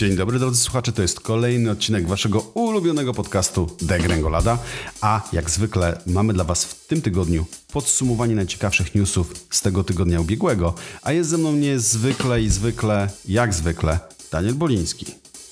Dzień 0.00 0.16
dobry 0.16 0.38
drodzy 0.38 0.62
słuchacze, 0.62 0.92
to 0.92 1.02
jest 1.02 1.20
kolejny 1.20 1.70
odcinek 1.70 2.08
waszego 2.08 2.40
ulubionego 2.40 3.14
podcastu 3.14 3.76
Degrengolada, 3.82 4.58
a 5.00 5.28
jak 5.32 5.50
zwykle 5.50 6.00
mamy 6.06 6.32
dla 6.32 6.44
was 6.44 6.64
w 6.64 6.86
tym 6.86 7.02
tygodniu 7.02 7.46
podsumowanie 7.72 8.34
najciekawszych 8.34 8.94
newsów 8.94 9.32
z 9.50 9.62
tego 9.62 9.84
tygodnia 9.84 10.20
ubiegłego, 10.20 10.74
a 11.02 11.12
jest 11.12 11.30
ze 11.30 11.38
mną 11.38 11.52
niezwykle 11.52 12.42
i 12.42 12.48
zwykle, 12.48 13.08
jak 13.28 13.54
zwykle, 13.54 13.98
Daniel 14.32 14.54
Boliński. 14.54 15.06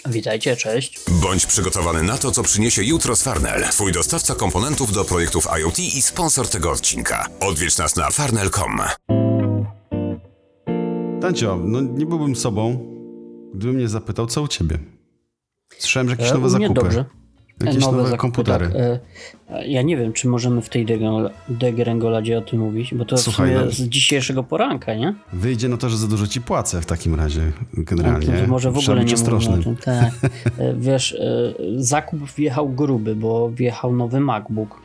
Witajcie, 0.06 0.56
cześć. 0.56 1.00
Bądź 1.08 1.46
przygotowany 1.46 2.02
na 2.02 2.18
to, 2.18 2.30
co 2.30 2.42
przyniesie 2.42 2.84
jutro 2.84 3.16
z 3.16 3.22
Farnell, 3.22 3.64
twój 3.70 3.92
dostawca 3.92 4.34
komponentów 4.34 4.92
do 4.92 5.04
projektów 5.04 5.48
IoT 5.60 5.78
i 5.78 6.02
sponsor 6.02 6.48
tego 6.48 6.70
odcinka. 6.70 7.26
Odwiedź 7.40 7.78
nas 7.78 7.96
na 7.96 8.10
farnell.com. 8.10 8.80
Tancio, 11.20 11.58
no 11.64 11.80
nie 11.80 12.06
byłbym 12.06 12.36
sobą, 12.36 12.97
gdybym 13.54 13.76
mnie 13.76 13.88
zapytał, 13.88 14.26
co 14.26 14.42
u 14.42 14.48
ciebie. 14.48 14.78
Słyszałem, 15.78 16.08
że 16.08 16.12
jakieś 16.12 16.30
E, 16.30 16.34
nowe 16.34 16.50
zakupy. 16.50 16.74
dobrze. 16.74 17.04
Jakieś 17.64 17.82
nowe, 17.84 18.02
zakupy, 18.02 18.18
komputery. 18.18 18.66
Tak. 18.66 18.76
E, 18.76 18.98
Ja 19.68 19.82
nie 19.82 19.96
wiem, 19.96 20.12
czy 20.12 20.28
możemy 20.28 20.62
w 20.62 20.68
tej 20.68 20.86
degrengol- 20.86 21.30
degrengoladzie 21.48 22.38
o 22.38 22.40
tym 22.40 22.58
mówić, 22.60 22.94
bo 22.94 23.04
to 23.04 23.18
Słuchaj, 23.18 23.48
w 23.50 23.52
sumie 23.52 23.64
no- 23.64 23.70
z 23.72 23.80
dzisiejszego 23.80 24.44
poranka, 24.44 24.94
nie? 24.94 25.14
Wyjdzie 25.32 25.68
na 25.68 25.76
to, 25.76 25.88
że 25.88 25.96
za 25.96 26.06
dużo 26.08 26.26
ci 26.26 26.40
płacę 26.40 26.80
w 26.80 26.86
takim 26.86 27.14
razie, 27.14 27.40
No, 27.76 27.82
generalnie. 27.86 28.26
to 28.26 28.46
może 28.46 28.70
w 28.72 28.78
ogóle 28.78 29.04
nie 29.04 29.14
mówimy 29.30 29.54
o 29.60 29.62
tym. 29.62 29.76
Tak. 29.76 30.10
E, 30.58 30.74
Wiesz, 30.74 31.16
zakup 31.76 32.30
wjechał 32.36 32.68
gruby, 32.68 33.16
bo 33.16 33.50
wjechał 33.50 33.96
nowy 33.96 34.20
MacBook. 34.20 34.80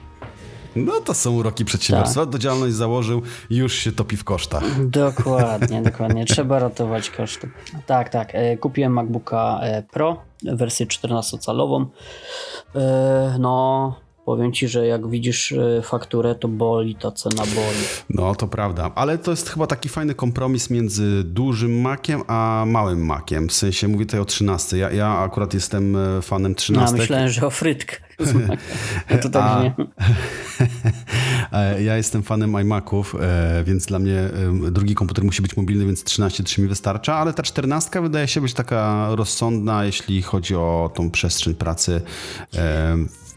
No 0.75 0.91
to 1.05 1.13
są 1.13 1.31
uroki 1.31 1.65
przedsiębiorstwa. 1.65 2.21
Tak. 2.21 2.29
Do 2.29 2.37
działalność 2.39 2.73
założył 2.75 3.21
już 3.49 3.73
się 3.73 3.91
topi 3.91 4.17
w 4.17 4.23
kosztach. 4.23 4.87
Dokładnie, 4.89 5.81
dokładnie. 5.91 6.25
Trzeba 6.25 6.59
ratować 6.59 7.09
koszty. 7.09 7.49
Tak, 7.85 8.09
tak. 8.09 8.29
E, 8.35 8.57
Kupiłem 8.57 8.93
MacBooka 8.93 9.59
e, 9.61 9.83
Pro, 9.83 10.21
wersję 10.43 10.85
14-calową. 10.85 11.85
E, 12.75 13.35
No, 13.39 13.95
powiem 14.25 14.53
ci, 14.53 14.67
że 14.67 14.87
jak 14.87 15.09
widzisz 15.09 15.51
e, 15.51 15.81
fakturę, 15.83 16.35
to 16.35 16.47
boli, 16.47 16.95
ta 16.95 17.11
cena 17.11 17.43
boli. 17.55 17.77
No 18.09 18.35
to 18.35 18.47
prawda, 18.47 18.91
ale 18.95 19.17
to 19.17 19.31
jest 19.31 19.49
chyba 19.49 19.67
taki 19.67 19.89
fajny 19.89 20.15
kompromis 20.15 20.69
między 20.69 21.23
dużym 21.23 21.81
Maciem 21.81 22.21
a 22.27 22.63
małym 22.67 23.05
Maciem. 23.05 23.47
W 23.49 23.53
sensie 23.53 23.87
mówię 23.87 24.05
tutaj 24.05 24.19
o 24.19 24.25
13. 24.25 24.77
Ja, 24.77 24.91
ja 24.91 25.07
akurat 25.17 25.53
jestem 25.53 25.95
e, 25.95 26.21
fanem 26.21 26.51
No, 26.51 26.55
13. 26.55 26.95
myślałem, 26.97 27.29
że 27.29 27.45
o 27.45 27.49
frytkach. 27.49 28.01
A 29.09 29.17
to 29.23 29.29
tak 29.29 29.43
A- 29.43 29.63
nie. 29.63 29.73
E, 31.51 31.83
Ja 31.83 31.97
jestem 31.97 32.23
fanem 32.23 32.59
iMaców, 32.61 33.15
więc 33.65 33.85
dla 33.85 33.99
mnie 33.99 34.29
drugi 34.71 34.95
komputer 34.95 35.23
musi 35.23 35.41
być 35.41 35.57
mobilny, 35.57 35.85
więc 35.85 36.03
13.3 36.03 36.61
mi 36.61 36.67
wystarcza, 36.67 37.15
ale 37.15 37.33
ta 37.33 37.43
14 37.43 38.01
wydaje 38.01 38.27
się 38.27 38.41
być 38.41 38.53
taka 38.53 39.07
rozsądna, 39.15 39.85
jeśli 39.85 40.21
chodzi 40.21 40.55
o 40.55 40.91
tą 40.95 41.11
przestrzeń 41.11 41.55
pracy 41.55 42.01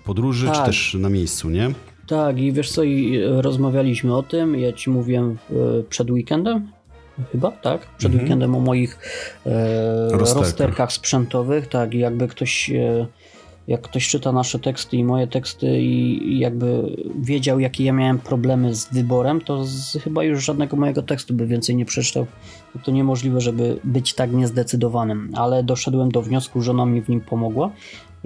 podróży, 0.06 0.46
czy 0.46 0.52
Tak. 0.52 0.66
też 0.66 0.96
na 1.00 1.08
miejscu, 1.08 1.50
nie? 1.50 1.70
Tak, 2.06 2.38
i 2.38 2.52
wiesz 2.52 2.70
co, 2.72 2.82
i 2.82 3.16
e, 3.16 3.42
rozmawialiśmy 3.42 4.16
o 4.16 4.22
tym, 4.22 4.58
ja 4.58 4.72
ci 4.72 4.90
mówiłem 4.90 5.38
e, 5.50 5.54
przed 5.82 6.10
weekendem, 6.10 6.68
chyba, 7.32 7.50
tak? 7.50 7.86
Przed 7.98 8.14
weekendem 8.14 8.54
o 8.54 8.60
moich 8.60 8.98
e, 9.46 10.08
Rozterkach. 10.10 10.42
rozterkach 10.42 10.92
sprzętowych, 10.92 11.66
tak, 11.66 11.94
i 11.94 11.98
jakby 11.98 12.28
ktoś, 12.28 12.70
e, 12.70 13.06
jak 13.68 13.80
ktoś 13.82 14.08
czyta 14.08 14.32
nasze 14.32 14.58
teksty 14.58 14.96
i 14.96 15.04
moje 15.04 15.26
teksty 15.26 15.80
i, 15.80 16.38
jakby 16.38 16.96
wiedział, 17.22 17.60
jakie 17.60 17.84
ja 17.84 17.92
miałem 17.92 18.18
problemy 18.18 18.74
z 18.74 18.92
wyborem, 18.92 19.40
to 19.40 19.64
z, 19.64 19.98
chyba 20.04 20.24
już 20.24 20.44
żadnego 20.44 20.76
mojego 20.76 21.02
tekstu 21.02 21.34
by 21.34 21.46
więcej 21.46 21.76
nie 21.76 21.84
przeczytał. 21.84 22.26
To 22.84 22.90
niemożliwe, 22.90 23.40
żeby 23.40 23.78
być 23.84 24.14
tak 24.14 24.32
niezdecydowanym, 24.32 25.30
ale 25.34 25.62
doszedłem 25.62 26.10
do 26.10 26.22
wniosku, 26.22 26.62
żona 26.62 26.86
mi 26.86 27.00
w 27.02 27.08
nim 27.08 27.20
pomogła, 27.20 27.70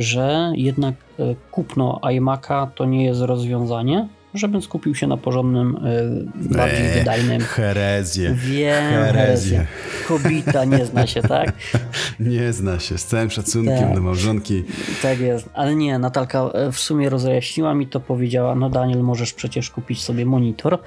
że 0.00 0.52
jednak 0.54 0.94
e, 1.18 1.34
kupno 1.50 2.00
iMac'a 2.02 2.66
to 2.74 2.84
nie 2.84 3.04
jest 3.04 3.20
rozwiązanie, 3.20 4.08
żebym 4.34 4.62
skupił 4.62 4.94
się 4.94 5.06
na 5.06 5.16
porządnym, 5.16 5.76
e, 5.76 6.54
bardziej 6.54 6.86
Eee, 6.86 6.98
wydajnym. 6.98 7.40
Herezję. 7.40 8.34
Wiem, 8.34 8.84
herezję. 8.84 9.66
Kobita 10.08 10.64
nie 10.64 10.86
zna 10.86 11.06
się, 11.06 11.22
tak? 11.22 11.52
Nie 12.20 12.52
zna 12.52 12.78
się, 12.78 12.98
z 12.98 13.04
całym 13.04 13.30
szacunkiem 13.30 13.78
Tak. 13.78 13.94
do 13.94 14.00
małżonki. 14.00 14.64
Tak 15.02 15.20
jest. 15.20 15.48
Ale 15.54 15.74
nie, 15.74 15.98
Natalka 15.98 16.50
e, 16.54 16.72
w 16.72 16.78
sumie 16.78 17.08
rozjaśniła 17.08 17.74
mi 17.74 17.86
to, 17.86 18.00
powiedziała, 18.00 18.54
no 18.54 18.70
Daniel, 18.70 19.02
możesz 19.02 19.32
przecież 19.32 19.70
kupić 19.70 20.02
sobie 20.02 20.26
monitor, 20.26 20.78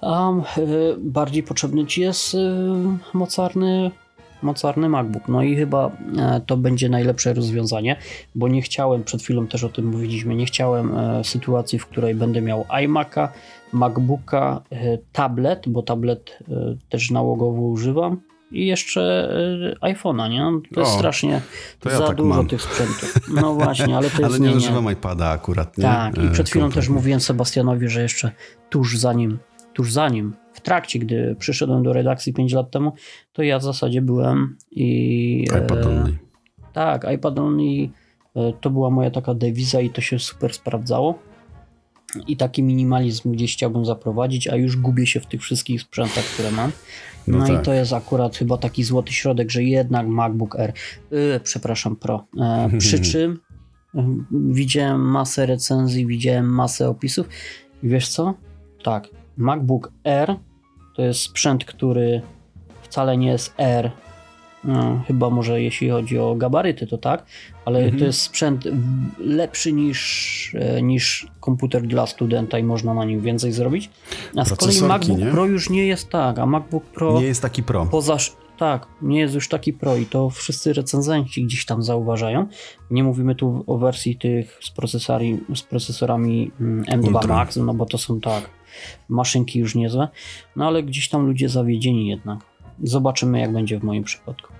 a 0.00 0.30
bardziej 0.98 1.42
potrzebny 1.42 1.86
ci 1.86 2.00
jest 2.00 2.36
mocarny 3.14 3.90
mocarny 4.42 4.88
MacBook. 4.88 5.28
No 5.28 5.42
i 5.42 5.56
chyba 5.56 5.90
e, 6.18 6.40
to 6.46 6.56
będzie 6.56 6.88
najlepsze 6.88 7.34
rozwiązanie, 7.34 7.96
bo 8.34 8.48
nie 8.48 8.62
chciałem, 8.62 9.04
przed 9.04 9.22
chwilą 9.22 9.46
też 9.46 9.64
o 9.64 9.68
tym 9.68 9.86
mówiliśmy, 9.86 10.34
nie 10.34 10.46
chciałem 10.46 10.98
e, 10.98 11.24
sytuacji, 11.24 11.78
w 11.78 11.86
której 11.86 12.14
będę 12.14 12.42
miał 12.42 12.62
iMac'a, 12.62 13.28
MacBooka, 13.72 14.60
e, 14.72 14.98
tablet, 15.12 15.68
bo 15.68 15.82
tablet 15.82 16.38
też 16.88 17.10
nałogowo 17.10 17.62
używam 17.62 18.20
i 18.52 18.66
jeszcze 18.66 19.34
iPhone'a, 19.82 20.30
nie? 20.30 20.44
To 20.74 20.80
jest 20.80 20.92
O, 20.92 20.98
strasznie 20.98 21.40
to 21.80 21.90
ja 21.90 21.98
za 21.98 22.06
tak 22.06 22.16
dużo 22.16 22.28
mam. 22.28 22.46
tych 22.46 22.62
sprzętów. 22.62 23.14
No 23.28 23.54
właśnie, 23.64 23.96
ale 23.96 24.10
to 24.10 24.22
jest 24.22 24.24
Ale 24.34 24.40
nie 24.40 24.48
nie, 24.50 24.56
używam 24.56 24.92
iPada 24.92 25.28
akurat, 25.28 25.78
nie? 25.78 25.84
Tak, 25.84 26.18
i 26.18 26.28
przed 26.32 26.50
chwilą 26.50 26.70
też 26.70 26.88
mówiłem 26.88 27.20
Sebastianowi, 27.20 27.88
że 27.88 28.02
jeszcze 28.02 28.30
tuż 28.70 28.98
za 28.98 29.12
nim, 29.12 29.38
tuż 29.80 29.92
za 29.92 30.08
nim, 30.08 30.32
w 30.52 30.60
trakcie, 30.60 30.98
gdy 30.98 31.36
przyszedłem 31.38 31.82
do 31.82 31.92
redakcji 31.92 32.32
5 32.32 32.52
lat 32.52 32.70
temu, 32.70 32.92
to 33.32 33.42
ja 33.42 33.58
w 33.58 33.62
zasadzie 33.62 34.02
byłem 34.02 34.56
i... 34.70 35.46
e, 35.52 35.64
iPad 35.64 35.86
only. 35.86 36.18
tak, 36.72 37.06
iPad 37.14 37.38
only 37.38 37.88
e, 38.36 38.52
to 38.60 38.70
była 38.70 38.90
moja 38.90 39.10
taka 39.10 39.34
dewiza 39.34 39.80
i 39.80 39.90
to 39.90 40.00
się 40.00 40.18
super 40.18 40.54
sprawdzało. 40.54 41.18
I 42.26 42.36
taki 42.36 42.62
minimalizm 42.62 43.32
gdzieś 43.32 43.52
chciałbym 43.52 43.84
zaprowadzić, 43.84 44.48
a 44.48 44.56
już 44.56 44.76
gubię 44.76 45.06
się 45.06 45.20
w 45.20 45.26
tych 45.26 45.40
wszystkich 45.40 45.82
sprzętach, 45.82 46.24
które 46.24 46.50
mam. 46.50 46.72
No 47.26 47.38
No, 47.38 47.46
tak. 47.46 47.62
i 47.62 47.64
to 47.64 47.72
jest 47.72 47.92
akurat 47.92 48.36
chyba 48.36 48.56
taki 48.56 48.84
złoty 48.84 49.12
środek, 49.12 49.50
że 49.50 49.62
jednak 49.62 50.06
MacBook 50.06 50.56
Air, 50.58 50.72
yy, 51.10 51.40
przepraszam, 51.42 51.96
Pro. 51.96 52.26
E, 52.40 52.70
przy 52.78 53.00
czym 53.10 53.40
y, 53.94 53.98
widziałem 54.32 55.00
masę 55.00 55.46
recenzji, 55.46 56.06
widziałem 56.06 56.54
masę 56.54 56.88
opisów 56.88 57.28
i 57.82 57.88
wiesz 57.88 58.08
co? 58.08 58.34
Tak, 58.82 59.08
MacBook 59.40 59.92
Air 60.04 60.36
to 60.96 61.02
jest 61.02 61.20
sprzęt, 61.20 61.64
który 61.64 62.22
wcale 62.82 63.16
nie 63.16 63.28
jest 63.28 63.54
Air, 63.60 63.90
no, 64.64 65.02
chyba 65.06 65.30
może 65.30 65.62
jeśli 65.62 65.90
chodzi 65.90 66.18
o 66.18 66.34
gabaryty, 66.34 66.86
to 66.86 66.98
tak, 66.98 67.24
ale 67.64 67.78
Mhm. 67.78 67.98
to 67.98 68.04
jest 68.04 68.20
sprzęt 68.20 68.64
lepszy 69.18 69.72
niż, 69.72 70.54
e, 70.58 70.82
niż 70.82 71.26
komputer 71.40 71.82
dla 71.86 72.06
studenta 72.06 72.58
i 72.58 72.62
można 72.62 72.94
na 72.94 73.04
nim 73.04 73.20
więcej 73.20 73.52
zrobić. 73.52 73.90
A 74.36 74.44
z 74.44 74.54
kolei 74.56 74.82
MacBook 74.82 75.18
nie? 75.18 75.26
Pro 75.26 75.46
już 75.46 75.70
nie 75.70 75.86
jest 75.86 76.08
tak, 76.10 76.38
a 76.38 76.46
MacBook 76.46 76.84
Pro 76.84 77.20
Nie 77.20 77.26
jest 77.26 77.42
taki 77.42 77.62
pro. 77.62 77.86
poza. 77.86 78.16
Tak, 78.58 78.86
nie 79.02 79.20
jest 79.20 79.34
już 79.34 79.48
taki 79.48 79.72
pro 79.72 79.96
i 79.96 80.06
to 80.06 80.30
wszyscy 80.30 80.72
recenzenci 80.72 81.44
gdzieś 81.44 81.64
tam 81.64 81.82
zauważają. 81.82 82.46
Nie 82.90 83.04
mówimy 83.04 83.34
tu 83.34 83.64
o 83.66 83.78
wersji 83.78 84.16
tych 84.16 84.58
z, 84.62 84.72
z 85.58 85.62
procesorami 85.62 86.50
mm, 86.60 86.84
M2 86.84 87.06
Ultra. 87.06 87.34
Max, 87.34 87.56
no 87.56 87.74
bo 87.74 87.86
to 87.86 87.98
są 87.98 88.20
tak, 88.20 88.50
maszynki 89.08 89.58
już 89.58 89.74
niezłe, 89.74 90.08
no 90.56 90.66
ale 90.66 90.82
gdzieś 90.82 91.08
tam 91.08 91.26
ludzie 91.26 91.48
zawiedzieni 91.48 92.08
jednak. 92.08 92.38
Zobaczymy 92.82 93.40
jak 93.40 93.52
będzie 93.52 93.80
w 93.80 93.82
moim 93.82 94.04
przypadku. 94.04 94.52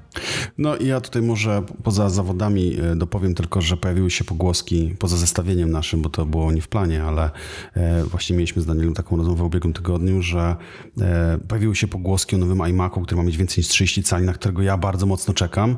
No 0.58 0.76
i 0.76 0.86
ja 0.86 1.00
tutaj 1.00 1.22
może 1.22 1.62
poza 1.82 2.10
zawodami 2.10 2.76
e, 2.80 2.96
dopowiem 2.96 3.34
tylko, 3.34 3.60
że 3.60 3.76
pojawiły 3.76 4.10
się 4.10 4.24
pogłoski, 4.24 4.94
poza 4.98 5.16
zestawieniem 5.16 5.70
naszym, 5.70 6.02
bo 6.02 6.10
to 6.10 6.26
było 6.26 6.52
nie 6.52 6.62
w 6.62 6.68
planie, 6.68 7.02
ale 7.02 7.30
e, 7.74 8.04
właśnie 8.04 8.36
mieliśmy 8.36 8.62
z 8.62 8.66
Danielem 8.66 8.94
taką 8.94 9.16
rozmowę 9.16 9.42
w 9.42 9.46
ubiegłym 9.46 9.72
tygodniu, 9.72 10.22
że 10.22 10.56
e, 11.00 11.38
pojawiły 11.48 11.76
się 11.76 11.88
pogłoski 11.88 12.36
o 12.36 12.38
nowym 12.38 12.66
iMacu, 12.68 13.00
który 13.00 13.16
ma 13.16 13.22
mieć 13.22 13.36
więcej 13.36 13.62
niż 13.62 13.68
30 13.68 14.02
cali, 14.02 14.26
na 14.26 14.32
którego 14.32 14.62
ja 14.62 14.76
bardzo 14.76 15.06
mocno 15.06 15.34
czekam 15.34 15.76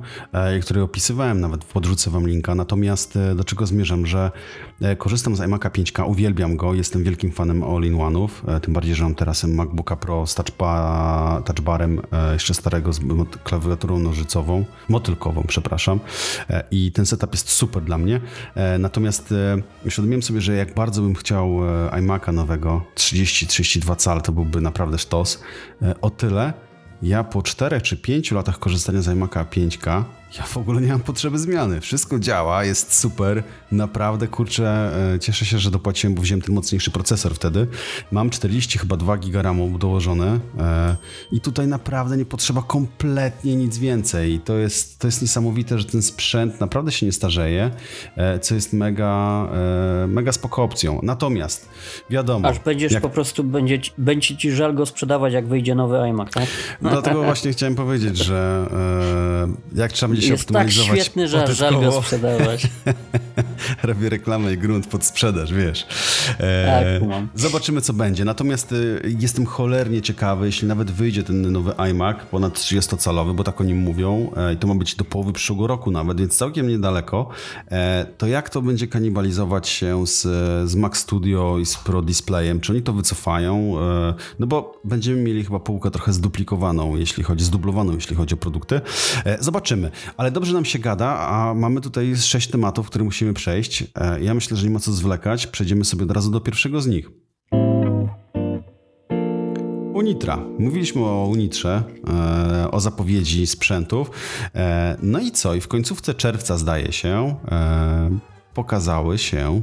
i 0.58 0.60
który 0.60 0.82
opisywałem, 0.82 1.40
nawet 1.40 1.64
podrzucę 1.64 2.10
wam 2.10 2.26
linka. 2.26 2.54
Natomiast 2.54 3.18
do 3.36 3.44
czego 3.44 3.66
zmierzam, 3.66 4.06
że 4.06 4.30
korzystam 4.98 5.36
z 5.36 5.40
iMac'a 5.40 5.70
5K, 5.70 6.08
uwielbiam 6.08 6.56
go, 6.56 6.74
jestem 6.74 7.04
wielkim 7.04 7.32
fanem 7.32 7.62
all-in-one'ów, 7.64 8.28
e, 8.48 8.60
tym 8.60 8.74
bardziej, 8.74 8.94
że 8.94 9.04
mam 9.04 9.14
teraz 9.14 9.44
MacBooka 9.44 9.96
Pro 9.96 10.26
z 10.26 10.34
touchba, 10.34 11.42
touchbarem 11.44 12.00
e, 12.12 12.32
jeszcze 12.32 12.54
starego 12.54 12.92
z 12.92 13.00
klawiaturą 13.44 13.98
nożycową, 13.98 14.64
motylkową, 14.88 15.44
przepraszam. 15.48 16.00
E, 16.50 16.64
I 16.70 16.92
ten 16.92 17.06
setup 17.06 17.32
jest 17.32 17.48
super 17.50 17.82
dla 17.82 17.98
mnie. 17.98 18.20
E, 18.54 18.78
Natomiast 18.78 19.32
e, 19.32 19.62
uświadomiłem 19.86 20.22
sobie, 20.22 20.40
że 20.40 20.56
jak 20.56 20.74
bardzo 20.74 21.02
bym 21.02 21.14
chciał 21.14 21.48
e, 21.48 21.88
iMac'a 21.90 22.32
nowego, 22.32 22.82
30-32 22.96 23.96
cal, 23.96 24.22
to 24.22 24.32
byłby 24.32 24.60
naprawdę 24.60 24.98
sztos. 24.98 25.42
E, 25.82 26.00
O 26.00 26.10
tyle 26.10 26.52
ja 27.02 27.24
po 27.24 27.42
4 27.42 27.80
czy 27.80 27.96
5 27.96 28.32
latach 28.32 28.58
korzystania 28.58 29.02
z 29.02 29.08
iMac'a 29.08 29.44
5K 29.44 30.04
ja 30.38 30.42
w 30.44 30.56
ogóle 30.56 30.80
nie 30.80 30.88
mam 30.88 31.00
potrzeby 31.00 31.38
zmiany. 31.38 31.80
Wszystko 31.80 32.18
działa, 32.18 32.64
jest 32.64 32.94
super. 32.94 33.42
Naprawdę, 33.72 34.28
kurczę, 34.28 34.92
e, 35.14 35.18
cieszę 35.18 35.44
się, 35.44 35.58
że 35.58 35.70
dopłaciłem, 35.70 36.14
bo 36.14 36.22
wziąłem 36.22 36.42
ten 36.42 36.54
mocniejszy 36.54 36.90
procesor 36.90 37.34
wtedy. 37.34 37.66
Mam 38.12 38.30
40 38.30 38.78
chyba 38.78 38.96
2 38.96 39.16
giga 39.16 39.42
RAMu 39.42 39.78
dołożone 39.78 40.40
e, 40.58 40.96
i 41.32 41.40
tutaj 41.40 41.66
naprawdę 41.66 42.16
nie 42.16 42.24
potrzeba 42.24 42.62
kompletnie 42.62 43.56
nic 43.56 43.78
więcej. 43.78 44.40
To 44.40 44.56
jest, 44.56 44.98
to 44.98 45.08
jest 45.08 45.22
niesamowite, 45.22 45.78
że 45.78 45.84
ten 45.84 46.02
sprzęt 46.02 46.60
naprawdę 46.60 46.92
się 46.92 47.06
nie 47.06 47.12
starzeje, 47.12 47.70
e, 48.16 48.38
co 48.38 48.54
jest 48.54 48.72
mega, 48.72 49.48
mega 50.08 50.32
spoko 50.32 50.62
opcją. 50.62 51.00
Natomiast, 51.02 51.68
wiadomo... 52.10 52.48
Aż 52.48 52.58
będziesz 52.58 52.92
jak... 52.92 53.02
po 53.02 53.10
prostu, 53.10 53.44
będzie, 53.44 53.80
będzie 53.98 54.36
ci 54.36 54.52
żal 54.52 54.74
go 54.74 54.86
sprzedawać, 54.86 55.32
jak 55.32 55.46
wyjdzie 55.46 55.74
nowy 55.74 55.98
iMac, 55.98 56.30
tak? 56.32 56.46
Dlatego 56.80 57.22
właśnie 57.22 57.52
chciałem 57.52 57.74
powiedzieć, 57.74 58.16
że 58.16 58.66
jak 59.74 59.92
trzeba 59.92 60.12
będzie 60.14 60.21
się 60.22 60.32
jest 60.32 60.48
tak 60.48 60.70
świetny, 60.70 61.28
że 61.28 61.54
żal 61.54 61.80
go 61.80 62.02
sprzedawać. 62.02 62.66
Robię 63.82 64.08
reklamę 64.08 64.52
i 64.52 64.58
grunt 64.58 64.86
pod 64.86 65.04
sprzedaż, 65.04 65.52
wiesz. 65.52 65.86
E, 66.40 67.00
tak, 67.00 67.12
zobaczymy, 67.34 67.80
co 67.80 67.92
będzie. 67.92 68.24
Natomiast 68.24 68.72
y, 68.72 69.14
jestem 69.18 69.46
cholernie 69.46 70.02
ciekawy, 70.02 70.46
jeśli 70.46 70.68
nawet 70.68 70.90
wyjdzie 70.90 71.22
ten 71.22 71.52
nowy 71.52 71.72
iMac 71.90 72.16
ponad 72.30 72.58
30-calowy, 72.58 73.34
bo 73.34 73.44
tak 73.44 73.60
o 73.60 73.64
nim 73.64 73.78
mówią, 73.78 74.30
e, 74.36 74.54
i 74.54 74.56
to 74.56 74.66
ma 74.66 74.74
być 74.74 74.94
do 74.94 75.04
połowy 75.04 75.32
przyszłego 75.32 75.66
roku 75.66 75.90
nawet, 75.90 76.20
więc 76.20 76.36
całkiem 76.36 76.68
niedaleko, 76.68 77.28
e, 77.70 78.06
to 78.18 78.26
jak 78.26 78.50
to 78.50 78.62
będzie 78.62 78.86
kanibalizować 78.86 79.68
się 79.68 80.06
z, 80.06 80.20
z 80.70 80.74
Mac 80.74 80.96
Studio 80.96 81.58
i 81.58 81.66
z 81.66 81.76
Pro 81.76 82.02
Displayem? 82.02 82.60
Czy 82.60 82.72
oni 82.72 82.82
to 82.82 82.92
wycofają? 82.92 83.74
E, 83.78 84.14
no 84.38 84.46
bo 84.46 84.80
będziemy 84.84 85.22
mieli 85.22 85.44
chyba 85.44 85.60
półkę 85.60 85.90
trochę 85.90 86.12
zduplikowaną, 86.12 86.96
jeśli 86.96 87.24
chodzi, 87.24 87.44
zdublowaną, 87.44 87.94
jeśli 87.94 88.16
chodzi 88.16 88.34
o 88.34 88.36
produkty. 88.36 88.80
Zobaczymy. 89.40 89.90
Ale 90.16 90.30
dobrze 90.30 90.54
nam 90.54 90.64
się 90.64 90.78
gada, 90.78 91.18
a 91.18 91.54
mamy 91.54 91.80
tutaj 91.80 92.16
sześć 92.16 92.48
tematów, 92.50 92.86
które 92.86 93.04
musimy 93.04 93.34
przejść. 93.34 93.84
E, 93.94 94.20
ja 94.24 94.34
myślę, 94.34 94.56
że 94.56 94.66
nie 94.66 94.72
ma 94.72 94.80
co 94.80 94.92
zwlekać. 94.92 95.46
Przejdziemy 95.46 95.84
sobie 95.84 96.04
od 96.04 96.10
razu 96.10 96.30
do 96.30 96.40
pierwszego 96.40 96.80
z 96.80 96.86
nich. 96.86 97.10
Unitra. 99.94 100.38
Mówiliśmy 100.58 101.04
o 101.04 101.26
Unitrze, 101.26 101.82
e, 102.08 102.70
o 102.70 102.80
zapowiedzi 102.80 103.46
sprzętów. 103.46 104.10
E, 104.54 104.96
no 105.02 105.18
i 105.18 105.30
co? 105.30 105.54
I 105.54 105.60
w 105.60 105.68
końcówce 105.68 106.14
czerwca, 106.14 106.58
zdaje 106.58 106.92
się, 106.92 107.36
pokazały 108.54 109.18
się 109.18 109.62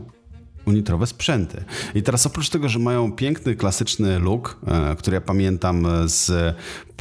unitrowe 0.69 1.07
sprzęty. 1.07 1.63
I 1.95 2.03
teraz 2.03 2.25
oprócz 2.25 2.49
tego, 2.49 2.69
że 2.69 2.79
mają 2.79 3.11
piękny, 3.11 3.55
klasyczny 3.55 4.19
look, 4.19 4.59
który 4.97 5.15
ja 5.15 5.21
pamiętam 5.21 5.87
z 6.05 6.31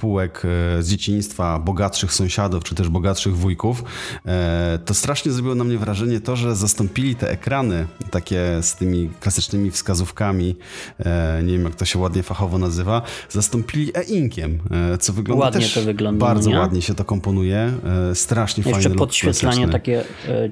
półek 0.00 0.42
e, 0.44 0.82
z 0.82 0.88
dzieciństwa 0.88 1.58
bogatszych 1.58 2.12
sąsiadów, 2.12 2.64
czy 2.64 2.74
też 2.74 2.88
bogatszych 2.88 3.36
wujków, 3.36 3.84
e, 4.26 4.78
to 4.84 4.94
strasznie 4.94 5.32
zrobiło 5.32 5.54
na 5.54 5.64
mnie 5.64 5.78
wrażenie 5.78 6.20
to, 6.20 6.36
że 6.36 6.56
zastąpili 6.56 7.14
te 7.14 7.30
ekrany 7.30 7.86
takie 8.10 8.58
z 8.62 8.76
tymi 8.76 9.10
klasycznymi 9.20 9.70
wskazówkami, 9.70 10.56
e, 10.98 11.42
nie 11.42 11.52
wiem 11.52 11.64
jak 11.64 11.74
to 11.74 11.84
się 11.84 11.98
ładnie 11.98 12.22
fachowo 12.22 12.58
nazywa, 12.58 13.02
zastąpili 13.30 13.90
e-inkiem, 13.94 14.58
co 15.00 15.12
wygląda 15.12 15.44
ładnie 15.44 15.60
też 15.60 15.74
to 15.74 15.82
wygląda, 15.82 16.26
bardzo 16.26 16.50
nie? 16.50 16.58
ładnie 16.58 16.82
się 16.82 16.94
to 16.94 17.04
komponuje, 17.04 17.72
strasznie 18.14 18.64
Jeszcze 18.66 18.82
fajny 18.82 18.96
podświetlanie, 18.96 19.68
takie 19.68 20.04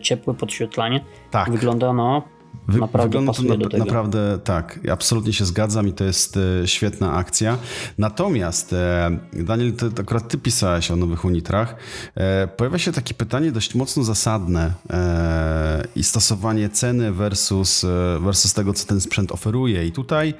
ciepłe 0.02 0.34
podświetlanie, 0.34 1.04
tak. 1.30 1.50
wygląda 1.50 1.92
no 1.92 2.35
Wy, 2.68 2.80
naprawdę 2.80 3.18
wygląda 3.18 3.32
to 3.32 3.42
na, 3.42 3.84
naprawdę 3.84 4.38
tak, 4.44 4.80
absolutnie 4.92 5.32
się 5.32 5.44
zgadzam 5.44 5.88
i 5.88 5.92
to 5.92 6.04
jest 6.04 6.36
e, 6.36 6.68
świetna 6.68 7.12
akcja. 7.12 7.58
Natomiast, 7.98 8.72
e, 8.72 9.18
Daniel, 9.32 9.72
to, 9.72 9.90
to 9.90 10.02
akurat 10.02 10.28
ty 10.28 10.38
pisałeś 10.38 10.90
o 10.90 10.96
nowych 10.96 11.24
unitrach. 11.24 11.76
E, 12.14 12.46
pojawia 12.46 12.78
się 12.78 12.92
takie 12.92 13.14
pytanie 13.14 13.52
dość 13.52 13.74
mocno 13.74 14.04
zasadne 14.04 14.72
e, 14.90 15.84
i 15.96 16.04
stosowanie 16.04 16.68
ceny 16.68 17.12
versus, 17.12 17.84
e, 17.84 18.18
versus 18.20 18.54
tego, 18.54 18.72
co 18.72 18.86
ten 18.86 19.00
sprzęt 19.00 19.32
oferuje. 19.32 19.86
I 19.86 19.92
tutaj 19.92 20.34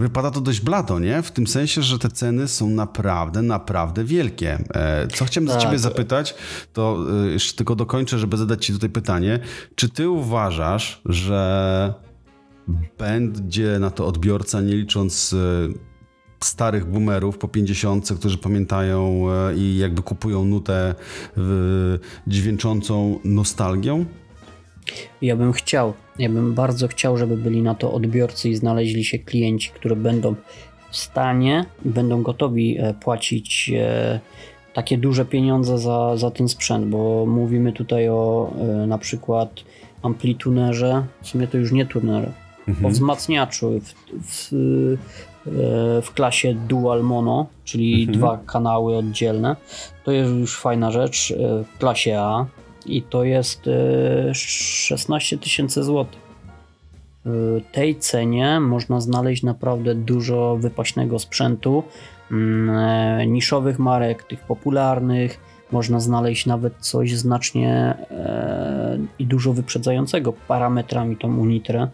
Wypada 0.00 0.30
to 0.30 0.40
dość 0.40 0.60
blado, 0.60 0.98
nie? 0.98 1.22
W 1.22 1.30
tym 1.30 1.46
sensie, 1.46 1.82
że 1.82 1.98
te 1.98 2.08
ceny 2.08 2.48
są 2.48 2.70
naprawdę, 2.70 3.42
naprawdę 3.42 4.04
wielkie. 4.04 4.58
E, 4.74 5.08
co 5.08 5.24
chciałem 5.24 5.48
tak. 5.48 5.60
ciebie 5.60 5.78
zapytać, 5.78 6.34
to 6.72 6.98
e, 7.24 7.30
jeszcze 7.30 7.56
tylko 7.56 7.76
dokończę, 7.76 8.18
żeby 8.18 8.36
zadać 8.36 8.66
ci 8.66 8.72
tutaj 8.72 8.90
pytanie. 8.90 9.38
Czy 9.74 9.88
ty 9.88 10.08
uważasz, 10.08 11.00
że 11.04 11.94
będzie 12.98 13.78
na 13.78 13.90
to 13.90 14.06
odbiorca, 14.06 14.60
nie 14.60 14.74
licząc 14.74 15.32
e, 15.32 15.36
starych 16.44 16.86
boomerów 16.86 17.38
po 17.38 17.48
50, 17.48 18.08
którzy 18.18 18.38
pamiętają 18.38 19.26
i 19.56 19.78
jakby 19.78 20.02
kupują 20.02 20.44
nutę 20.44 20.94
dźwięczącą 22.26 23.18
nostalgią? 23.24 24.04
Ja 25.22 25.36
bym 25.36 25.52
chciał, 25.52 25.92
ja 26.18 26.28
bym 26.28 26.54
bardzo 26.54 26.88
chciał, 26.88 27.16
żeby 27.16 27.36
byli 27.36 27.62
na 27.62 27.74
to 27.74 27.92
odbiorcy 27.92 28.48
i 28.48 28.54
znaleźli 28.54 29.04
się 29.04 29.18
klienci, 29.18 29.70
którzy 29.70 29.96
będą 29.96 30.34
w 30.90 30.96
stanie 30.96 31.64
i 31.84 31.88
będą 31.88 32.22
gotowi 32.22 32.78
e, 32.78 32.94
płacić 32.94 33.70
e, 33.76 34.20
takie 34.74 34.98
duże 34.98 35.24
pieniądze 35.24 35.78
za, 35.78 36.16
za 36.16 36.30
ten 36.30 36.48
sprzęt, 36.48 36.86
bo 36.86 37.26
mówimy 37.26 37.72
tutaj 37.72 38.08
o 38.08 38.52
e, 38.58 38.86
na 38.86 38.98
przykład 38.98 39.50
amplitunerze, 40.02 41.06
w 41.22 41.28
sumie 41.28 41.46
to 41.46 41.58
już 41.58 41.72
nie 41.72 41.86
tuner, 41.86 42.32
mhm. 42.68 42.86
o 42.86 42.88
wzmacniaczu 42.88 43.80
w, 43.80 43.94
w, 44.22 44.48
w 46.02 46.14
klasie 46.14 46.54
Dual 46.54 47.02
Mono, 47.02 47.46
czyli 47.64 48.00
mhm. 48.00 48.18
dwa 48.18 48.40
kanały 48.46 48.96
oddzielne. 48.96 49.56
To 50.04 50.12
jest 50.12 50.32
już 50.32 50.58
fajna 50.58 50.90
rzecz. 50.90 51.34
W 51.74 51.78
klasie 51.78 52.18
A 52.18 52.46
i 52.86 53.02
to 53.02 53.24
jest 53.24 53.62
16 54.32 55.38
tysięcy 55.38 55.82
złotych. 55.82 56.30
W 57.24 57.60
tej 57.72 57.96
cenie 57.96 58.60
można 58.60 59.00
znaleźć 59.00 59.42
naprawdę 59.42 59.94
dużo 59.94 60.56
wypaśnego 60.56 61.18
sprzętu, 61.18 61.82
mm, 62.30 62.70
e, 62.70 63.26
niszowych 63.26 63.78
marek, 63.78 64.22
tych 64.22 64.40
popularnych. 64.40 65.40
Można 65.72 66.00
znaleźć 66.00 66.46
nawet 66.46 66.74
coś 66.78 67.14
znacznie 67.14 67.70
e, 68.10 68.98
i 69.18 69.26
dużo 69.26 69.52
wyprzedzającego 69.52 70.32
parametrami 70.32 71.16
tą 71.16 71.36
Unitrę. 71.36 71.88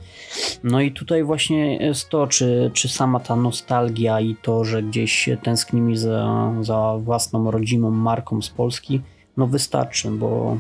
No 0.65 0.81
i 0.81 0.93
tutaj 0.93 1.25
właśnie 1.25 1.77
jest 1.77 2.09
to, 2.09 2.27
czy, 2.27 2.71
czy 2.75 2.89
sama 2.89 3.21
ta 3.21 3.37
nostalgia 3.37 4.21
i 4.21 4.37
to, 4.43 4.65
że 4.65 4.83
gdzieś 4.83 5.29
tęsknimy 5.43 5.97
za, 5.97 6.53
za 6.61 6.99
własną 6.99 7.51
rodzimą 7.51 7.91
marką 7.91 8.43
z 8.43 8.51
Polski, 8.51 9.01
no 9.37 9.47
wystarczy, 9.47 10.11
bo 10.11 10.59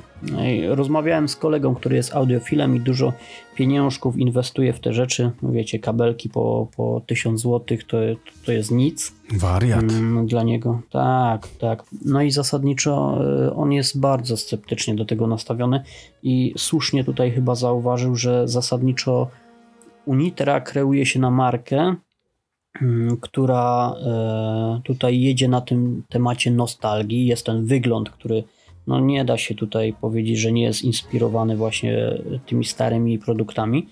rozmawiałem 0.68 1.28
z 1.28 1.36
kolegą, 1.36 1.74
który 1.74 1.96
jest 1.96 2.14
audiofilem 2.14 2.76
i 2.76 2.80
dużo 2.80 3.12
pieniążków 3.54 4.18
inwestuje 4.18 4.72
w 4.72 4.80
te 4.80 4.92
rzeczy. 4.92 5.30
Wiecie, 5.42 5.78
kabelki 5.78 6.28
po, 6.28 6.68
po 6.76 7.02
1000 7.06 7.42
zł 7.42 7.78
to, 7.88 7.96
to 8.46 8.52
jest 8.52 8.70
nic. 8.70 9.14
Wariat. 9.32 9.82
Mm, 9.82 10.26
dla 10.26 10.42
niego. 10.42 10.80
Tak, 10.90 11.48
tak. 11.60 11.84
No 12.04 12.22
i 12.22 12.30
zasadniczo 12.30 13.18
e, 13.46 13.54
on 13.54 13.72
jest 13.72 14.00
bardzo 14.00 14.36
sceptycznie 14.36 14.94
do 14.94 15.04
tego 15.04 15.26
nastawiony 15.26 15.82
i 16.22 16.54
słusznie 16.56 17.04
tutaj 17.04 17.32
chyba 17.32 17.54
zauważył, 17.54 18.16
że 18.16 18.48
zasadniczo 18.48 19.28
Unitra 20.04 20.60
kreuje 20.60 21.06
się 21.06 21.20
na 21.20 21.30
markę, 21.30 21.94
mm, 22.82 23.16
która 23.16 23.94
e, 24.06 24.80
tutaj 24.84 25.20
jedzie 25.20 25.48
na 25.48 25.60
tym 25.60 26.02
temacie 26.08 26.50
nostalgii. 26.50 27.26
Jest 27.26 27.46
ten 27.46 27.66
wygląd, 27.66 28.10
który 28.10 28.44
no 28.86 29.00
nie 29.00 29.24
da 29.24 29.38
się 29.38 29.54
tutaj 29.54 29.94
powiedzieć, 30.00 30.38
że 30.38 30.52
nie 30.52 30.62
jest 30.62 30.82
inspirowany 30.82 31.56
właśnie 31.56 32.18
tymi 32.46 32.64
starymi 32.64 33.18
produktami, 33.18 33.86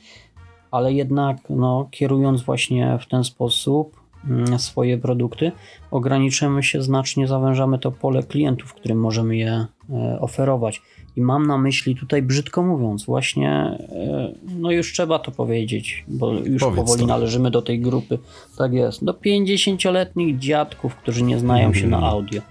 ale 0.70 0.92
jednak 0.92 1.36
no, 1.50 1.88
kierując 1.90 2.42
właśnie 2.42 2.98
w 3.00 3.06
ten 3.06 3.24
sposób 3.24 4.00
mm, 4.28 4.58
swoje 4.58 4.98
produkty, 4.98 5.52
ograniczymy 5.90 6.62
się 6.62 6.82
znacznie, 6.82 7.26
zawężamy 7.26 7.78
to 7.78 7.92
pole 7.92 8.22
klientów, 8.22 8.74
którym 8.74 9.00
możemy 9.00 9.36
je 9.36 9.66
e, 9.90 10.20
oferować. 10.20 10.82
I 11.16 11.20
mam 11.20 11.46
na 11.46 11.58
myśli 11.58 11.96
tutaj, 11.96 12.22
brzydko 12.22 12.62
mówiąc, 12.62 13.04
właśnie, 13.04 13.50
e, 13.50 14.32
no 14.58 14.70
już 14.70 14.92
trzeba 14.92 15.18
to 15.18 15.30
powiedzieć, 15.30 16.04
bo 16.08 16.32
już 16.32 16.62
Powiedz 16.62 16.76
powoli 16.76 17.00
to. 17.00 17.06
należymy 17.06 17.50
do 17.50 17.62
tej 17.62 17.80
grupy. 17.80 18.18
Tak 18.58 18.72
jest. 18.72 19.04
Do 19.04 19.12
50-letnich 19.12 20.38
dziadków, 20.38 20.96
którzy 20.96 21.22
nie 21.22 21.38
znają 21.38 21.74
się 21.74 21.86
na 21.86 21.96
mhm. 21.96 22.14
audio. 22.14 22.42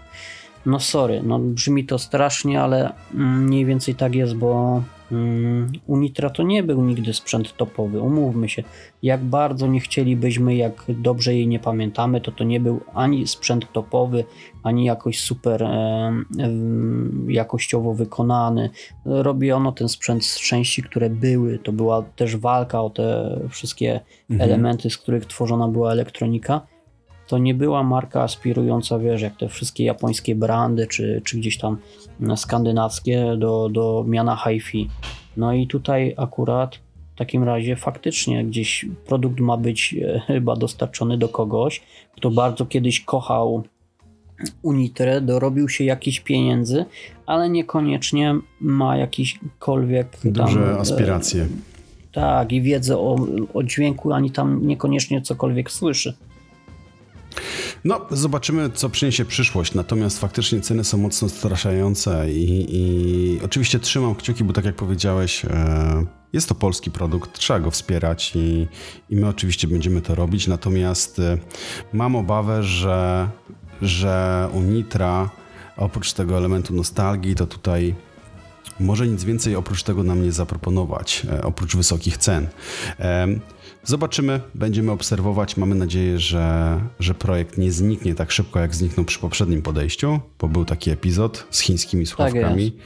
No 0.65 0.79
sorry, 0.79 1.21
no 1.23 1.39
brzmi 1.39 1.85
to 1.85 1.99
strasznie, 1.99 2.61
ale 2.61 2.93
mm, 3.13 3.43
mniej 3.43 3.65
więcej 3.65 3.95
tak 3.95 4.15
jest, 4.15 4.35
bo 4.35 4.81
um, 5.11 5.71
Unitra 5.87 6.29
to 6.29 6.43
nie 6.43 6.63
był 6.63 6.83
nigdy 6.83 7.13
sprzęt 7.13 7.57
topowy, 7.57 8.01
umówmy 8.01 8.49
się. 8.49 8.63
Jak 9.03 9.23
bardzo 9.23 9.67
nie 9.67 9.79
chcielibyśmy, 9.79 10.55
jak 10.55 10.83
dobrze 10.87 11.35
jej 11.35 11.47
nie 11.47 11.59
pamiętamy, 11.59 12.21
to 12.21 12.31
to 12.31 12.43
nie 12.43 12.59
był 12.59 12.81
ani 12.93 13.27
sprzęt 13.27 13.71
topowy, 13.71 14.23
ani 14.63 14.85
jakoś 14.85 15.19
super 15.19 15.63
e, 15.63 16.13
jakościowo 17.27 17.93
wykonany. 17.93 18.69
Robiono 19.05 19.71
ten 19.71 19.89
sprzęt 19.89 20.25
z 20.25 20.39
części, 20.39 20.83
które 20.83 21.09
były, 21.09 21.59
to 21.59 21.71
była 21.71 22.01
też 22.01 22.37
walka 22.37 22.81
o 22.81 22.89
te 22.89 23.39
wszystkie 23.49 23.99
mhm. 24.29 24.49
elementy, 24.49 24.89
z 24.89 24.97
których 24.97 25.25
tworzona 25.25 25.67
była 25.67 25.91
elektronika 25.91 26.72
to 27.27 27.37
nie 27.37 27.53
była 27.53 27.83
marka 27.83 28.21
aspirująca, 28.21 28.99
wiesz, 28.99 29.21
jak 29.21 29.37
te 29.37 29.49
wszystkie 29.49 29.83
japońskie 29.83 30.35
brandy, 30.35 30.87
czy, 30.87 31.21
czy 31.25 31.37
gdzieś 31.37 31.57
tam 31.57 31.77
skandynawskie 32.35 33.35
do, 33.37 33.69
do 33.69 34.05
miana 34.07 34.35
hi-fi. 34.35 34.89
No 35.37 35.53
i 35.53 35.67
tutaj 35.67 36.13
akurat 36.17 36.75
w 37.15 37.17
takim 37.17 37.43
razie 37.43 37.75
faktycznie 37.75 38.45
gdzieś 38.45 38.85
produkt 39.05 39.39
ma 39.39 39.57
być 39.57 39.95
e, 40.01 40.19
chyba 40.27 40.55
dostarczony 40.55 41.17
do 41.17 41.29
kogoś, 41.29 41.81
kto 42.17 42.31
bardzo 42.31 42.65
kiedyś 42.65 43.01
kochał 43.01 43.63
Unitre, 44.61 45.21
dorobił 45.21 45.69
się 45.69 45.83
jakichś 45.83 46.19
pieniędzy, 46.19 46.85
ale 47.25 47.49
niekoniecznie 47.49 48.35
ma 48.59 48.97
jakiśkolwiek 48.97 50.07
tam, 50.21 50.31
Duże 50.31 50.77
aspiracje. 50.79 51.47
tak, 52.11 52.51
i 52.51 52.61
wiedzę 52.61 52.97
o, 52.97 53.15
o 53.53 53.63
dźwięku, 53.63 54.13
ani 54.13 54.31
tam 54.31 54.67
niekoniecznie 54.67 55.21
cokolwiek 55.21 55.71
słyszy. 55.71 56.13
No, 57.83 58.05
zobaczymy, 58.11 58.69
co 58.69 58.89
przyniesie 58.89 59.25
przyszłość. 59.25 59.73
Natomiast 59.73 60.19
faktycznie 60.19 60.61
ceny 60.61 60.83
są 60.83 60.97
mocno 60.97 61.29
straszające 61.29 62.31
i, 62.31 62.65
i 62.69 63.39
oczywiście 63.45 63.79
trzymam 63.79 64.15
kciuki, 64.15 64.43
bo 64.43 64.53
tak 64.53 64.65
jak 64.65 64.75
powiedziałeś, 64.75 65.45
e, 65.45 66.05
jest 66.33 66.49
to 66.49 66.55
polski 66.55 66.91
produkt, 66.91 67.33
trzeba 67.33 67.59
go 67.59 67.71
wspierać 67.71 68.31
i, 68.35 68.67
i 69.09 69.15
my 69.15 69.27
oczywiście 69.27 69.67
będziemy 69.67 70.01
to 70.01 70.15
robić. 70.15 70.47
Natomiast 70.47 71.19
e, 71.19 71.37
mam 71.93 72.15
obawę, 72.15 72.63
że, 72.63 73.29
że 73.81 74.47
u 74.53 74.61
Nitra 74.61 75.29
oprócz 75.77 76.13
tego 76.13 76.37
elementu 76.37 76.73
nostalgii, 76.73 77.35
to 77.35 77.47
tutaj 77.47 77.95
może 78.79 79.07
nic 79.07 79.23
więcej 79.23 79.55
oprócz 79.55 79.83
tego 79.83 80.03
nam 80.03 80.23
nie 80.23 80.31
zaproponować, 80.31 81.25
e, 81.31 81.43
oprócz 81.43 81.75
wysokich 81.75 82.17
cen. 82.17 82.47
E, 83.83 83.87
Zobaczymy, 83.87 84.39
będziemy 84.55 84.91
obserwować. 84.91 85.57
Mamy 85.57 85.75
nadzieję, 85.75 86.19
że, 86.19 86.79
że 86.99 87.13
projekt 87.13 87.57
nie 87.57 87.71
zniknie 87.71 88.15
tak 88.15 88.31
szybko, 88.31 88.59
jak 88.59 88.75
zniknął 88.75 89.05
przy 89.05 89.19
poprzednim 89.19 89.61
podejściu, 89.61 90.19
bo 90.39 90.47
był 90.47 90.65
taki 90.65 90.91
epizod 90.91 91.47
z 91.49 91.59
chińskimi 91.59 92.05
słuchawkami. 92.05 92.77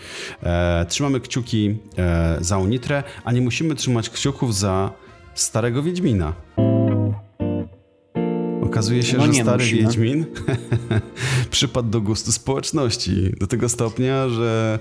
e, 0.43 0.85
trzymamy 0.89 1.19
kciuki 1.19 1.77
e, 1.97 2.37
za 2.41 2.57
Unitrę, 2.57 3.03
a 3.23 3.31
nie 3.31 3.41
musimy 3.41 3.75
trzymać 3.75 4.09
kciuków 4.09 4.55
za 4.55 4.91
starego 5.33 5.83
Wiedźmina. 5.83 6.33
Okazuje 8.61 9.03
się, 9.03 9.17
No 9.17 9.25
że 9.25 9.33
stary 9.33 9.63
musimy. 9.63 9.81
Wiedźmin 9.81 10.25
przypadł 11.57 11.89
do 11.89 12.01
gustu 12.01 12.31
społeczności. 12.31 13.31
Do 13.39 13.47
tego 13.47 13.69
stopnia, 13.69 14.29
że 14.29 14.79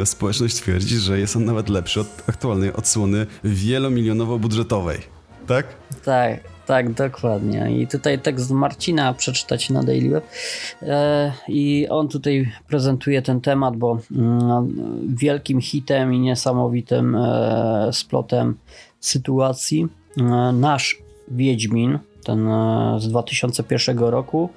e, 0.00 0.06
społeczność 0.06 0.54
twierdzi, 0.54 0.98
że 0.98 1.18
jest 1.18 1.36
on 1.36 1.44
nawet 1.44 1.68
lepszy 1.68 2.00
od 2.00 2.06
aktualnej 2.28 2.72
odsłony 2.72 3.26
wielomilionowo-budżetowej. 3.44 4.98
Tak? 5.46 5.66
Tak, 6.04 6.40
tak, 6.66 6.92
dokładnie. 6.92 7.82
I 7.82 7.86
tutaj 7.86 8.18
tekst 8.18 8.50
Marcina 8.50 9.14
przeczytać 9.14 9.70
na 9.70 9.82
Daily 9.82 10.10
Web. 10.10 10.24
E, 10.82 11.32
I 11.48 11.86
on 11.90 12.08
tutaj 12.08 12.52
prezentuje 12.68 13.22
ten 13.22 13.40
temat, 13.40 13.76
bo 13.76 13.98
mm, 14.10 15.14
wielkim 15.16 15.60
hitem 15.60 16.14
i 16.14 16.18
niesamowitym 16.18 17.16
e, 17.16 17.90
splotem 17.92 18.56
sytuacji 19.00 19.86
e, 20.16 20.22
nasz 20.52 20.98
Wiedźmin, 21.28 21.98
ten 22.24 22.48
z 22.98 23.08
2001 23.08 23.98
roku, 23.98 24.50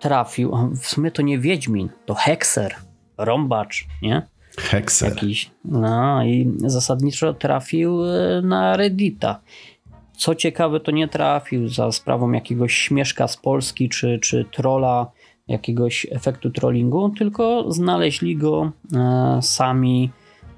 trafił. 0.00 0.52
W 0.80 0.86
sumie 0.86 1.10
to 1.10 1.22
nie 1.22 1.38
Wiedźmin, 1.38 1.88
to 2.06 2.14
Hekser, 2.14 2.74
rąbacz, 3.18 3.86
nie? 4.02 4.22
Hekser. 4.58 5.08
jakiś. 5.10 5.50
No 5.64 6.24
i 6.24 6.52
zasadniczo 6.66 7.34
trafił 7.34 8.04
e, 8.04 8.42
na 8.42 8.76
Reddita. 8.76 9.40
Co 10.16 10.34
ciekawe, 10.34 10.80
to 10.80 10.90
nie 10.90 11.08
trafił 11.08 11.68
za 11.68 11.92
sprawą 11.92 12.32
jakiegoś 12.32 12.74
śmieszka 12.74 13.28
z 13.28 13.36
Polski 13.36 13.88
czy, 13.88 14.18
czy 14.22 14.44
trola, 14.52 15.10
jakiegoś 15.48 16.06
efektu 16.10 16.50
trollingu, 16.50 17.10
tylko 17.10 17.72
znaleźli 17.72 18.36
go 18.36 18.72
e, 18.94 19.38
sami 19.42 20.10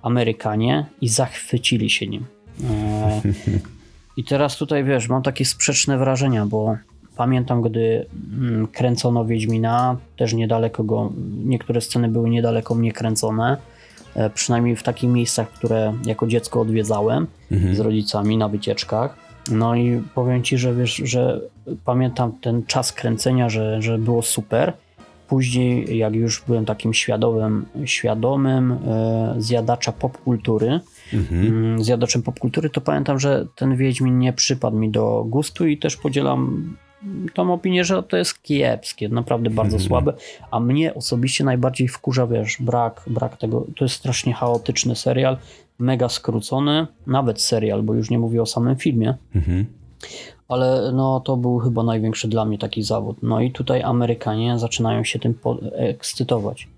Amerykanie 0.03 0.87
i 1.01 1.09
zachwycili 1.09 1.91
się 1.91 2.07
nim. 2.07 2.25
E, 2.65 3.21
I 4.17 4.25
teraz 4.25 4.57
tutaj 4.57 4.85
wiesz, 4.85 5.09
mam 5.09 5.23
takie 5.23 5.45
sprzeczne 5.45 5.99
wrażenia, 5.99 6.47
bo 6.47 6.77
pamiętam, 7.21 7.63
gdy 7.63 8.07
mm, 8.39 8.67
kręcono 8.67 9.25
Wiedźmina, 9.25 9.97
też 10.17 10.33
niedaleko 10.35 10.85
go, 10.85 11.13
niektóre 11.45 11.81
sceny 11.81 12.09
były 12.09 12.31
niedaleko 12.31 12.75
mnie 12.75 12.93
kręcone 12.93 13.57
e, 14.15 14.31
przynajmniej 14.31 14.77
w 14.77 14.83
takich 14.83 15.11
miejscach, 15.11 15.51
które 15.51 15.95
jako 16.05 16.27
dziecko 16.27 16.61
odwiedzałem 16.61 17.27
z 17.73 17.81
rodzicami 17.81 18.37
na 18.37 18.49
wycieczkach. 18.49 19.17
No 19.51 19.75
i 19.75 20.03
powiem 20.15 20.43
ci, 20.43 20.59
że 20.59 20.75
wiesz, 20.75 20.95
że 20.95 21.41
pamiętam 21.85 22.33
ten 22.41 22.67
czas 22.67 22.93
kręcenia, 22.93 23.49
że, 23.49 23.83
że 23.83 23.99
było 23.99 24.23
super. 24.23 24.73
Później, 25.29 25.99
jak 25.99 26.15
już 26.15 26.43
byłem 26.47 26.65
takim 26.65 26.95
świadomym, 26.95 27.67
świadomym 27.85 28.73
e, 28.73 29.35
zjadacza 29.39 29.93
popkultury, 29.93 30.81
mm, 31.33 31.85
zjadaczem 31.85 32.23
popkultury, 32.23 32.71
to 32.71 32.81
pamiętam, 32.81 33.19
że 33.19 33.47
ten 33.57 33.77
Wiedźmin 33.77 34.19
nie 34.19 34.33
przypadł 34.33 34.77
mi 34.77 34.91
do 34.91 35.25
gustu 35.29 35.67
i 35.67 35.79
też 35.79 35.97
podzielam 35.97 36.77
tą 37.35 37.53
opinię, 37.53 37.85
że 37.85 38.03
to 38.03 38.17
jest 38.17 38.43
kiepskie, 38.43 39.09
naprawdę 39.09 39.51
bardzo 39.51 39.79
słabe, 39.79 40.13
a 40.51 40.61
mnie 40.61 40.95
osobiście 40.95 41.45
najbardziej 41.45 41.89
wkurza, 41.89 42.27
wiesz, 42.27 42.57
brak, 42.61 43.03
brak 43.07 43.37
tego, 43.37 43.67
to 43.77 43.85
jest 43.85 43.95
strasznie 43.95 44.35
chaotyczny 44.35 44.97
serial, 44.97 45.37
mega 45.79 46.09
skrócony, 46.09 46.87
nawet 47.07 47.41
serial, 47.41 47.83
bo 47.83 47.95
już 47.95 48.11
nie 48.11 48.19
mówię 48.19 48.43
o 48.43 48.47
samym 48.47 48.77
filmie, 48.77 49.15
ale 50.49 50.93
no 50.95 51.21
to 51.21 51.37
był 51.37 51.59
chyba 51.59 51.83
największy 51.83 52.29
dla 52.29 52.45
mnie 52.45 52.59
taki 52.59 52.83
zawód. 52.83 53.17
No 53.23 53.41
i 53.41 53.51
tutaj 53.51 53.83
Amerykanie 53.83 54.59
zaczynają 54.59 55.05
się 55.05 55.19
tym 55.19 55.35
ekscytować. 55.73 56.69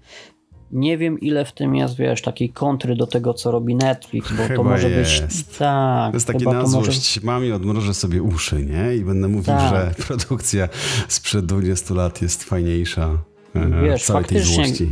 Nie 0.73 0.99
wiem 0.99 1.21
ile 1.21 1.45
w 1.45 1.53
tym 1.53 1.75
jest, 1.77 1.97
wiesz, 1.97 2.23
takiej 2.23 2.49
kontry 2.51 2.97
do 2.97 3.07
tego, 3.07 3.35
co 3.35 3.51
robi 3.51 3.75
Netflix, 3.75 4.33
bo 4.33 4.43
to 4.43 4.49
Chyba 4.49 4.63
może 4.63 4.89
być... 4.89 5.21
jest. 5.21 5.59
Tak, 5.59 6.11
To 6.13 6.17
jest 6.17 6.27
takie 6.27 6.45
na 6.45 6.51
to 6.51 6.57
może- 6.59 6.69
złość. 6.93 7.23
Mam 7.23 7.45
i 7.45 7.53
odmrożę 7.53 7.95
sobie 7.95 8.23
uszy, 8.23 8.67
nie? 8.67 8.97
I 8.97 9.01
będę 9.05 9.29
mówił, 9.29 9.45
Tak. 9.45 9.71
że 9.71 10.05
produkcja 10.07 10.69
sprzed 11.09 11.47
20 11.47 11.95
lat 11.95 12.23
jest 12.23 12.45
fajniejsza. 12.45 13.19
e, 13.55 13.83
Wiesz, 13.83 14.03
w 14.03 14.07
całej 14.07 14.25
tej 14.25 14.41
złości. 14.41 14.89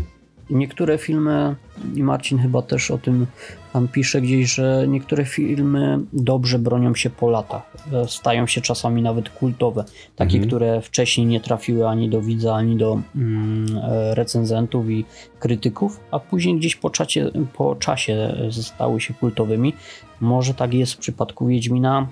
Niektóre 0.51 0.99
filmy, 0.99 1.57
i 1.95 2.03
Marcin 2.03 2.39
chyba 2.39 2.63
też 2.63 2.91
o 2.91 2.99
tym 2.99 3.27
tam 3.73 3.89
pisze 3.89 4.21
gdzieś, 4.21 4.55
że 4.55 4.85
niektóre 4.89 5.25
filmy 5.25 5.99
dobrze 6.13 6.59
bronią 6.59 6.95
się 6.95 7.11
po 7.11 7.31
latach. 7.31 7.73
E, 7.93 8.09
Stają 8.09 8.47
się 8.47 8.61
czasami 8.61 9.03
nawet 9.03 9.29
kultowe. 9.31 9.85
Takie, 10.17 10.35
Mhm. 10.35 10.47
które 10.47 10.81
wcześniej 10.81 11.27
nie 11.27 11.41
trafiły 11.41 11.89
ani 11.89 12.09
do 12.09 12.21
widza, 12.23 12.55
ani 12.55 12.77
do 12.77 13.01
mm, 13.17 13.67
e, 13.83 14.15
recenzentów 14.15 14.91
i 14.91 15.05
krytyków, 15.39 16.01
a 16.11 16.19
później 16.19 16.57
gdzieś 16.57 16.77
po, 16.77 16.91
czacie, 16.91 17.31
po 17.55 17.77
czasie 17.77 18.37
zostały 18.49 19.01
się 19.01 19.15
kultowymi. 19.15 19.75
Może 20.21 20.55
tak 20.55 20.75
jest 20.75 20.93
w 20.95 20.99
przypadku 20.99 21.47
Wiedźmina. 21.47 22.07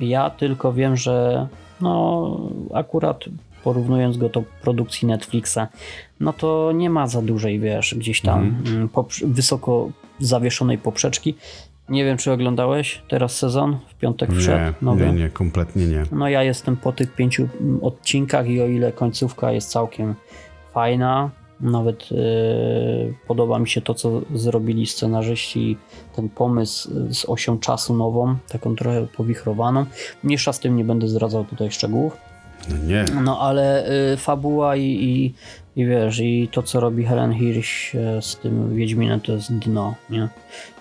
Ja 0.00 0.30
tylko 0.30 0.72
wiem, 0.72 0.96
że 0.96 1.46
no 1.80 2.40
akurat 2.74 3.24
porównując 3.64 4.16
go 4.16 4.28
do 4.28 4.42
produkcji 4.62 5.08
Netflixa, 5.08 5.58
no 6.20 6.32
to 6.32 6.72
nie 6.74 6.90
ma 6.90 7.06
za 7.06 7.22
dużej, 7.22 7.60
wiesz, 7.60 7.94
gdzieś 7.98 8.20
tam 8.20 8.62
mm, 8.66 8.88
poprze- 8.88 9.26
wysoko 9.32 9.90
zawieszonej 10.20 10.78
poprzeczki. 10.78 11.34
Nie 11.88 12.04
wiem, 12.04 12.16
czy 12.18 12.32
oglądałeś 12.32 13.02
teraz 13.08 13.36
sezon? 13.36 13.78
W 13.88 13.94
piątek 13.94 14.32
wszedł 14.32 14.58
Nie, 14.64 14.72
nowy. 14.82 15.06
nie, 15.06 15.12
nie, 15.12 15.28
kompletnie 15.28 15.86
nie. 15.86 16.02
No 16.12 16.28
ja 16.28 16.42
jestem 16.42 16.76
po 16.76 16.92
tych 16.92 17.14
pięciu 17.14 17.48
mm, 17.60 17.84
odcinkach 17.84 18.48
i 18.48 18.62
o 18.62 18.66
ile 18.66 18.92
końcówka 18.92 19.52
jest 19.52 19.70
całkiem 19.70 20.14
fajna, 20.74 21.30
nawet 21.60 22.10
yy, 22.10 22.18
podoba 23.26 23.58
mi 23.58 23.68
się 23.68 23.80
to, 23.80 23.94
co 23.94 24.20
zrobili 24.34 24.86
scenarzyści, 24.86 25.76
ten 26.16 26.28
pomysł 26.28 26.90
z 27.10 27.24
osią 27.28 27.58
czasu 27.58 27.94
nową, 27.94 28.36
taką 28.48 28.76
trochę 28.76 29.06
powichrowaną. 29.16 29.86
Mniejsza 30.24 30.52
z 30.52 30.60
tym 30.60 30.76
nie 30.76 30.84
będę 30.84 31.08
zdradzał 31.08 31.44
tutaj 31.44 31.70
szczegółów. 31.70 32.16
No 32.70 32.76
nie. 32.86 33.04
No 33.22 33.40
ale 33.40 33.90
y, 34.12 34.16
fabuła 34.16 34.76
i, 34.76 34.82
i, 34.84 35.34
i 35.80 35.86
wiesz, 35.86 36.18
i 36.20 36.48
to 36.52 36.62
co 36.62 36.80
robi 36.80 37.04
Helen 37.04 37.34
Hirsch 37.34 37.94
y, 37.94 38.22
z 38.22 38.36
tym 38.36 38.76
Wiedźminem 38.76 39.20
to 39.20 39.32
jest 39.32 39.52
dno, 39.58 39.94
nie? 40.10 40.28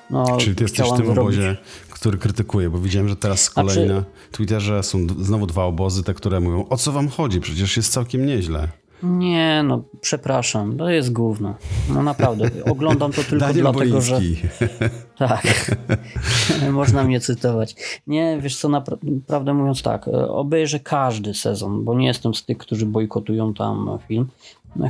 No, 0.09 0.37
Czyli 0.37 0.55
ty 0.55 0.63
jesteś 0.63 0.87
w 0.87 0.97
tym 0.97 1.05
zrobić- 1.05 1.19
obozie, 1.19 1.55
który 1.89 2.17
krytykuje, 2.17 2.69
bo 2.69 2.79
widziałem, 2.79 3.09
że 3.09 3.15
teraz 3.15 3.49
kolei 3.49 3.73
Znaczy- 3.73 3.93
na 3.93 4.03
Twitterze 4.31 4.83
są 4.83 5.07
znowu 5.19 5.47
dwa 5.47 5.63
obozy, 5.63 6.03
te, 6.03 6.13
które 6.13 6.39
mówią, 6.39 6.65
o 6.69 6.77
co 6.77 6.91
wam 6.91 7.07
chodzi, 7.09 7.41
przecież 7.41 7.77
jest 7.77 7.91
całkiem 7.93 8.25
nieźle. 8.25 8.67
Nie, 9.03 9.63
no 9.63 9.83
przepraszam, 10.01 10.77
to 10.77 10.89
jest 10.89 11.13
gówno. 11.13 11.55
No 11.89 12.03
naprawdę, 12.03 12.49
oglądam 12.65 13.11
to 13.11 13.23
tylko 13.23 13.45
Daniel 13.45 13.61
dlatego, 13.61 14.01
że... 14.01 14.15
Boliński. 14.15 14.47
Tak, 15.17 15.71
można 16.71 17.03
mnie 17.03 17.19
cytować. 17.19 17.75
Nie, 18.07 18.37
wiesz 18.41 18.57
co, 18.57 18.69
napra- 18.69 18.97
naprawdę 19.03 19.53
mówiąc 19.53 19.81
tak, 19.81 20.07
e, 20.07 20.27
obejrzę 20.27 20.79
każdy 20.79 21.33
sezon, 21.33 21.83
bo 21.83 21.95
nie 21.95 22.07
jestem 22.07 22.33
z 22.33 22.45
tych, 22.45 22.57
którzy 22.57 22.85
bojkotują 22.85 23.53
tam 23.53 23.99
film. 24.07 24.27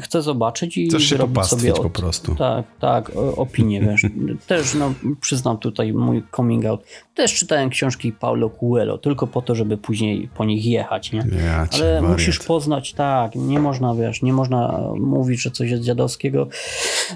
Chcę 0.01 0.21
zobaczyć 0.21 0.77
i 0.77 0.87
Chcesz 0.87 1.03
się 1.03 1.17
sobie 1.43 1.73
po 1.73 1.89
prostu. 1.89 2.35
Tak, 2.35 2.65
tak, 2.79 3.11
opinię, 3.37 3.81
wiesz. 3.81 4.05
Też, 4.47 4.73
no, 4.73 4.93
przyznam 5.21 5.57
tutaj 5.57 5.93
mój 5.93 6.23
coming 6.35 6.65
out. 6.65 6.83
Też 7.15 7.33
czytałem 7.33 7.69
książki 7.69 8.11
Paulo 8.11 8.49
Coelho, 8.49 8.97
tylko 8.97 9.27
po 9.27 9.41
to, 9.41 9.55
żeby 9.55 9.77
później 9.77 10.29
po 10.35 10.45
nich 10.45 10.65
jechać, 10.65 11.11
nie? 11.11 11.25
Ja 11.45 11.67
Ale 11.73 12.01
musisz 12.01 12.39
poznać, 12.39 12.93
tak, 12.93 13.35
nie 13.35 13.59
można, 13.59 13.95
wiesz, 13.95 14.21
nie 14.21 14.33
można 14.33 14.79
mówić, 14.99 15.41
że 15.41 15.51
coś 15.51 15.69
jest 15.69 15.83
dziadowskiego, 15.83 16.47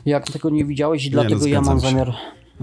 jak 0.06 0.32
tego 0.32 0.50
nie 0.50 0.66
widziałeś 0.66 1.06
i 1.06 1.12
no, 1.12 1.22
dlatego 1.22 1.46
ja 1.46 1.62
mam 1.62 1.80
się. 1.82 1.88
zamiar, 1.88 2.14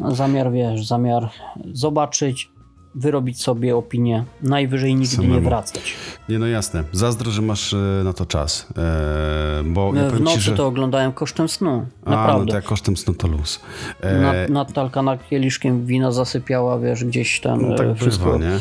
zamiar, 0.08 0.52
wiesz, 0.52 0.86
zamiar 0.86 1.28
zobaczyć, 1.72 2.50
wyrobić 2.94 3.42
sobie 3.42 3.76
opinię, 3.76 4.24
najwyżej 4.42 4.94
nigdy 4.94 5.16
nie 5.18 5.22
Samemu. 5.28 5.48
wracać. 5.48 5.94
Nie, 6.28 6.38
no 6.38 6.46
jasne. 6.46 6.84
Zazdro, 6.92 7.30
że 7.30 7.42
masz 7.42 7.74
e, 7.74 7.76
na 8.04 8.12
to 8.12 8.26
czas. 8.26 8.66
E, 8.78 9.62
bo 9.64 9.94
ja 9.94 10.02
w 10.04 10.10
powiem 10.10 10.24
nocy 10.24 10.36
ci, 10.36 10.42
że... 10.42 10.56
to 10.56 10.66
oglądałem 10.66 11.12
kosztem 11.12 11.48
snu, 11.48 11.86
A, 12.04 12.10
no 12.10 12.16
naprawdę. 12.16 12.46
to 12.50 12.56
jak 12.56 12.64
kosztem 12.64 12.96
snu 12.96 13.14
to 13.14 13.28
luz. 13.28 13.60
E, 14.00 14.20
Na, 14.20 14.32
Natalka 14.48 15.02
nad 15.02 15.28
kieliszkiem 15.28 15.86
wina 15.86 16.12
zasypiała, 16.12 16.78
wiesz, 16.78 17.04
gdzieś 17.04 17.40
tam 17.40 17.62
no, 17.62 17.74
e, 17.74 17.76
tak 17.76 17.96
wszystko. 17.96 18.24
bywa, 18.24 18.38
nie? 18.38 18.58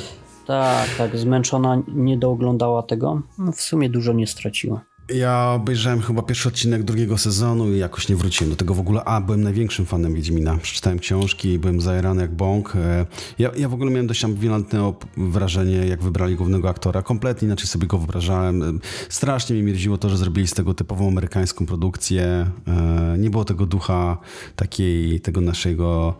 Tak, 0.47 0.89
tak, 0.97 1.17
zmęczona, 1.17 1.81
nie 1.87 2.17
dooglądała 2.17 2.83
tego. 2.83 3.21
No, 3.37 3.51
w 3.51 3.61
sumie 3.61 3.89
dużo 3.89 4.13
nie 4.13 4.27
straciła. 4.27 4.81
Ja 5.15 5.51
obejrzałem 5.55 6.01
chyba 6.01 6.21
pierwszy 6.21 6.47
odcinek 6.49 6.83
drugiego 6.83 7.17
sezonu 7.17 7.73
i 7.73 7.77
jakoś 7.77 8.09
nie 8.09 8.15
wróciłem 8.15 8.49
do 8.51 8.55
tego 8.55 8.73
w 8.73 8.79
ogóle. 8.79 9.03
A, 9.03 9.21
byłem 9.21 9.43
największym 9.43 9.85
fanem 9.85 10.13
Wiedźmina. 10.15 10.57
Przeczytałem 10.61 10.99
książki 10.99 11.49
i 11.49 11.59
byłem 11.59 11.81
zajarany 11.81 12.21
jak 12.21 12.35
bąk. 12.35 12.73
E, 12.75 13.05
Ja, 13.39 13.51
ja 13.57 13.69
w 13.69 13.73
ogóle 13.73 13.91
miałem 13.91 14.07
dość 14.07 14.25
ambiwalentne 14.25 14.93
wrażenie, 15.17 15.75
jak 15.75 16.03
wybrali 16.03 16.35
głównego 16.35 16.69
aktora. 16.69 17.01
Kompletnie 17.01 17.45
inaczej 17.45 17.67
sobie 17.67 17.87
go 17.87 17.97
wyobrażałem. 17.97 18.63
E, 18.63 18.65
Strasznie 19.09 19.55
mnie 19.55 19.63
mierziło 19.63 19.97
to, 19.97 20.09
że 20.09 20.17
zrobili 20.17 20.47
z 20.47 20.53
tego 20.53 20.73
typową 20.73 21.07
amerykańską 21.07 21.65
produkcję. 21.65 22.45
E, 22.67 23.15
Nie 23.17 23.29
było 23.29 23.45
tego 23.45 23.65
ducha 23.65 24.17
takiej, 24.55 25.19
tego 25.21 25.41
naszego 25.41 26.15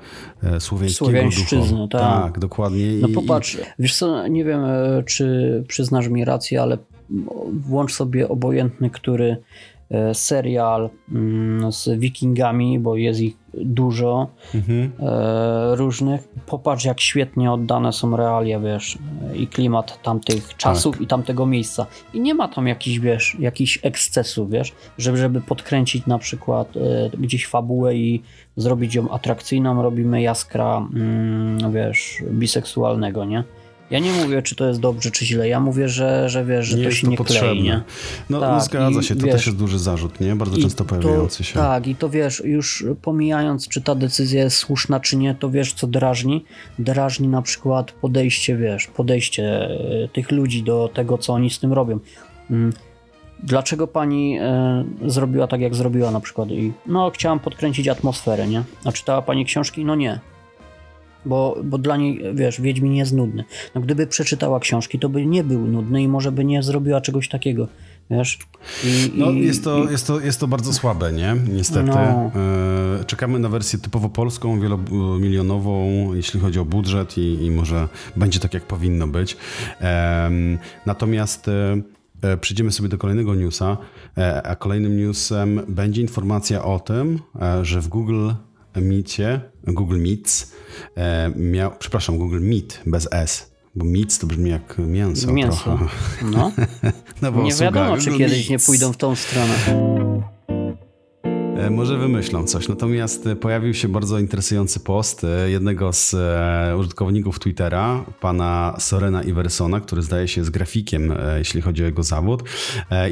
słowiańskiego 0.59 1.11
ducha. 1.11 1.87
tak. 1.91 2.01
Tak, 2.23 2.39
dokładnie. 2.39 2.85
No 3.01 3.07
I- 3.07 3.13
popatrz, 3.13 3.57
wiesz 3.79 3.95
co, 3.97 4.27
nie 4.27 4.43
wiem, 4.45 4.61
czy 5.05 5.63
przyznasz 5.67 6.07
mi 6.07 6.25
rację, 6.25 6.61
ale 6.61 6.77
włącz 7.53 7.93
sobie 7.93 8.29
obojętny, 8.29 8.89
który 8.89 9.37
e, 9.89 10.15
serial 10.15 10.89
mm, 11.11 11.71
z 11.71 11.89
wikingami, 11.99 12.79
bo 12.79 12.95
jest 12.95 13.19
ich 13.19 13.37
dużo 13.53 14.27
Mhm. 14.55 14.91
e, 14.99 15.75
różnych. 15.75 16.27
Popatrz, 16.45 16.85
jak 16.85 16.99
świetnie 16.99 17.51
oddane 17.51 17.93
są 17.93 18.17
realia, 18.17 18.59
wiesz, 18.59 18.97
i 19.35 19.47
klimat 19.47 20.01
tamtych 20.03 20.57
czasów 20.57 20.95
Tak. 20.95 21.01
i 21.01 21.07
tamtego 21.07 21.45
miejsca. 21.45 21.85
I 22.13 22.21
nie 22.21 22.33
ma 22.33 22.47
tam 22.47 22.67
jakichś, 22.67 22.99
wiesz, 22.99 23.37
jakichś 23.39 23.79
ekscesów, 23.83 24.49
wiesz, 24.51 24.73
żeby, 24.97 25.17
żeby 25.17 25.41
podkręcić 25.41 26.05
na 26.05 26.17
przykład 26.17 26.77
e, 26.77 27.09
gdzieś 27.17 27.47
fabułę 27.47 27.95
i 27.95 28.21
zrobić 28.55 28.95
ją 28.95 29.09
atrakcyjną, 29.11 29.81
robimy 29.83 30.21
jaskra, 30.21 30.87
mm, 30.93 31.73
wiesz, 31.73 32.23
biseksualnego, 32.31 33.25
nie? 33.25 33.43
Ja 33.91 33.99
nie 33.99 34.11
mówię, 34.11 34.41
czy 34.41 34.55
to 34.55 34.67
jest 34.67 34.79
dobrze, 34.79 35.11
czy 35.11 35.25
źle. 35.25 35.47
Ja 35.47 35.59
mówię, 35.59 35.89
że, 35.89 36.29
że 36.29 36.45
wiesz, 36.45 36.65
że 36.65 36.77
Nie 36.77 36.83
to 36.83 36.91
się 36.91 37.05
to 37.05 37.11
nie 37.11 37.17
potrzebne. 37.17 37.49
klei, 37.49 37.63
nie? 37.63 37.81
No, 38.29 38.39
no 38.39 38.47
Tak, 38.47 38.61
zgadza 38.63 38.99
i 38.99 39.03
się, 39.03 39.15
to 39.15 39.25
wiesz- 39.25 39.35
też 39.35 39.45
jest 39.45 39.57
duży 39.57 39.79
zarzut, 39.79 40.19
nie? 40.19 40.35
Bardzo 40.35 40.57
często 40.57 40.85
pojawiający 40.85 41.43
się. 41.43 41.53
Tak, 41.53 41.87
i 41.87 41.95
to 41.95 42.09
wiesz, 42.09 42.41
już 42.45 42.85
pomijając, 43.01 43.67
czy 43.67 43.81
ta 43.81 43.95
decyzja 43.95 44.43
jest 44.43 44.57
słuszna, 44.57 44.99
czy 44.99 45.17
nie, 45.17 45.35
to 45.35 45.49
wiesz, 45.49 45.73
co 45.73 45.87
drażni. 45.87 46.45
Drażni 46.79 47.27
na 47.27 47.41
przykład 47.41 47.91
podejście, 47.91 48.57
wiesz, 48.57 48.87
podejście 48.87 49.43
e, 49.43 50.07
tych 50.13 50.31
ludzi 50.31 50.63
do 50.63 50.89
tego, 50.93 51.17
co 51.17 51.33
oni 51.33 51.49
z 51.49 51.59
tym 51.59 51.73
robią. 51.73 51.99
Mm. 52.51 52.73
Dlaczego 53.43 53.87
pani 53.87 54.37
e, 54.39 54.85
zrobiła 55.05 55.47
tak, 55.47 55.61
jak 55.61 55.75
zrobiła 55.75 56.11
na 56.11 56.19
przykład? 56.19 56.49
I, 56.51 56.73
no, 56.85 57.11
chciałam 57.13 57.39
podkręcić 57.39 57.87
atmosferę, 57.87 58.47
nie? 58.47 58.63
A 58.85 58.91
czytała 58.91 59.21
pani 59.21 59.45
książki? 59.45 59.85
No 59.85 59.95
nie. 59.95 60.19
Bo, 61.25 61.57
bo 61.63 61.77
dla 61.77 61.97
niej, 61.97 62.21
wiesz, 62.33 62.61
Wiedźmin 62.61 62.95
jest 62.95 63.13
nudny. 63.13 63.43
No, 63.75 63.81
gdyby 63.81 64.07
przeczytała 64.07 64.59
książki, 64.59 64.99
to 64.99 65.09
by 65.09 65.25
nie 65.25 65.43
był 65.43 65.67
nudny 65.67 66.01
i 66.01 66.07
może 66.07 66.31
by 66.31 66.45
nie 66.45 66.63
zrobiła 66.63 67.01
czegoś 67.01 67.29
takiego, 67.29 67.67
wiesz? 68.11 68.39
I, 68.83 69.11
No, 69.15 69.31
i- 69.31 69.39
jest, 69.39 69.63
to, 69.63 69.83
i- 69.87 69.91
jest, 69.91 70.07
to, 70.07 70.19
jest 70.19 70.39
to 70.39 70.47
bardzo 70.47 70.73
słabe, 70.73 71.13
nie? 71.13 71.35
Niestety. 71.53 71.83
No. 71.89 71.95
E, 72.99 73.03
czekamy 73.05 73.39
na 73.39 73.49
wersję 73.49 73.79
typowo 73.79 74.09
polską, 74.09 74.59
wielomilionową, 74.59 76.13
jeśli 76.13 76.39
chodzi 76.39 76.59
o 76.59 76.65
budżet 76.65 77.17
i, 77.17 77.45
i 77.45 77.51
może 77.51 77.87
będzie 78.15 78.39
tak, 78.39 78.53
jak 78.53 78.63
powinno 78.63 79.07
być. 79.07 79.37
Natomiast 80.85 81.47
e, 81.47 81.81
e, 82.21 82.37
przejdziemy 82.37 82.71
sobie 82.71 82.89
do 82.89 82.97
kolejnego 82.97 83.35
newsa, 83.35 83.77
a 84.43 84.55
kolejnym 84.55 84.97
newsem 84.97 85.61
będzie 85.67 86.01
informacja 86.01 86.63
o 86.63 86.79
tym, 86.79 87.19
że 87.61 87.81
w 87.81 87.87
Google 87.87 88.29
Meetie, 88.81 89.41
Google 89.63 89.97
Meets 89.99 90.51
e, 90.97 91.31
miał, 91.35 91.71
przepraszam, 91.79 92.17
Google 92.17 92.39
Meet 92.41 92.81
bez 92.85 93.07
S, 93.11 93.51
bo 93.75 93.85
Meets 93.85 94.19
to 94.19 94.27
brzmi 94.27 94.49
jak 94.49 94.77
mięso, 94.77 95.31
Mięso. 95.33 95.63
trochę. 95.63 95.85
No. 96.31 96.51
Nowa 97.21 97.41
Nie 97.41 97.47
usługa, 97.47 97.71
wiadomo, 97.71 97.97
czy 97.97 98.17
kiedyś 98.17 98.49
nie 98.49 98.59
pójdą 98.59 98.93
w 98.93 98.97
tą 98.97 99.15
stronę. 99.15 99.53
E, 101.57 101.69
Może 101.69 101.97
wymyślą 101.97 102.43
coś. 102.43 102.67
Natomiast 102.67 103.27
e, 103.27 103.35
pojawił 103.35 103.73
się 103.73 103.87
bardzo 103.87 104.19
interesujący 104.19 104.79
post 104.79 105.23
e, 105.23 105.49
jednego 105.49 105.93
z 105.93 106.15
użytkowników 106.79 107.39
Twittera, 107.39 108.05
pana 108.21 108.75
Sorena 108.79 109.23
Iversona, 109.23 109.79
który 109.79 110.01
zdaje 110.01 110.27
się 110.27 110.41
jest 110.41 110.51
grafikiem, 110.51 111.13
jeśli 111.37 111.61
chodzi 111.61 111.83
o 111.83 111.85
jego 111.85 112.03
zawód. 112.03 112.43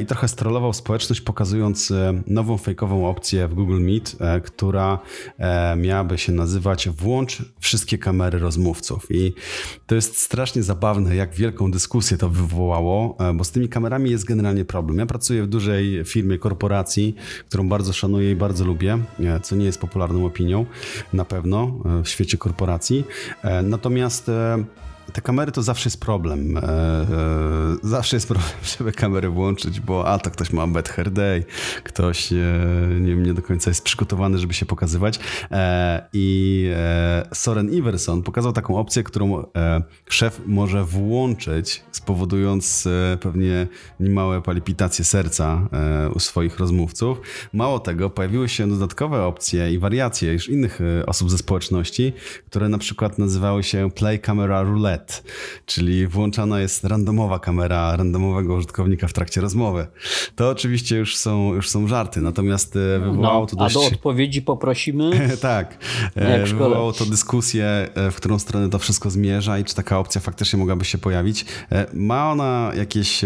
I 0.02 0.06
trochę 0.06 0.28
strollował 0.28 0.72
społeczność, 0.72 1.20
pokazując 1.20 1.92
nową 2.26 2.58
fejkową 2.58 3.08
opcję 3.08 3.48
w 3.48 3.54
Google 3.54 3.80
Meet, 3.80 4.16
która 4.44 4.98
miałaby 5.76 6.18
się 6.18 6.32
nazywać 6.32 6.88
Włącz 6.88 7.42
wszystkie 7.60 7.98
kamery 7.98 8.38
rozmówców. 8.38 9.06
I 9.10 9.34
to 9.86 9.94
jest 9.94 10.18
strasznie 10.18 10.62
zabawne, 10.62 11.16
jak 11.16 11.34
wielką 11.34 11.70
dyskusję 11.70 12.16
to 12.16 12.28
wywołało, 12.28 13.16
bo 13.34 13.44
z 13.44 13.50
tymi 13.50 13.68
kamerami 13.68 14.10
jest 14.10 14.24
generalnie 14.24 14.64
problem. 14.64 14.98
Ja 14.98 15.06
pracuję 15.06 15.42
w 15.42 15.46
dużej 15.46 16.04
firmie, 16.04 16.38
korporacji, 16.38 17.14
którą 17.48 17.68
bardzo 17.68 17.92
szanuję 17.92 18.35
bardzo 18.36 18.64
lubię, 18.64 18.98
e, 19.20 19.40
co 19.40 19.56
nie 19.56 19.64
jest 19.64 19.80
popularną 19.80 20.26
opinią 20.26 20.66
na 21.12 21.24
pewno 21.24 21.72
e, 22.00 22.02
w 22.02 22.08
świecie 22.08 22.38
korporacji. 22.38 23.04
E, 23.42 23.62
Natomiast 23.62 24.30
te 25.12 25.20
kamery 25.20 25.52
to 25.52 25.62
zawsze 25.62 25.86
jest 25.88 26.00
problem. 26.00 26.56
E, 26.56 26.62
e, 26.62 27.46
Zawsze 27.82 28.16
jest 28.16 28.28
problem, 28.28 28.48
żeby 28.78 28.92
kamerę 28.92 29.28
włączyć, 29.28 29.80
bo 29.80 30.08
a 30.08 30.18
to 30.18 30.30
ktoś 30.30 30.52
ma 30.52 30.66
bad 30.66 30.88
hair 30.88 31.10
day, 31.10 31.44
ktoś 31.84 32.32
e, 32.32 32.36
nie, 33.00 33.14
nie 33.14 33.34
do 33.34 33.42
końca 33.42 33.70
jest 33.70 33.84
przygotowany, 33.84 34.38
żeby 34.38 34.54
się 34.54 34.66
pokazywać. 34.66 35.20
E, 35.50 36.08
I 36.12 36.70
e, 36.76 37.28
Soren 37.34 37.72
Iverson 37.72 38.22
pokazał 38.22 38.52
taką 38.52 38.78
opcję, 38.78 39.02
którą 39.02 39.42
e, 39.56 39.82
szef 40.08 40.40
może 40.46 40.84
włączyć, 40.84 41.82
spowodując 41.92 42.88
pewnie 43.20 43.66
niemałe 44.00 44.42
palpitacje 44.42 45.04
serca 45.04 45.68
u 46.14 46.20
swoich 46.20 46.58
rozmówców. 46.58 47.20
Mało 47.52 47.78
tego, 47.78 48.10
pojawiły 48.10 48.48
się 48.48 48.68
dodatkowe 48.68 49.24
opcje 49.24 49.72
i 49.72 49.78
wariacje 49.78 50.32
już 50.32 50.48
innych 50.48 50.80
osób 51.06 51.30
ze 51.30 51.38
społeczności, 51.38 52.12
które 52.46 52.68
na 52.68 52.78
przykład 52.78 53.18
nazywały 53.18 53.62
się 53.62 53.90
Play 53.90 54.20
Camera 54.20 54.62
Roulette, 54.62 54.95
czyli 55.66 56.06
włączana 56.06 56.60
jest 56.60 56.84
randomowa 56.84 57.38
kamera 57.38 57.96
randomowego 57.96 58.54
użytkownika 58.54 59.08
w 59.08 59.12
trakcie 59.12 59.40
rozmowy. 59.40 59.86
To 60.36 60.50
oczywiście 60.50 60.96
już 60.96 61.16
są, 61.16 61.54
już 61.54 61.68
są 61.70 61.88
żarty, 61.88 62.20
natomiast 62.20 62.76
e, 62.76 63.00
wywołało 63.00 63.40
No, 63.40 63.46
to 63.46 63.56
a 63.60 63.62
dość... 63.64 63.74
do 63.74 63.84
odpowiedzi 63.84 64.42
poprosimy. 64.42 65.10
tak. 65.40 65.78
Jak 66.16 66.26
E. 66.26 66.46
Wywołało 66.46 66.92
to 66.92 67.06
dyskusję, 67.06 67.88
e, 67.94 68.10
w 68.10 68.16
którą 68.16 68.38
stronę 68.38 68.70
to 68.70 68.78
wszystko 68.78 69.10
zmierza 69.10 69.58
i 69.58 69.64
czy 69.64 69.74
taka 69.74 69.98
opcja 69.98 70.20
faktycznie 70.20 70.58
mogłaby 70.58 70.84
się 70.84 70.98
pojawić. 70.98 71.44
Ma 71.94 72.32
ona 72.32 72.72
jakieś. 72.76 73.24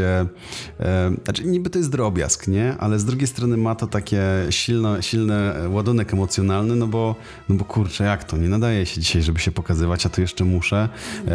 Znaczy, 1.24 1.44
niby 1.44 1.70
to 1.70 1.78
jest 1.78 1.90
drobiazg, 1.90 2.48
nie? 2.48 2.74
Ale 2.78 2.98
z 2.98 3.04
drugiej 3.04 3.26
strony 3.26 3.56
ma 3.56 3.74
to 3.74 3.86
takie 3.86 4.22
silne, 4.50 5.02
silny 5.02 5.52
ładunek 5.68 6.12
emocjonalny, 6.12 6.76
no 6.76 6.86
bo, 6.86 7.14
no 7.48 7.54
bo 7.54 7.64
kurczę, 7.64 8.04
jak 8.04 8.24
to? 8.24 8.36
Nie 8.36 8.48
nadaje 8.48 8.86
się 8.86 9.00
dzisiaj, 9.00 9.22
żeby 9.22 9.38
się 9.38 9.52
pokazywać, 9.52 10.06
a 10.06 10.08
tu 10.08 10.20
jeszcze 10.20 10.44
muszę. 10.44 10.88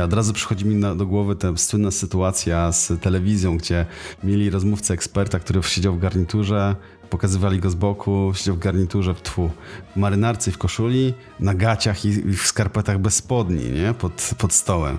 Od 0.04 0.14
razu 0.14 0.25
przychodzi 0.34 0.66
mi 0.66 0.76
na, 0.76 0.96
do 0.96 1.06
głowy 1.06 1.36
ta 1.36 1.58
słynna 1.58 1.92
sytuacja 1.92 2.72
z 2.72 3.02
telewizją, 3.02 3.58
gdzie 3.58 3.86
mieli 4.24 4.50
rozmówcę 4.50 4.94
eksperta, 4.94 5.40
który 5.40 5.64
siedział 5.64 5.96
w 5.96 6.00
garniturze, 6.00 6.76
Pokazywali 7.10 7.60
go 7.60 7.70
z 7.70 7.76
boku, 7.76 8.32
siedział 8.36 8.56
w 8.56 8.60
garniturze 8.60 9.14
w 9.14 9.22
tfu, 9.22 9.50
w 9.96 10.00
marynarce 10.00 10.50
i 10.50 10.54
w 10.54 10.58
koszuli, 10.58 11.14
na 11.40 11.54
gaciach 11.54 12.06
i 12.06 12.12
w 12.12 12.42
skarpetach 12.42 13.00
bez 13.00 13.16
spodni, 13.16 13.72
nie? 13.72 13.94
Pod, 13.94 14.30
pod 14.38 14.54
stołem. 14.54 14.98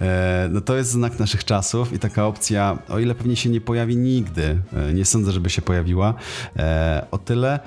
E, 0.00 0.48
no 0.50 0.60
to 0.60 0.76
jest 0.76 0.90
znak 0.90 1.18
naszych 1.18 1.44
czasów 1.44 1.92
i 1.92 1.98
taka 1.98 2.26
opcja, 2.26 2.78
o 2.88 2.98
ile 2.98 3.14
pewnie 3.14 3.36
się 3.36 3.50
nie 3.50 3.60
pojawi 3.60 3.96
nigdy, 3.96 4.62
e, 4.72 4.92
nie 4.94 5.04
sądzę, 5.04 5.32
żeby 5.32 5.50
się 5.50 5.62
pojawiła, 5.62 6.14
e, 6.56 7.06
o 7.10 7.18
tyle 7.18 7.60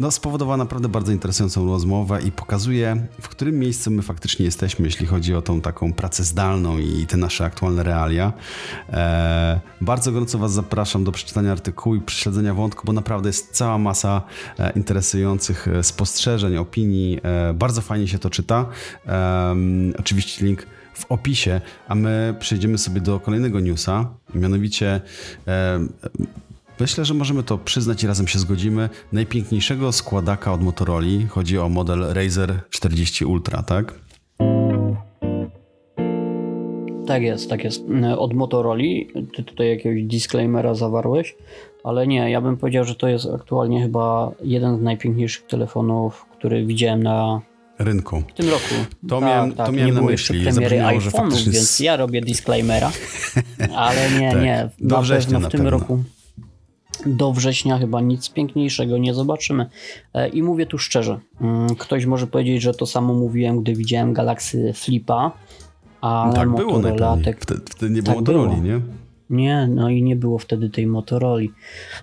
no, 0.00 0.10
spowodowała 0.10 0.56
naprawdę 0.56 0.88
bardzo 0.88 1.12
interesującą 1.12 1.66
rozmowę 1.66 2.22
i 2.22 2.32
pokazuje, 2.32 3.06
w 3.20 3.28
którym 3.28 3.58
miejscu 3.58 3.90
my 3.90 4.02
faktycznie 4.02 4.44
jesteśmy, 4.44 4.84
jeśli 4.84 5.06
chodzi 5.06 5.34
o 5.34 5.42
tą 5.42 5.60
taką 5.60 5.92
pracę 5.92 6.24
zdalną 6.24 6.78
i 6.78 7.06
te 7.06 7.16
nasze 7.16 7.44
aktualne 7.44 7.82
realia. 7.82 8.32
E, 8.90 9.60
bardzo 9.80 10.12
gorąco 10.12 10.38
Was 10.38 10.52
zapraszam 10.52 11.04
do 11.04 11.12
przeczytania 11.12 11.52
artykułu 11.52 11.94
i 11.94 12.00
prześledzenia 12.00 12.54
wątku, 12.54 12.82
bo 12.86 12.92
naprawdę 12.92 13.28
jest 13.28 13.52
cała 13.52 13.78
masa 13.78 14.22
e, 14.58 14.72
interesujących 14.76 15.68
e, 15.68 15.82
spostrzeżeń, 15.82 16.56
opinii. 16.56 17.20
E, 17.22 17.54
bardzo 17.54 17.80
fajnie 17.80 18.08
się 18.08 18.18
to 18.18 18.30
czyta. 18.30 18.66
Oczywiście 19.98 20.46
link 20.46 20.66
w 20.94 21.12
opisie, 21.12 21.60
a 21.88 21.94
my 21.94 22.34
przejdziemy 22.38 22.78
sobie 22.78 23.00
do 23.00 23.20
kolejnego 23.20 23.60
newsa, 23.60 24.08
mianowicie 24.34 25.00
e, 25.46 25.80
Myślę, 26.80 27.04
że 27.04 27.14
możemy 27.14 27.42
to 27.42 27.58
przyznać 27.58 28.04
i 28.04 28.06
razem 28.06 28.28
się 28.28 28.38
zgodzimy. 28.38 28.88
Najpiękniejszego 29.12 29.92
składaka 29.92 30.52
od 30.52 30.62
Motorola 30.62 31.06
chodzi 31.28 31.58
o 31.58 31.68
model 31.68 32.04
Razer 32.12 32.60
40 32.70 33.24
Ultra, 33.24 33.62
tak? 33.62 33.94
Tak 37.06 37.22
jest, 37.22 37.50
tak 37.50 37.64
jest. 37.64 37.82
Od 38.18 38.34
Motorola. 38.34 38.82
Ty 39.36 39.42
tutaj 39.42 39.68
jakiegoś 39.68 40.02
disclaimera 40.02 40.74
zawarłeś, 40.74 41.36
ale 41.84 42.06
nie, 42.06 42.30
ja 42.30 42.40
bym 42.40 42.56
powiedział, 42.56 42.84
że 42.84 42.94
to 42.94 43.08
jest 43.08 43.26
aktualnie 43.34 43.82
chyba 43.82 44.30
jeden 44.44 44.78
z 44.78 44.82
najpiękniejszych 44.82 45.46
telefonów, 45.46 46.26
który 46.38 46.66
widziałem 46.66 47.02
na 47.02 47.40
rynku. 47.78 48.22
W 48.28 48.32
tym 48.32 48.48
roku. 48.48 48.74
To 49.08 49.20
tak, 49.20 49.28
miałem, 49.28 49.52
tak, 49.52 49.66
to 49.66 49.72
miałem 49.72 49.94
na 49.94 50.02
myśli. 50.02 50.44
premiery 50.44 51.00
faktycznie... 51.00 51.52
więc 51.52 51.80
ja 51.80 51.96
robię 51.96 52.20
disclaimera. 52.20 52.92
Ale 53.76 54.10
nie, 54.20 54.32
tak. 54.32 54.42
nie. 54.42 54.70
Do 54.80 55.02
września 55.02 55.38
w 55.38 55.42
tym 55.42 55.50
pewno. 55.50 55.70
roku 55.70 56.04
do 57.06 57.32
września 57.32 57.78
chyba 57.78 58.00
nic 58.00 58.30
piękniejszego 58.30 58.98
nie 58.98 59.14
zobaczymy. 59.14 59.66
E, 60.14 60.28
I 60.28 60.42
mówię 60.42 60.66
tu 60.66 60.78
szczerze. 60.78 61.18
Mm, 61.40 61.74
ktoś 61.74 62.06
może 62.06 62.26
powiedzieć, 62.26 62.62
że 62.62 62.74
to 62.74 62.86
samo 62.86 63.14
mówiłem, 63.14 63.62
gdy 63.62 63.74
widziałem 63.74 64.12
Galaxy 64.12 64.72
Flipa, 64.72 65.32
ale 66.00 66.34
tak 66.34 66.50
było 66.50 66.82
tak, 67.24 67.40
wtedy, 67.40 67.60
wtedy 67.70 67.94
nie 67.94 68.02
było 68.02 68.14
tak 68.14 68.20
Motorola, 68.20 68.50
było. 68.50 68.64
nie? 68.64 68.80
Nie, 69.30 69.68
no 69.70 69.90
i 69.90 70.02
nie 70.02 70.16
było 70.16 70.38
wtedy 70.38 70.70
tej 70.70 70.86
Motorola. 70.86 71.42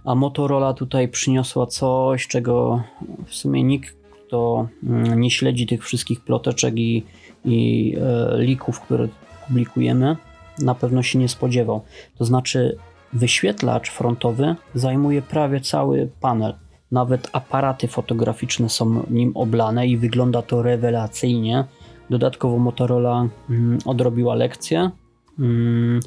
A 0.05 0.15
Motorola 0.15 0.73
tutaj 0.73 1.07
przyniosła 1.07 1.67
coś, 1.67 2.27
czego 2.27 2.83
w 3.25 3.35
sumie 3.35 3.63
nikt, 3.63 3.95
kto 4.11 4.67
mm, 4.83 5.21
nie 5.21 5.31
śledzi 5.31 5.67
tych 5.67 5.85
wszystkich 5.85 6.21
ploteczek 6.21 6.77
i, 6.77 7.03
i 7.45 7.95
e, 8.01 8.43
lików, 8.43 8.79
które 8.79 9.07
publikujemy, 9.47 10.17
na 10.59 10.75
pewno 10.75 11.03
się 11.03 11.19
nie 11.19 11.29
spodziewał. 11.29 11.81
To 12.17 12.25
znaczy 12.25 12.77
Wyświetlacz 13.13 13.91
frontowy 13.91 14.55
zajmuje 14.73 15.21
prawie 15.21 15.61
cały 15.61 16.09
panel. 16.21 16.53
Nawet 16.91 17.29
aparaty 17.33 17.87
fotograficzne 17.87 18.69
są 18.69 19.05
nim 19.09 19.31
oblane 19.35 19.87
i 19.87 19.97
wygląda 19.97 20.41
to 20.41 20.61
rewelacyjnie. 20.61 21.65
Dodatkowo 22.09 22.57
Motorola 22.57 23.27
mm, 23.49 23.77
odrobiła 23.85 24.35
lekcję 24.35 24.91
mm, 25.39 25.99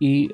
i 0.00 0.30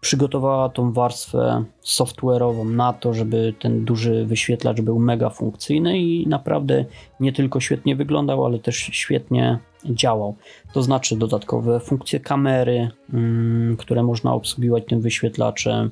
przygotowała 0.00 0.68
tą 0.68 0.92
warstwę 0.92 1.64
software'ową 1.84 2.70
na 2.70 2.92
to, 2.92 3.14
żeby 3.14 3.54
ten 3.58 3.84
duży 3.84 4.26
wyświetlacz 4.26 4.80
był 4.80 4.98
mega 4.98 5.30
funkcyjny 5.30 5.98
i 5.98 6.28
naprawdę 6.28 6.84
nie 7.20 7.32
tylko 7.32 7.60
świetnie 7.60 7.96
wyglądał, 7.96 8.46
ale 8.46 8.58
też 8.58 8.76
świetnie 8.76 9.58
działał. 9.84 10.34
To 10.72 10.82
znaczy 10.82 11.16
dodatkowe 11.16 11.80
funkcje 11.80 12.20
kamery, 12.20 12.90
mm, 13.12 13.76
które 13.76 14.02
można 14.02 14.34
obsługiwać 14.34 14.84
tym 14.88 15.00
wyświetlaczem. 15.00 15.90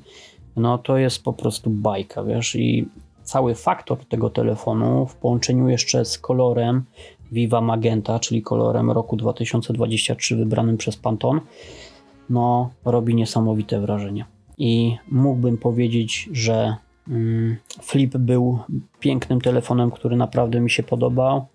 No 0.55 0.77
to 0.77 0.97
jest 0.97 1.23
po 1.23 1.33
prostu 1.33 1.69
bajka, 1.69 2.23
wiesz, 2.23 2.55
i 2.55 2.87
cały 3.23 3.55
faktor 3.55 4.05
tego 4.05 4.29
telefonu 4.29 5.07
w 5.07 5.15
połączeniu 5.15 5.69
jeszcze 5.69 6.05
z 6.05 6.17
kolorem 6.17 6.83
Viva 7.31 7.61
Magenta, 7.61 8.19
czyli 8.19 8.41
kolorem 8.41 8.91
roku 8.91 9.15
2023 9.15 10.35
wybranym 10.35 10.77
przez 10.77 10.97
Pantone, 10.97 11.41
no 12.29 12.69
robi 12.85 13.15
niesamowite 13.15 13.81
wrażenie. 13.81 14.25
I 14.57 14.97
mógłbym 15.11 15.57
powiedzieć, 15.57 16.29
że 16.31 16.75
mm, 17.07 17.57
Flip 17.81 18.17
był 18.17 18.59
pięknym 18.99 19.41
telefonem, 19.41 19.91
który 19.91 20.15
naprawdę 20.15 20.59
mi 20.59 20.69
się 20.69 20.83
podobał 20.83 21.45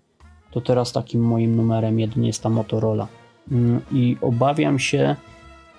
to 0.57 0.61
teraz 0.61 0.91
takim 0.91 1.21
moim 1.21 1.55
numerem 1.55 1.99
jeden 1.99 2.25
jest 2.25 2.43
ta 2.43 2.49
Motorola. 2.49 3.07
Mm, 3.51 3.81
I 3.91 4.17
obawiam 4.21 4.79
się, 4.79 5.15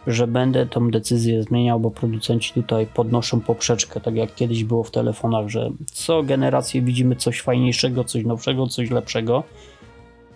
że 0.07 0.27
będę 0.27 0.67
tą 0.67 0.91
decyzję 0.91 1.43
zmieniał, 1.43 1.81
bo 1.81 1.91
producenci 1.91 2.55
tutaj 2.55 2.87
podnoszą 2.87 3.41
poprzeczkę, 3.41 4.01
tak 4.01 4.15
jak 4.15 4.35
kiedyś 4.35 4.65
było 4.65 4.85
w 4.85 4.91
telefonach, 4.91 5.49
że 5.49 5.71
co 5.93 6.23
generację 6.23 6.83
widzimy 6.83 7.17
coś 7.17 7.41
fajniejszego, 7.41 8.05
coś 8.05 8.25
nowszego, 8.25 8.67
coś 8.67 8.91
lepszego. 8.91 9.45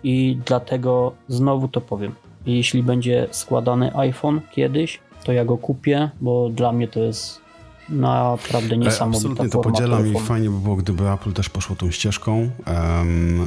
I 0.03 0.37
dlatego 0.45 1.13
znowu 1.27 1.67
to 1.67 1.81
powiem. 1.81 2.15
Jeśli 2.45 2.83
będzie 2.83 3.27
składany 3.31 3.95
iPhone 3.95 4.41
kiedyś, 4.51 4.99
to 5.23 5.31
ja 5.31 5.45
go 5.45 5.57
kupię, 5.57 6.09
bo 6.21 6.49
dla 6.49 6.71
mnie 6.71 6.87
to 6.87 6.99
jest 6.99 7.42
Naprawdę 7.89 8.77
niesamowita 8.77 9.17
Absolutnie 9.17 9.49
to 9.49 9.59
podzielam 9.59 9.99
telefonu. 9.99 10.25
i 10.25 10.27
fajnie 10.27 10.49
by 10.49 10.59
było, 10.59 10.75
gdyby 10.75 11.09
Apple 11.09 11.33
też 11.33 11.49
poszło 11.49 11.75
tą 11.75 11.91
ścieżką, 11.91 12.49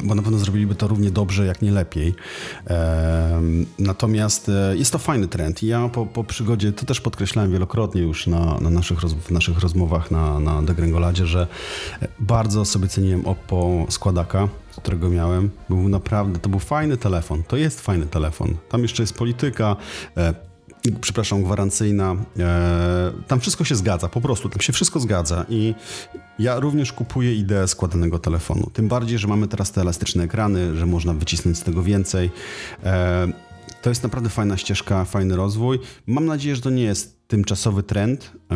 bo 0.04 0.14
na 0.14 0.22
pewno 0.22 0.38
zrobiliby 0.38 0.74
to 0.74 0.88
równie 0.88 1.10
dobrze, 1.10 1.46
jak 1.46 1.62
nie 1.62 1.70
lepiej. 1.70 2.14
Natomiast 3.78 4.48
e, 4.48 4.76
jest 4.76 4.92
to 4.92 4.98
fajny 4.98 5.28
trend 5.28 5.62
i 5.62 5.66
ja 5.66 5.88
po, 5.88 6.06
po 6.06 6.24
przygodzie, 6.24 6.72
to 6.72 6.86
też 6.86 7.00
podkreślałem 7.00 7.52
wielokrotnie 7.52 8.02
już 8.02 8.26
na, 8.26 8.58
na 8.60 8.70
naszych, 8.70 9.00
roz, 9.00 9.14
w 9.14 9.30
naszych 9.30 9.58
rozmowach 9.58 10.10
na, 10.10 10.40
na 10.40 10.62
Degrengoladzie, 10.62 11.26
że 11.26 11.46
bardzo 12.18 12.64
sobie 12.64 12.88
ceniłem 12.88 13.26
Oppo 13.26 13.86
składaka, 13.88 14.48
którego 14.76 15.10
miałem. 15.10 15.50
Był 15.68 15.88
naprawdę, 15.88 16.38
to 16.38 16.48
był 16.48 16.60
fajny 16.60 16.96
telefon. 16.96 17.42
To 17.48 17.56
jest 17.56 17.80
fajny 17.80 18.06
telefon. 18.06 18.56
Tam 18.68 18.82
jeszcze 18.82 19.02
jest 19.02 19.14
polityka, 19.14 19.76
e, 20.16 20.34
przepraszam, 21.00 21.42
gwarancyjna. 21.42 22.16
E, 22.38 23.12
tam 23.28 23.40
wszystko 23.40 23.64
się 23.64 23.74
zgadza, 23.74 24.08
po 24.08 24.20
prostu, 24.20 24.48
tam 24.48 24.60
się 24.60 24.72
wszystko 24.72 25.00
zgadza 25.00 25.46
i 25.48 25.74
ja 26.38 26.60
również 26.60 26.92
kupuję 26.92 27.34
ideę 27.34 27.68
składanego 27.68 28.18
telefonu. 28.18 28.70
Tym 28.72 28.88
bardziej, 28.88 29.18
że 29.18 29.28
mamy 29.28 29.48
teraz 29.48 29.72
te 29.72 29.80
elastyczne 29.80 30.24
ekrany, 30.24 30.76
że 30.76 30.86
można 30.86 31.14
wycisnąć 31.14 31.58
z 31.58 31.62
tego 31.62 31.82
więcej. 31.82 32.30
E, 32.84 33.28
to 33.82 33.90
jest 33.90 34.02
naprawdę 34.02 34.30
fajna 34.30 34.56
ścieżka, 34.56 35.04
fajny 35.04 35.36
rozwój. 35.36 35.78
Mam 36.06 36.26
nadzieję, 36.26 36.56
że 36.56 36.62
to 36.62 36.70
nie 36.70 36.82
jest 36.82 37.28
tymczasowy 37.28 37.82
trend, 37.82 38.32
e, 38.50 38.54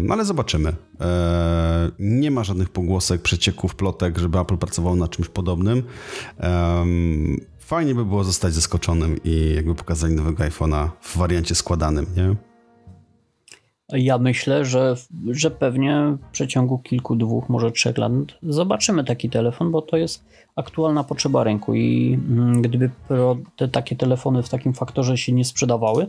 no 0.00 0.14
ale 0.14 0.24
zobaczymy. 0.24 0.72
Nie 1.98 2.30
ma 2.30 2.44
żadnych 2.44 2.68
pogłosek, 2.68 3.22
przecieków, 3.22 3.74
plotek, 3.74 4.18
żeby 4.18 4.38
Apple 4.38 4.56
pracował 4.56 4.96
nad 4.96 5.10
czymś 5.10 5.28
podobnym 5.28 5.82
fajnie 7.68 7.94
by 7.94 8.04
było 8.04 8.24
zostać 8.24 8.54
zaskoczonym 8.54 9.20
i 9.24 9.52
jakby 9.54 9.74
pokazali 9.74 10.14
nowego 10.14 10.44
iPhone'a 10.44 10.88
w 11.00 11.16
wariancie 11.16 11.54
składanym, 11.54 12.06
nie? 12.16 12.36
Ja 13.98 14.18
myślę, 14.18 14.64
że, 14.64 14.96
że 15.30 15.50
pewnie 15.50 16.16
w 16.28 16.32
przeciągu 16.32 16.78
kilku, 16.78 17.16
dwóch, 17.16 17.48
może 17.48 17.70
trzech 17.70 17.98
lat 17.98 18.12
zobaczymy 18.42 19.04
taki 19.04 19.30
telefon, 19.30 19.70
bo 19.70 19.82
to 19.82 19.96
jest 19.96 20.24
aktualna 20.56 21.04
potrzeba 21.04 21.44
rynku 21.44 21.74
i 21.74 22.18
mm, 22.28 22.62
gdyby 22.62 22.90
te 23.56 23.68
takie 23.68 23.96
telefony 23.96 24.42
w 24.42 24.48
takim 24.48 24.74
faktorze 24.74 25.18
się 25.18 25.32
nie 25.32 25.44
sprzedawały, 25.44 26.06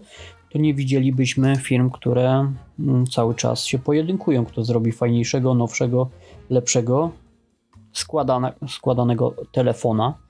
to 0.51 0.57
nie 0.57 0.73
widzielibyśmy 0.73 1.55
firm, 1.55 1.89
które 1.89 2.53
mm, 2.79 3.05
cały 3.07 3.35
czas 3.35 3.65
się 3.65 3.79
pojedynkują, 3.79 4.45
kto 4.45 4.63
zrobi 4.63 4.91
fajniejszego, 4.91 5.53
nowszego, 5.53 6.09
lepszego 6.49 7.11
składane, 7.93 8.53
składanego 8.67 9.35
telefona 9.51 10.28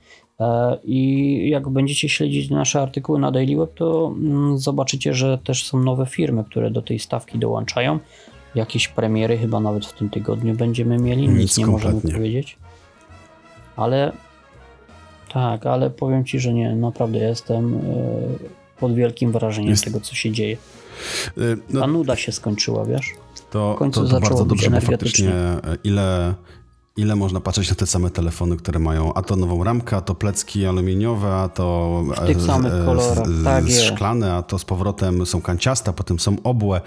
I 0.84 1.50
jak 1.50 1.70
będziecie 1.70 2.10
śledzić 2.10 2.50
nasze 2.50 2.82
artykuły 2.82 3.20
na 3.20 3.32
Daily 3.32 3.56
Web, 3.58 3.74
to 3.74 4.14
mm, 4.18 4.58
zobaczycie, 4.58 5.14
że 5.14 5.38
też 5.38 5.66
są 5.66 5.80
nowe 5.80 6.06
firmy, 6.06 6.44
które 6.44 6.72
do 6.72 6.82
tej 6.82 7.00
stawki 7.00 7.40
dołączają. 7.40 8.00
Jakieś 8.56 8.88
premiery 8.88 9.38
chyba 9.38 9.60
nawet 9.60 9.86
w 9.86 9.94
tym 9.94 10.10
tygodniu 10.10 10.56
będziemy 10.56 10.98
mieli, 10.98 11.28
nic, 11.30 11.38
nic 11.38 11.58
nie 11.58 11.66
kompletnie. 11.66 11.94
możemy 11.94 12.14
powiedzieć. 12.14 12.58
Ale 13.76 14.12
tak, 15.34 15.66
ale 15.66 15.90
powiem 15.90 16.26
Ci, 16.26 16.40
że 16.40 16.54
nie, 16.54 16.76
naprawdę 16.76 17.20
jestem 17.20 17.74
e, 17.74 17.80
pod 18.80 18.96
wielkim 18.96 19.32
wrażeniem 19.32 19.70
Jest... 19.70 19.84
tego, 19.84 20.00
co 20.00 20.16
się 20.16 20.32
dzieje. 20.32 20.58
E, 21.38 21.42
no, 21.70 21.80
Ta 21.82 21.88
nuda 21.88 22.16
się 22.16 22.32
skończyła, 22.32 22.86
wiesz? 22.86 23.14
To, 23.52 23.74
w 23.74 23.78
końcu 23.78 24.04
to, 24.04 24.10
to 24.10 24.20
bardzo 24.20 24.46
dobrze, 24.46 24.70
bo 24.70 24.82
faktycznie 24.82 25.32
ile 25.84 26.34
ile 27.00 27.16
można 27.16 27.40
patrzeć 27.40 27.70
na 27.70 27.76
te 27.76 27.88
same 27.88 28.10
telefony, 28.10 28.58
które 28.58 28.80
mają 28.80 29.14
a 29.14 29.22
to 29.22 29.36
nową 29.36 29.64
ramkę, 29.64 29.98
a 29.98 30.02
to 30.02 30.16
plecki 30.16 30.66
aluminiowe, 30.66 31.36
a 31.36 31.50
to 31.50 32.04
w 32.24 32.28
tych 32.28 32.42
samych 32.42 32.74
kolorach, 32.86 33.28
tak 33.44 33.64
szklane, 33.70 34.34
a 34.34 34.44
to 34.44 34.60
z 34.60 34.66
powrotem 34.66 35.26
są 35.26 35.42
kanciaste, 35.42 35.90
a 35.90 35.94
potem 35.94 36.20
są 36.20 36.36
obłe. 36.44 36.82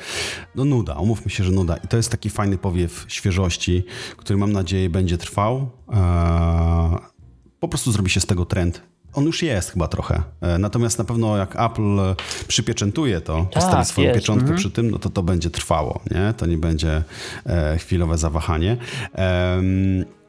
No 0.55 0.65
nuda, 0.65 0.95
umówmy 0.95 1.31
się, 1.31 1.45
że 1.45 1.51
nuda. 1.51 1.77
I 1.77 1.89
to 1.89 1.97
jest 1.97 2.11
taki 2.11 2.31
fajny 2.31 2.59
powiew 2.59 3.05
świeżości, 3.09 3.85
który 4.17 4.39
mam 4.39 4.53
nadzieję 4.53 4.91
będzie 4.91 5.19
trwał. 5.19 5.69
Eee, 5.93 5.99
po 7.61 7.69
prostu 7.69 7.93
zrobi 7.93 8.11
się 8.11 8.21
z 8.21 8.27
tego 8.27 8.45
trend 8.45 8.92
on 9.13 9.25
już 9.25 9.43
jest 9.43 9.71
chyba 9.71 9.89
trochę. 9.89 10.23
E, 10.41 10.59
natomiast 10.59 10.99
na 10.99 11.05
pewno 11.05 11.37
jak 11.37 11.61
Apple 11.61 11.99
przypieczętuje 12.49 13.21
to, 13.21 13.37
tak, 13.37 13.63
postawi 13.63 13.85
swoją 13.85 14.09
jest. 14.09 14.21
pieczątkę 14.21 14.51
-hmm. 14.53 14.57
przy 14.57 14.71
tym, 14.71 14.91
no 14.91 14.99
to 14.99 15.11
to 15.11 15.23
będzie 15.23 15.51
trwało, 15.51 16.01
nie? 16.11 16.35
To 16.37 16.47
nie 16.47 16.59
będzie 16.59 17.03
e, 17.47 17.79
chwilowe 17.79 18.19
zawahanie. 18.19 18.77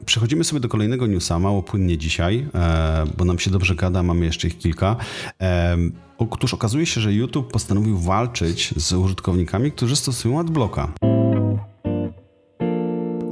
przechodzimy 0.05 0.43
sobie 0.43 0.59
do 0.59 0.69
kolejnego 0.69 1.07
newsa, 1.07 1.39
mało 1.39 1.63
płynnie 1.63 1.97
dzisiaj, 1.97 2.47
e, 2.55 3.05
bo 3.17 3.25
nam 3.25 3.39
się 3.39 3.51
dobrze 3.51 3.75
gada, 3.75 4.03
mamy 4.03 4.25
jeszcze 4.25 4.47
ich 4.47 4.57
kilka. 4.57 4.95
E, 5.41 5.77
otóż 6.17 6.53
okazuje 6.53 6.85
się, 6.85 7.01
że 7.01 7.13
YouTube 7.13 7.51
postanowił 7.51 7.97
walczyć 7.97 8.73
z 8.77 8.93
użytkownikami, 8.93 9.71
którzy 9.71 9.95
stosują 9.95 10.39
adblocka. 10.39 10.87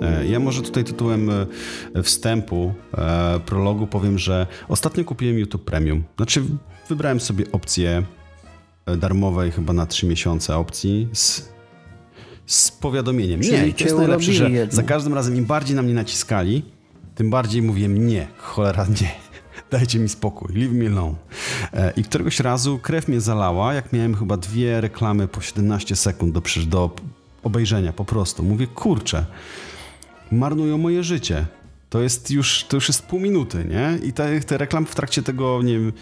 E, 0.01 0.27
Ja 0.27 0.39
może 0.39 0.61
tutaj 0.61 0.83
tytułem 0.83 1.29
e, 1.29 2.03
wstępu, 2.03 2.73
e, 2.97 3.39
prologu 3.45 3.87
powiem, 3.87 4.19
że 4.19 4.47
ostatnio 4.67 5.03
kupiłem 5.03 5.39
YouTube 5.39 5.65
Premium. 5.65 6.03
Znaczy 6.17 6.43
wybrałem 6.89 7.19
sobie 7.19 7.51
opcję 7.51 8.03
darmowej 8.97 9.51
chyba 9.51 9.73
na 9.73 9.85
3 9.85 10.07
miesiące 10.07 10.57
opcji 10.57 11.07
z, 11.13 11.49
z 12.45 12.71
powiadomieniem. 12.71 13.41
Czyli 13.41 13.65
nie, 13.65 13.73
to 13.73 13.83
jest 13.83 13.97
najlepsze, 13.97 14.33
że 14.33 14.49
jedno. 14.49 14.75
za 14.75 14.83
każdym 14.83 15.13
razem 15.13 15.35
im 15.35 15.45
bardziej 15.45 15.75
na 15.75 15.81
mnie 15.81 15.93
naciskali, 15.93 16.63
tym 17.15 17.29
bardziej 17.29 17.61
mówiłem 17.61 18.07
nie, 18.07 18.27
cholera 18.37 18.85
nie. 19.01 19.11
Dajcie 19.71 19.99
mi 19.99 20.09
spokój, 20.09 20.55
leave 20.55 20.73
me 20.73 20.87
alone. 20.87 21.15
I 21.95 22.03
któregoś 22.03 22.39
razu 22.39 22.79
krew 22.79 23.07
mnie 23.07 23.21
zalała, 23.21 23.73
jak 23.73 23.93
miałem 23.93 24.15
chyba 24.15 24.37
dwie 24.37 24.81
reklamy 24.81 25.27
po 25.27 25.41
17 25.41 25.95
sekund 25.95 26.33
do, 26.33 26.41
do 26.67 26.95
obejrzenia 27.43 27.93
po 27.93 28.05
prostu. 28.05 28.43
Mówię, 28.43 28.67
kurczę, 28.67 29.25
marnują 30.31 30.77
moje 30.77 31.03
życie. 31.03 31.45
To 31.89 32.01
jest 32.01 32.31
już, 32.31 32.63
to 32.63 32.77
już 32.77 32.87
jest 32.87 33.05
pół 33.05 33.19
minuty, 33.19 33.65
nie? 33.69 34.07
I 34.07 34.13
te, 34.13 34.39
te 34.39 34.57
reklamy 34.57 34.87
w 34.87 34.95
trakcie 34.95 35.23
tego, 35.23 35.61
nie 35.63 35.79
wiem, 35.79 35.93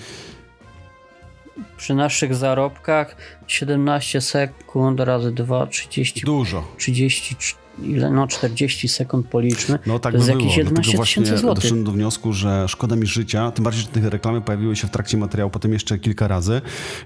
Przy 1.78 1.94
naszych 1.94 2.36
zarobkach 2.36 3.16
17 3.48 4.22
sekund 4.22 5.00
razy 5.00 5.32
2, 5.32 5.68
30, 5.68 6.22
dużo. 6.26 6.76
30, 6.78 7.36
ile, 7.84 8.12
no 8.12 8.28
40 8.28 8.88
sekund 8.88 9.28
policzmy. 9.28 9.80
No 9.86 10.00
tak 10.00 10.12
to 10.12 10.18
jest 10.18 10.32
by 10.32 10.34
jakieś 10.34 10.56
było. 10.56 10.64
Dlatego 10.64 10.80
11 10.80 10.98
właśnie 10.98 11.24
tysięcy 11.24 11.42
złotych. 11.42 11.64
doszedłem 11.64 11.84
do 11.84 11.92
wniosku, 11.92 12.34
że 12.34 12.66
szkoda 12.68 12.96
mi 12.96 13.08
życia, 13.08 13.52
tym 13.52 13.64
bardziej, 13.64 13.84
że 13.84 13.88
te 13.88 14.10
reklamy 14.10 14.42
pojawiły 14.42 14.76
się 14.76 14.88
w 14.88 14.92
trakcie 14.92 15.18
materiału 15.18 15.52
potem 15.52 15.74
jeszcze 15.74 16.00
kilka 16.00 16.28
razy. 16.28 16.62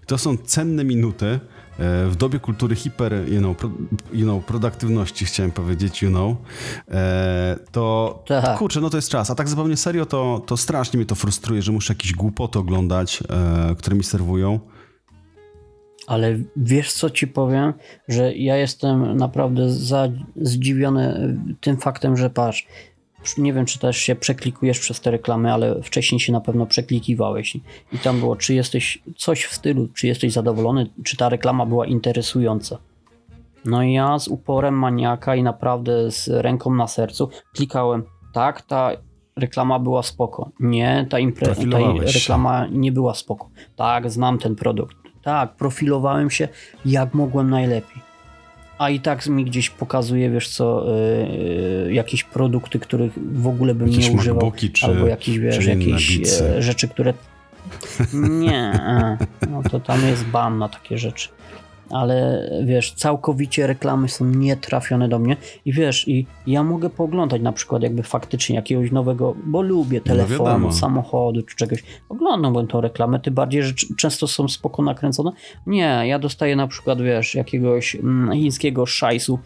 To 0.05 0.17
są 0.17 0.37
cenne 0.37 0.83
minuty 0.83 1.39
w 1.79 2.15
dobie 2.17 2.39
kultury 2.39 2.75
hiper, 2.75 3.13
you 3.31 3.39
know, 3.39 3.57
pro, 3.57 3.69
you 4.13 4.25
know 4.25 4.45
produktywności, 4.45 5.25
chciałem 5.25 5.51
powiedzieć, 5.51 6.01
you 6.01 6.09
know, 6.09 6.37
e, 6.91 7.59
to 7.71 8.23
Tak. 8.25 8.57
kurczę, 8.57 8.81
no 8.81 8.89
to 8.89 8.97
jest 8.97 9.09
czas. 9.09 9.29
A 9.29 9.35
tak 9.35 9.49
zupełnie 9.49 9.77
serio, 9.77 10.05
to, 10.05 10.41
to 10.45 10.57
strasznie 10.57 10.97
mnie 10.97 11.05
to 11.05 11.15
frustruje, 11.15 11.61
że 11.61 11.71
muszę 11.71 11.93
jakieś 11.93 12.13
głupoty 12.13 12.59
oglądać, 12.59 13.23
e, 13.29 13.75
które 13.75 13.95
mi 13.95 14.03
serwują. 14.03 14.59
Ale 16.07 16.37
wiesz 16.57 16.93
co 16.93 17.09
ci 17.09 17.27
powiem, 17.27 17.73
że 18.07 18.33
ja 18.35 18.57
jestem 18.57 19.17
naprawdę 19.17 19.69
za, 19.69 20.07
zdziwiony 20.35 21.37
tym 21.61 21.77
faktem, 21.77 22.17
że 22.17 22.29
patrz, 22.29 22.67
nie 23.37 23.53
wiem 23.53 23.65
czy 23.65 23.79
też 23.79 23.97
się 23.97 24.15
przeklikujesz 24.15 24.79
przez 24.79 25.01
te 25.01 25.11
reklamy, 25.11 25.53
ale 25.53 25.81
wcześniej 25.81 26.19
się 26.19 26.31
na 26.33 26.41
pewno 26.41 26.65
przeklikiwałeś 26.65 27.55
i 27.93 27.99
tam 28.03 28.19
było, 28.19 28.35
czy 28.35 28.53
jesteś 28.53 28.99
coś 29.17 29.43
w 29.45 29.53
stylu, 29.53 29.87
czy 29.87 30.07
jesteś 30.07 30.33
zadowolony, 30.33 30.89
czy 31.03 31.17
ta 31.17 31.29
reklama 31.29 31.65
była 31.65 31.85
interesująca. 31.85 32.77
No 33.65 33.83
i 33.83 33.93
ja 33.93 34.19
z 34.19 34.27
uporem 34.27 34.73
maniaka 34.73 35.35
i 35.35 35.43
naprawdę 35.43 36.11
z 36.11 36.27
ręką 36.27 36.73
na 36.73 36.87
sercu 36.87 37.29
klikałem, 37.53 38.03
tak, 38.33 38.61
ta 38.61 38.91
reklama 39.35 39.79
była 39.79 40.03
spoko. 40.03 40.51
Nie, 40.59 41.07
ta, 41.09 41.17
impre- 41.17 41.71
ta 41.71 42.11
reklama 42.13 42.67
nie 42.71 42.91
była 42.91 43.13
spoko. 43.13 43.49
Tak, 43.75 44.11
znam 44.11 44.37
ten 44.37 44.55
produkt. 44.55 44.97
Tak, 45.23 45.55
profilowałem 45.55 46.29
się 46.29 46.47
jak 46.85 47.13
mogłem 47.13 47.49
najlepiej. 47.49 48.12
A 48.77 48.89
i 48.89 48.99
tak 48.99 49.27
mi 49.27 49.45
gdzieś 49.45 49.69
pokazuje, 49.69 50.29
wiesz 50.29 50.49
co, 50.49 50.85
yy, 51.85 51.93
jakieś 51.93 52.23
produkty, 52.23 52.79
których 52.79 53.11
w 53.33 53.47
ogóle 53.47 53.75
bym 53.75 53.87
Jakieś 53.87 54.09
nie 54.09 54.15
używał. 54.15 54.35
MacBooki 54.35 54.71
czy- 54.71 54.85
albo 54.85 55.07
jakieś, 55.07 55.39
wiesz, 55.39 55.65
jakieś 55.65 56.19
e, 56.41 56.61
rzeczy, 56.61 56.87
które... 56.87 57.13
Nie, 58.13 58.57
e, 58.57 59.17
no 59.49 59.63
to 59.71 59.79
tam 59.79 60.07
jest 60.07 60.25
ban 60.25 60.57
na 60.57 60.69
takie 60.69 60.97
rzeczy. 60.97 61.29
Ale 61.93 62.49
wiesz, 62.65 62.93
całkowicie 62.93 63.67
reklamy 63.67 64.09
są 64.09 64.25
nietrafione 64.25 65.09
do 65.09 65.19
mnie 65.19 65.37
i 65.65 65.73
wiesz, 65.73 66.07
i 66.07 66.25
ja 66.47 66.63
mogę 66.63 66.89
pooglądać 66.89 67.41
na 67.41 67.51
przykład 67.51 67.83
jakby 67.83 68.03
faktycznie 68.03 68.55
jakiegoś 68.55 68.91
nowego, 68.91 69.35
bo 69.45 69.61
lubię 69.61 70.01
telefonu, 70.01 70.43
wiadomo. 70.45 70.71
samochodu 70.71 71.43
czy 71.43 71.55
czegoś. 71.55 71.83
Oglądam 72.09 72.67
tą 72.67 72.81
reklamę, 72.81 73.19
tym 73.19 73.33
bardziej, 73.33 73.63
że 73.63 73.73
często 73.97 74.27
są 74.27 74.47
spoko 74.47 74.81
nakręcone. 74.81 75.31
Nie, 75.67 76.01
ja 76.05 76.19
dostaję 76.19 76.55
na 76.55 76.67
przykład, 76.67 77.01
wiesz, 77.01 77.35
jakiegoś 77.35 77.95
mm, 77.95 78.33
chińskiego 78.33 78.85
szajsu, 78.85 79.39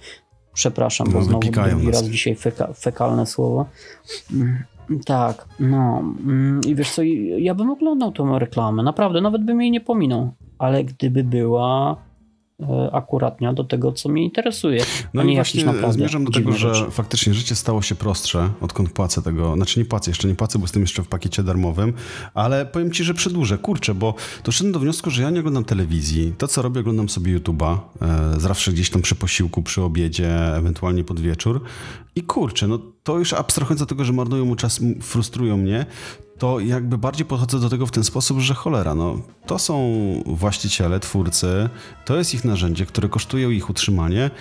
przepraszam, 0.53 1.07
bo 1.07 1.17
No, 1.19 1.23
znowu 1.25 1.39
wypikają 1.39 1.69
drugi 1.75 1.91
raz 1.91 2.03
dzisiaj 2.03 2.35
feka, 2.35 2.73
fekalne 2.73 3.25
słowo. 3.25 3.65
Mm, 4.33 4.63
Tak, 5.05 5.47
no 5.59 5.99
mm, 5.99 6.61
i 6.67 6.75
wiesz 6.75 6.91
co, 6.91 7.01
ja 7.37 7.55
bym 7.55 7.69
oglądał 7.69 8.11
tą 8.11 8.39
reklamę, 8.39 8.83
naprawdę, 8.83 9.21
nawet 9.21 9.45
bym 9.45 9.61
jej 9.61 9.71
nie 9.71 9.81
pominął, 9.81 10.31
ale 10.57 10.83
gdyby 10.83 11.23
była 11.23 11.97
akuratnia 12.91 13.53
do 13.53 13.63
tego, 13.63 13.91
co 13.91 14.09
mnie 14.09 14.23
interesuje, 14.23 14.83
No 15.13 15.23
nie 15.23 15.35
właśnie 15.35 15.73
zmierzam 15.89 16.25
do 16.25 16.31
tego, 16.31 16.51
że 16.51 16.91
faktycznie 16.91 17.33
życie 17.33 17.55
stało 17.55 17.81
się 17.81 17.95
prostsze, 17.95 18.49
odkąd 18.61 18.91
płacę 18.91 19.21
tego. 19.21 19.53
Znaczy 19.55 19.79
nie 19.79 19.85
płacę, 19.85 20.11
jeszcze 20.11 20.27
nie 20.27 20.35
płacę, 20.35 20.59
bo 20.59 20.63
jestem 20.63 20.81
jeszcze 20.81 21.03
w 21.03 21.07
pakiecie 21.07 21.43
darmowym, 21.43 21.93
ale 22.33 22.65
powiem 22.65 22.91
ci, 22.91 23.03
że 23.03 23.13
przedłużę. 23.13 23.57
Kurczę, 23.57 23.93
bo 23.93 24.13
doszedłem 24.43 24.73
do 24.73 24.79
wniosku, 24.79 25.09
że 25.09 25.21
ja 25.21 25.29
nie 25.29 25.39
oglądam 25.39 25.63
telewizji. 25.63 26.33
To, 26.37 26.47
co 26.47 26.61
robię, 26.61 26.81
oglądam 26.81 27.09
sobie 27.09 27.39
YouTube'a, 27.39 27.77
e, 28.01 28.39
zawsze 28.39 28.71
gdzieś 28.71 28.89
tam 28.89 29.01
przy 29.01 29.15
posiłku, 29.15 29.63
przy 29.63 29.81
obiedzie, 29.81 30.55
ewentualnie 30.55 31.03
pod 31.03 31.19
wieczór. 31.19 31.61
I 32.15 32.21
kurczę, 32.21 32.67
no 32.67 32.79
to 33.03 33.19
już 33.19 33.33
abstrahując 33.33 33.81
od 33.81 33.89
tego, 33.89 34.05
że 34.05 34.13
marnują 34.13 34.45
mu 34.45 34.55
czas, 34.55 34.79
frustrują 35.01 35.57
mnie, 35.57 35.85
to 36.37 36.59
jakby 36.59 36.97
bardziej 36.97 37.25
podchodzę 37.25 37.59
do 37.59 37.69
tego 37.69 37.85
w 37.85 37.91
ten 37.91 38.03
sposób, 38.03 38.39
że 38.39 38.53
cholera, 38.53 38.95
no 38.95 39.21
to 39.45 39.59
są 39.59 39.95
właściciele, 40.25 40.99
twórcy, 40.99 41.69
to 42.05 42.17
jest 42.17 42.33
ich 42.33 42.45
narzędzie, 42.45 42.85
które 42.85 43.09
kosztuje 43.09 43.53
ich 43.53 43.69
utrzymanie. 43.69 44.31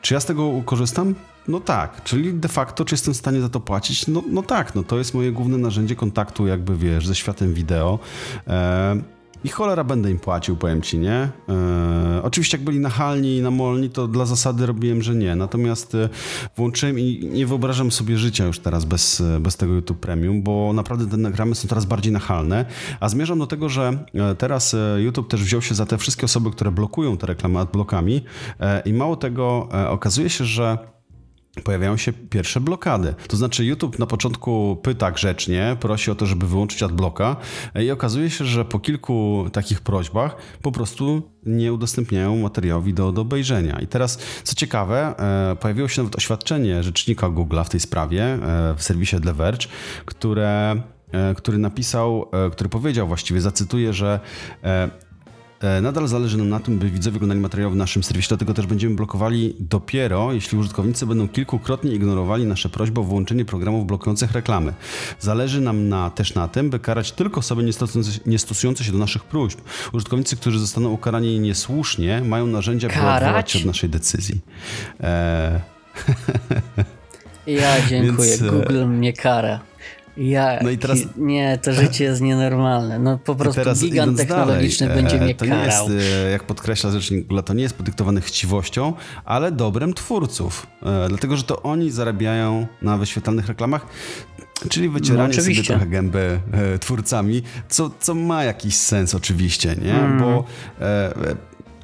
Czy 0.00 0.14
ja 0.14 0.20
z 0.20 0.24
tego 0.24 0.62
korzystam? 0.64 1.14
No 1.48 1.60
tak, 1.60 2.04
czyli 2.04 2.34
de 2.34 2.48
facto, 2.48 2.84
czy 2.84 2.94
jestem 2.94 3.14
w 3.14 3.16
stanie 3.16 3.40
za 3.40 3.48
to 3.48 3.60
płacić? 3.60 4.06
No, 4.06 4.22
no 4.30 4.42
tak, 4.42 4.74
no 4.74 4.82
to 4.82 4.98
jest 4.98 5.14
moje 5.14 5.32
główne 5.32 5.58
narzędzie 5.58 5.96
kontaktu, 5.96 6.46
jakby 6.46 6.76
wiesz, 6.76 7.06
ze 7.06 7.14
światem 7.14 7.54
wideo. 7.54 7.98
E, 8.46 9.17
I 9.44 9.48
cholera 9.48 9.84
będę 9.84 10.10
im 10.10 10.18
płacił, 10.18 10.56
powiem 10.56 10.82
ci, 10.82 10.98
nie? 10.98 11.28
E, 11.48 12.20
oczywiście, 12.22 12.56
jak 12.56 12.64
byli 12.64 12.80
nachalni 12.80 13.36
i 13.36 13.42
namolni, 13.42 13.90
to 13.90 14.08
dla 14.08 14.26
zasady 14.26 14.66
robiłem, 14.66 15.02
że 15.02 15.14
nie. 15.14 15.36
Natomiast 15.36 15.94
e, 15.94 16.08
włączyłem 16.56 16.98
i 16.98 17.30
nie 17.32 17.46
wyobrażam 17.46 17.90
sobie 17.90 18.18
życia 18.18 18.46
już 18.46 18.58
teraz 18.58 18.84
bez, 18.84 19.20
e, 19.20 19.40
bez 19.40 19.56
tego 19.56 19.74
YouTube 19.74 20.00
Premium, 20.00 20.42
bo 20.42 20.72
naprawdę 20.72 21.06
te 21.06 21.16
nagramy 21.16 21.54
są 21.54 21.68
coraz 21.68 21.84
bardziej 21.84 22.12
nachalne. 22.12 22.64
A 23.00 23.08
zmierzam 23.08 23.38
do 23.38 23.46
tego, 23.46 23.68
że 23.68 24.04
teraz 24.38 24.76
YouTube 24.96 25.30
też 25.30 25.44
wziął 25.44 25.62
się 25.62 25.74
za 25.74 25.86
te 25.86 25.98
wszystkie 25.98 26.24
osoby, 26.24 26.50
które 26.50 26.70
blokują 26.70 27.16
te 27.16 27.26
reklamy 27.26 27.58
adblokami. 27.58 28.24
E, 28.60 28.82
I 28.84 28.92
mało 28.92 29.16
tego, 29.16 29.68
okazuje 29.88 30.30
się, 30.30 30.44
że 30.44 30.78
pojawiają 31.64 31.96
się 31.96 32.12
pierwsze 32.12 32.60
blokady. 32.60 33.14
To 33.28 33.36
znaczy 33.36 33.64
YouTube 33.64 33.98
na 33.98 34.06
początku 34.06 34.76
pyta 34.82 35.10
grzecznie, 35.10 35.76
prosi 35.80 36.10
o 36.10 36.14
to, 36.14 36.26
żeby 36.26 36.46
wyłączyć 36.46 36.82
adblocka 36.82 37.36
e, 37.74 37.84
i 37.84 37.90
okazuje 37.90 38.30
się, 38.30 38.44
że 38.44 38.64
po 38.64 38.78
kilku 38.78 39.46
takich 39.52 39.80
prośbach 39.80 40.36
po 40.62 40.72
prostu 40.72 41.22
nie 41.46 41.72
udostępniają 41.72 42.36
materiałowi 42.36 42.94
do, 42.94 43.12
do 43.12 43.20
obejrzenia. 43.20 43.78
I 43.80 43.86
teraz, 43.86 44.18
co 44.44 44.54
ciekawe, 44.54 45.14
e, 45.52 45.56
pojawiło 45.56 45.88
się 45.88 46.02
nawet 46.02 46.16
oświadczenie 46.16 46.82
rzecznika 46.82 47.26
Google'a 47.26 47.64
w 47.64 47.68
tej 47.68 47.80
sprawie 47.80 48.24
e, 48.24 48.74
w 48.76 48.82
serwisie 48.82 49.16
The 49.24 49.32
Verge, 49.32 49.66
które 50.04 50.82
który 51.36 51.58
napisał, 51.58 52.30
który 52.52 52.70
powiedział 52.70 53.06
właściwie, 53.06 53.40
zacytuję, 53.40 53.92
że 53.92 54.20
Nadal 55.82 56.08
zależy 56.08 56.38
nam 56.38 56.48
na 56.48 56.60
tym, 56.60 56.78
by 56.78 56.90
widzowie 56.90 57.16
oglądali 57.16 57.40
materiał 57.40 57.70
w 57.70 57.76
naszym 57.76 58.02
serwisie, 58.02 58.28
dlatego 58.28 58.54
też 58.54 58.66
będziemy 58.66 58.94
blokowali 58.94 59.56
dopiero, 59.60 60.32
jeśli 60.32 60.58
użytkownicy 60.58 61.06
będą 61.06 61.28
kilkukrotnie 61.28 61.92
ignorowali 61.92 62.46
nasze 62.46 62.68
prośby 62.68 63.00
o 63.00 63.02
włączenie 63.02 63.44
programów 63.44 63.86
blokujących 63.86 64.32
reklamy. 64.32 64.72
Zależy 65.20 65.60
nam 65.60 65.88
na, 65.88 66.10
też 66.10 66.34
na 66.34 66.48
tym, 66.48 66.70
by 66.70 66.78
karać 66.78 67.12
tylko 67.12 67.40
osoby 67.40 67.62
niestosujące, 67.62 68.20
niestosujące 68.26 68.84
się 68.84 68.92
do 68.92 68.98
naszych 68.98 69.24
próśb. 69.24 69.60
Użytkownicy, 69.92 70.36
którzy 70.36 70.58
zostaną 70.58 70.90
ukarani 70.90 71.40
niesłusznie, 71.40 72.20
mają 72.24 72.46
narzędzia, 72.46 72.88
by 72.88 72.94
odwołać 72.94 73.50
się 73.50 73.58
od 73.58 73.64
naszej 73.64 73.90
decyzji. 73.90 74.40
E, 75.00 75.60
Ja 77.46 77.86
dziękuję, 77.88 78.28
Więc, 78.28 78.42
e, 78.42 78.50
Google 78.50 78.86
mnie 78.86 79.12
kara. 79.12 79.60
Ja, 80.18 80.58
No 80.62 80.70
i 80.70 80.78
teraz- 80.78 80.98
Nie, 81.16 81.58
to 81.62 81.72
życie 81.72 82.04
jest 82.04 82.20
nienormalne. 82.20 82.98
No 82.98 83.18
po 83.18 83.34
prostu 83.34 83.60
teraz 83.60 83.80
gigant 83.80 84.16
technologiczny 84.18 84.86
dalej, 84.88 85.02
będzie 85.02 85.20
mnie 85.24 85.34
to 85.34 85.44
nie 85.44 85.50
karał. 85.50 85.92
jest, 85.92 86.06
e, 86.26 86.30
jak 86.30 86.44
podkreśla 86.44 86.90
rzecznik 86.90 87.26
Google, 87.26 87.42
to 87.44 87.54
nie 87.54 87.62
jest 87.62 87.74
podyktowane 87.74 88.20
chciwością, 88.20 88.92
ale 89.24 89.52
dobrem 89.52 89.94
twórców. 89.94 90.66
E, 90.82 91.08
Dlatego, 91.08 91.36
że 91.36 91.42
to 91.42 91.62
oni 91.62 91.90
zarabiają 91.90 92.66
na 92.82 92.98
wyświetlanych 92.98 93.46
reklamach, 93.48 93.86
czyli 94.68 94.88
wycieranie 94.88 95.34
No, 95.36 95.42
sobie 95.42 95.62
trochę 95.62 95.86
gęby 95.86 96.40
e, 96.74 96.78
twórcami, 96.78 97.42
co, 97.68 97.90
co 98.00 98.14
ma 98.14 98.44
jakiś 98.44 98.74
sens 98.74 99.14
oczywiście, 99.14 99.76
nie? 99.82 99.94
Mm. 99.94 100.18
Bo 100.20 100.44
e, 100.80 101.12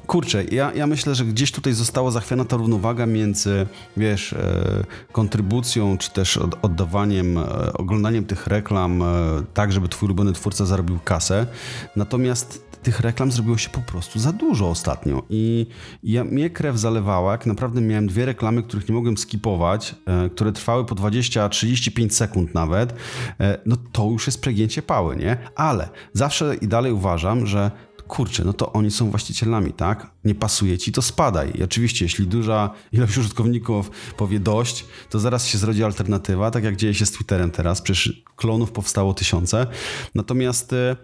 kurczę, 0.07 0.43
ja, 0.43 0.73
ja 0.73 0.87
myślę, 0.87 1.15
że 1.15 1.25
gdzieś 1.25 1.51
tutaj 1.51 1.73
została 1.73 2.11
zachwiana 2.11 2.45
ta 2.45 2.57
równowaga 2.57 3.05
między, 3.05 3.67
wiesz, 3.97 4.33
e, 4.33 4.83
kontrybucją, 5.11 5.97
czy 5.97 6.11
też 6.11 6.37
od, 6.37 6.55
oddawaniem, 6.61 7.37
e, 7.37 7.73
oglądaniem 7.73 8.25
tych 8.25 8.47
reklam 8.47 9.01
e, 9.01 9.05
tak, 9.53 9.71
żeby 9.71 9.89
twój 9.89 10.07
ulubiony 10.07 10.33
twórca 10.33 10.65
zarobił 10.65 10.99
kasę. 11.03 11.47
Natomiast 11.95 12.65
tych 12.85 12.99
reklam 12.99 13.31
zrobiło 13.31 13.57
się 13.57 13.69
po 13.69 13.81
prostu 13.81 14.19
za 14.19 14.31
dużo 14.31 14.69
ostatnio 14.69 15.23
i 15.29 15.67
ja, 16.03 16.23
mnie 16.23 16.49
krew 16.49 16.77
zalewała, 16.77 17.31
jak 17.31 17.45
naprawdę 17.45 17.81
miałem 17.81 18.07
dwie 18.07 18.25
reklamy, 18.25 18.63
których 18.63 18.89
nie 18.89 18.95
mogłem 18.95 19.17
skipować, 19.17 19.95
e, 20.05 20.29
które 20.29 20.51
trwały 20.51 20.85
po 20.85 20.95
20-35 20.95 22.09
sekund 22.09 22.53
nawet, 22.53 22.93
e, 23.39 23.57
no 23.65 23.77
to 23.91 24.05
już 24.05 24.27
jest 24.27 24.41
przegięcie 24.41 24.81
pały, 24.81 25.15
nie? 25.15 25.37
Ale 25.55 25.89
zawsze 26.13 26.55
i 26.55 26.67
dalej 26.67 26.91
uważam, 26.91 27.45
że 27.45 27.71
kurczę, 28.07 28.43
no 28.43 28.53
to 28.53 28.73
oni 28.73 28.91
są 28.91 29.09
właścicielami, 29.09 29.73
tak? 29.73 30.11
Nie 30.23 30.35
pasuje 30.35 30.77
ci, 30.77 30.91
to 30.91 31.01
spadaj. 31.01 31.51
I 31.55 31.63
oczywiście, 31.63 32.05
jeśli 32.05 32.27
duża 32.27 32.69
ilość 32.91 33.17
użytkowników 33.21 33.91
powie 34.17 34.39
dość, 34.39 34.85
to 35.09 35.19
zaraz 35.19 35.47
się 35.47 35.57
zrodzi 35.57 35.83
alternatywa, 35.83 36.51
tak 36.51 36.63
jak 36.63 36.75
dzieje 36.75 36.93
się 36.93 37.05
z 37.05 37.11
Twitterem 37.11 37.51
teraz, 37.51 37.81
przecież 37.81 38.23
klonów 38.35 38.71
powstało 38.71 39.13
tysiące. 39.13 39.67
Natomiast 40.15 40.73
e, 40.73 40.95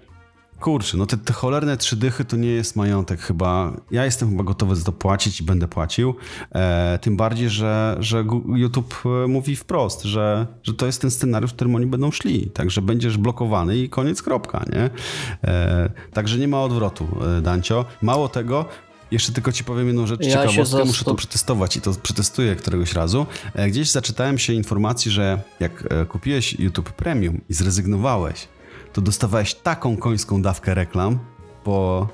Kurczę, 0.61 0.97
no 0.97 1.05
te, 1.05 1.17
te 1.17 1.33
cholerne 1.33 1.77
trzy 1.77 1.95
dychy 1.95 2.25
to 2.25 2.37
nie 2.37 2.49
jest 2.49 2.75
majątek 2.75 3.21
chyba. 3.21 3.73
Ja 3.91 4.05
jestem 4.05 4.29
chyba 4.29 4.43
gotowy 4.43 4.75
za 4.75 4.83
to 4.83 4.91
płacić 4.91 5.41
i 5.41 5.43
będę 5.43 5.67
płacił. 5.67 6.15
E, 6.51 6.99
tym 7.01 7.17
bardziej, 7.17 7.49
że, 7.49 7.97
że 7.99 8.25
YouTube 8.55 8.95
e, 9.05 9.27
mówi 9.27 9.55
wprost, 9.55 10.03
że, 10.03 10.47
że 10.63 10.73
to 10.73 10.85
jest 10.85 11.01
ten 11.01 11.11
scenariusz, 11.11 11.51
w 11.51 11.55
którym 11.55 11.75
oni 11.75 11.85
będą 11.85 12.11
szli. 12.11 12.49
Także 12.49 12.81
będziesz 12.81 13.17
blokowany 13.17 13.77
i 13.77 13.89
koniec, 13.89 14.21
kropka, 14.21 14.65
nie? 14.73 14.89
E, 15.43 15.89
także 16.13 16.37
nie 16.37 16.47
ma 16.47 16.61
odwrotu, 16.61 17.07
e, 17.37 17.41
Dancio. 17.41 17.85
Mało 18.01 18.29
tego, 18.29 18.65
jeszcze 19.11 19.31
tylko 19.31 19.51
ci 19.51 19.63
powiem 19.63 19.87
jedną 19.87 20.07
rzecz 20.07 20.25
Ja 20.25 20.31
ciekawostkę, 20.31 20.85
muszę 20.85 21.05
to 21.05 21.15
przetestować 21.15 21.77
i 21.77 21.81
to 21.81 21.93
przetestuję 22.03 22.55
któregoś 22.55 22.93
razu. 22.93 23.25
E, 23.53 23.69
Gdzieś 23.69 23.91
zaczytałem 23.91 24.37
się 24.37 24.53
informacji, 24.53 25.11
że 25.11 25.41
jak 25.59 25.83
kupiłeś 26.09 26.59
YouTube 26.59 26.91
Premium 26.91 27.41
i 27.49 27.53
zrezygnowałeś, 27.53 28.47
to 28.93 29.01
dostawałeś 29.01 29.55
taką 29.55 29.97
końską 29.97 30.41
dawkę 30.41 30.73
reklam, 30.73 31.19
bo... 31.65 32.07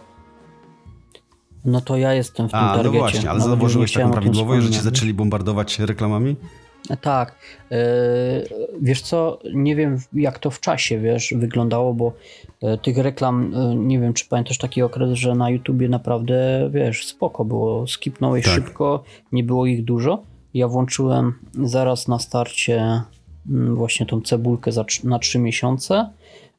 No 1.66 1.82
to 1.82 1.98
ja 1.98 2.14
jestem 2.14 2.50
w 2.50 2.52
tym 2.52 2.60
A, 2.60 2.68
no 2.68 2.74
targecie. 2.76 3.00
właśnie, 3.00 3.30
ale 3.30 3.40
Nawet 3.40 3.58
założyłeś 3.58 3.92
chciałem 3.92 4.10
taką 4.10 4.22
prawidłowość, 4.22 4.66
że 4.66 4.72
cię 4.72 4.82
zaczęli 4.82 5.14
bombardować 5.14 5.80
reklamami? 5.80 6.36
Tak. 7.02 7.36
Yy, 7.72 7.78
Wiesz 8.82 9.02
co, 9.02 9.40
nie 9.54 9.76
wiem 9.76 9.98
jak 10.14 10.40
to 10.40 10.52
w 10.52 10.60
czasie, 10.60 11.00
wiesz, 11.00 11.34
wyglądało, 11.38 11.94
bo 11.94 12.14
e, 12.62 12.78
tych 12.78 12.98
reklam, 12.98 13.54
e, 13.56 13.76
nie 13.76 14.00
wiem 14.00 14.14
czy 14.14 14.26
pamiętasz 14.30 14.58
taki 14.58 14.82
okres, 14.82 15.14
że 15.14 15.36
na 15.36 15.50
YouTubie 15.50 15.90
naprawdę, 15.90 16.70
wiesz, 16.74 17.08
spoko 17.08 17.46
było, 17.46 17.88
skipnąłeś 17.88 18.46
Tak. 18.46 18.54
szybko, 18.54 19.04
nie 19.32 19.44
było 19.44 19.66
ich 19.66 19.86
dużo. 19.86 20.24
Ja 20.54 20.68
włączyłem 20.68 21.34
zaraz 21.64 22.08
na 22.08 22.20
starcie 22.20 23.02
mm, 23.50 23.76
właśnie 23.76 24.06
tą 24.06 24.22
cebulkę 24.22 24.72
na 25.04 25.20
3 25.20 25.40
miesiące. 25.40 26.10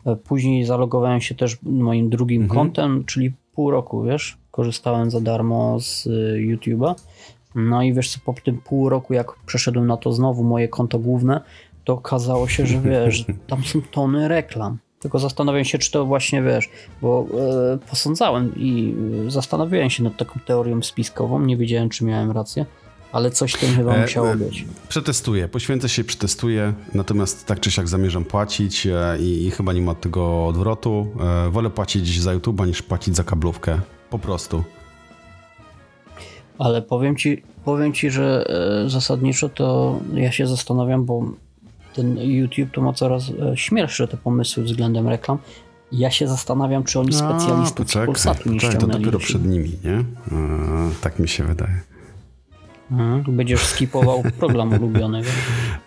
E, 0.08 0.16
Później 0.16 0.64
zalogowałem 0.64 1.20
się 1.20 1.34
też 1.34 1.58
moim 1.62 2.10
drugim 2.10 2.42
Mhm. 2.42 2.58
kontem, 2.60 3.04
czyli 3.04 3.32
pół 3.54 3.70
roku, 3.70 4.02
wiesz, 4.02 4.38
korzystałem 4.50 5.10
za 5.10 5.20
darmo 5.20 5.80
z 5.80 6.06
y, 6.06 6.10
YouTube'a. 6.40 6.94
No 7.54 7.82
i 7.82 7.92
wiesz 7.94 8.10
co, 8.10 8.18
po 8.24 8.34
tym 8.44 8.58
pół 8.58 8.88
roku, 8.88 9.14
jak 9.14 9.32
przeszedłem 9.46 9.86
na 9.86 9.96
to 9.96 10.12
znowu 10.12 10.44
moje 10.44 10.68
konto 10.68 10.98
główne, 10.98 11.40
to 11.84 11.92
okazało 11.92 12.48
się, 12.48 12.66
że 12.66 12.80
wiesz, 12.80 13.24
tam 13.48 13.64
są 13.64 13.80
tony 13.90 14.28
reklam. 14.28 14.78
Tylko 15.00 15.18
zastanawiam 15.18 15.64
się, 15.64 15.78
czy 15.78 15.90
to 15.90 16.06
właśnie 16.06 16.42
wiesz, 16.42 16.68
bo 17.02 17.26
e, 17.74 17.78
posądzałem 17.90 18.52
i 18.56 18.94
e, 19.26 19.30
zastanawiałem 19.30 19.90
się 19.90 20.02
nad 20.02 20.16
taką 20.16 20.40
teorią 20.40 20.82
spiskową, 20.82 21.40
nie 21.40 21.56
wiedziałem, 21.56 21.88
czy 21.88 22.04
miałem 22.04 22.30
rację, 22.30 22.66
ale 23.12 23.30
coś 23.30 23.52
w 23.52 23.58
tym 23.58 23.74
chyba 23.74 23.94
E, 23.94 24.02
musiało 24.02 24.30
e, 24.30 24.36
być. 24.36 24.64
Przetestuję, 24.88 25.48
poświęcę 25.48 25.88
się, 25.88 26.04
przetestuję, 26.04 26.72
natomiast 26.94 27.46
tak 27.46 27.60
czy 27.60 27.70
siak 27.70 27.88
zamierzam 27.88 28.24
płacić 28.24 28.86
e, 28.86 29.18
i, 29.20 29.46
i 29.46 29.50
chyba 29.50 29.72
nie 29.72 29.82
ma 29.82 29.92
od 29.92 30.00
tego 30.00 30.46
odwrotu. 30.46 31.06
Wolę 31.50 31.70
płacić 31.70 32.20
za 32.20 32.36
YouTube'a 32.36 32.66
niż 32.66 32.82
płacić 32.82 33.16
za 33.16 33.24
kablówkę. 33.24 33.80
Po 34.10 34.18
prostu. 34.18 34.64
Ale 36.58 36.82
powiem 36.82 37.16
ci, 37.16 37.42
powiem 37.64 37.92
ci, 37.92 38.10
że 38.10 38.46
zasadniczo 38.86 39.48
to 39.48 40.00
ja 40.14 40.32
się 40.32 40.46
zastanawiam, 40.46 41.04
bo 41.04 41.32
ten 41.94 42.18
YouTube 42.18 42.70
to 42.72 42.80
ma 42.80 42.92
coraz 42.92 43.24
śmielsze 43.54 44.08
te 44.08 44.16
pomysły 44.16 44.64
względem 44.64 45.08
reklam. 45.08 45.38
Ja 45.92 46.10
się 46.10 46.28
zastanawiam, 46.28 46.84
czy 46.84 47.00
oni 47.00 47.12
specjalistów 47.12 47.90
z 47.90 47.94
Polsatu 47.94 48.50
nie 48.50 48.60
poczekaj, 48.60 48.80
to 48.80 48.86
dopiero 48.86 49.10
do 49.10 49.18
przed 49.18 49.46
nimi, 49.46 49.72
nie? 49.84 50.04
Tak 51.00 51.18
mi 51.18 51.28
się 51.28 51.44
wydaje. 51.44 51.80
Mhm, 52.90 53.36
Będziesz 53.36 53.60
skipował 53.60 54.22
program 54.40 54.72
ulubiony. 54.72 55.22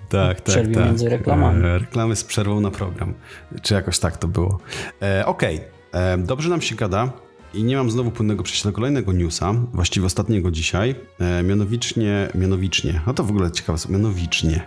Tak, 0.10 0.42
tak, 0.42 0.56
tak. 0.56 0.68
między 0.86 1.10
reklamami. 1.10 1.66
E, 1.66 1.78
reklamy 1.80 2.16
z 2.16 2.24
przerwą 2.24 2.60
na 2.62 2.72
program. 2.72 3.14
Czy 3.62 3.74
jakoś 3.74 4.00
tak 4.00 4.18
to 4.18 4.28
było. 4.28 4.60
E, 5.02 5.26
Okej, 5.26 5.62
E, 5.94 6.18
dobrze 6.18 6.50
nam 6.50 6.62
się 6.62 6.76
gada 6.76 7.12
i 7.54 7.64
nie 7.64 7.78
mam 7.78 7.92
znowu 7.92 8.12
płynnego 8.12 8.44
przejścia 8.44 8.70
do 8.70 8.74
kolejnego 8.74 9.14
newsa, 9.14 9.54
właściwie 9.74 10.06
ostatniego 10.06 10.52
dzisiaj, 10.52 10.96
e, 11.20 11.44
mianowicznie, 11.44 12.28
mianowicznie, 12.36 13.02
no 13.08 13.14
to 13.14 13.24
w 13.24 13.30
ogóle 13.30 13.52
ciekawe, 13.52 13.78
są, 13.78 13.90
mianowicznie. 13.92 14.62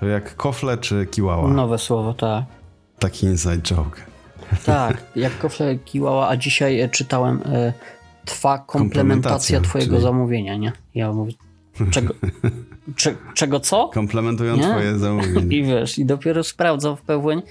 To 0.00 0.06
jak 0.06 0.36
kofle 0.36 0.78
czy 0.78 1.06
kiłała? 1.06 1.48
Nowe 1.50 1.78
słowo, 1.78 2.14
tak. 2.14 2.44
Taki 2.98 3.26
inside 3.26 3.58
joke. 3.58 4.00
Tak, 4.66 5.02
jak 5.16 5.38
kofle 5.38 5.76
kiłała, 5.78 6.28
a 6.28 6.36
dzisiaj 6.36 6.80
e, 6.80 6.88
czytałem 6.88 7.40
e, 7.46 7.72
trwa 8.24 8.58
komplementacja 8.58 8.78
Komplementacja, 8.78 9.60
twojego 9.60 9.90
czyli- 9.92 10.02
zamówienia, 10.02 10.56
nie? 10.56 10.72
Ja 10.94 11.12
mówię, 11.12 11.32
czego, 11.90 12.14
cze, 12.96 13.14
czego 13.34 13.60
co? 13.60 13.88
Komplementują 13.88 14.56
Nie? 14.56 14.62
twoje 14.62 14.98
zamówienie. 14.98 15.56
I 15.58 15.64
wiesz, 15.64 15.98
i 15.98 16.04
dopiero 16.04 16.44
sprawdzał 16.44 16.96
w 16.96 17.02
pełni. 17.02 17.42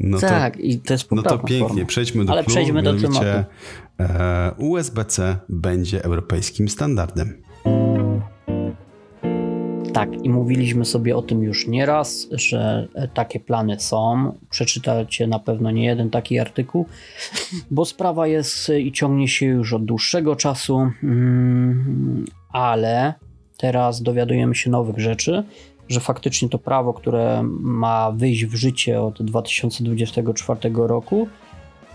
No 0.00 0.18
to, 0.18 0.26
tak, 0.26 0.56
i 0.60 0.78
to 0.78 0.94
jest 0.94 1.10
no 1.10 1.22
to 1.22 1.38
pięknie, 1.38 1.68
forma. 1.68 1.84
przejdźmy 1.84 2.24
do 2.24 2.32
Ale 2.32 2.44
przejdźmy 2.44 2.82
do 2.82 2.94
tematu. 2.94 3.26
e, 4.00 4.52
USB-C 4.58 5.36
będzie 5.48 6.04
europejskim 6.04 6.68
standardem. 6.68 7.42
Tak, 9.92 10.24
i 10.24 10.30
mówiliśmy 10.30 10.84
sobie 10.84 11.16
o 11.16 11.22
tym 11.22 11.42
już 11.42 11.66
nieraz, 11.66 12.28
że 12.32 12.88
e, 12.94 13.08
takie 13.08 13.40
plany 13.40 13.80
są. 13.80 14.32
Przeczytacie 14.50 15.26
na 15.26 15.38
pewno 15.38 15.70
nie 15.70 15.84
jeden 15.84 16.10
taki 16.10 16.38
artykuł, 16.38 16.86
bo 17.70 17.84
sprawa 17.84 18.26
jest 18.26 18.70
e, 18.70 18.80
i 18.80 18.92
ciągnie 18.92 19.28
się 19.28 19.46
już 19.46 19.72
od 19.72 19.84
dłuższego 19.84 20.36
czasu, 20.36 20.90
mm, 21.02 22.24
ale 22.52 23.14
teraz 23.58 24.02
dowiadujemy 24.02 24.54
się 24.54 24.70
nowych 24.70 24.98
rzeczy, 24.98 25.44
że 25.88 26.00
faktycznie 26.00 26.48
to 26.48 26.58
prawo, 26.58 26.92
które 26.94 27.42
ma 27.60 28.12
wyjść 28.12 28.44
w 28.44 28.54
życie 28.54 29.02
od 29.02 29.22
2024 29.22 30.86
roku, 30.86 31.28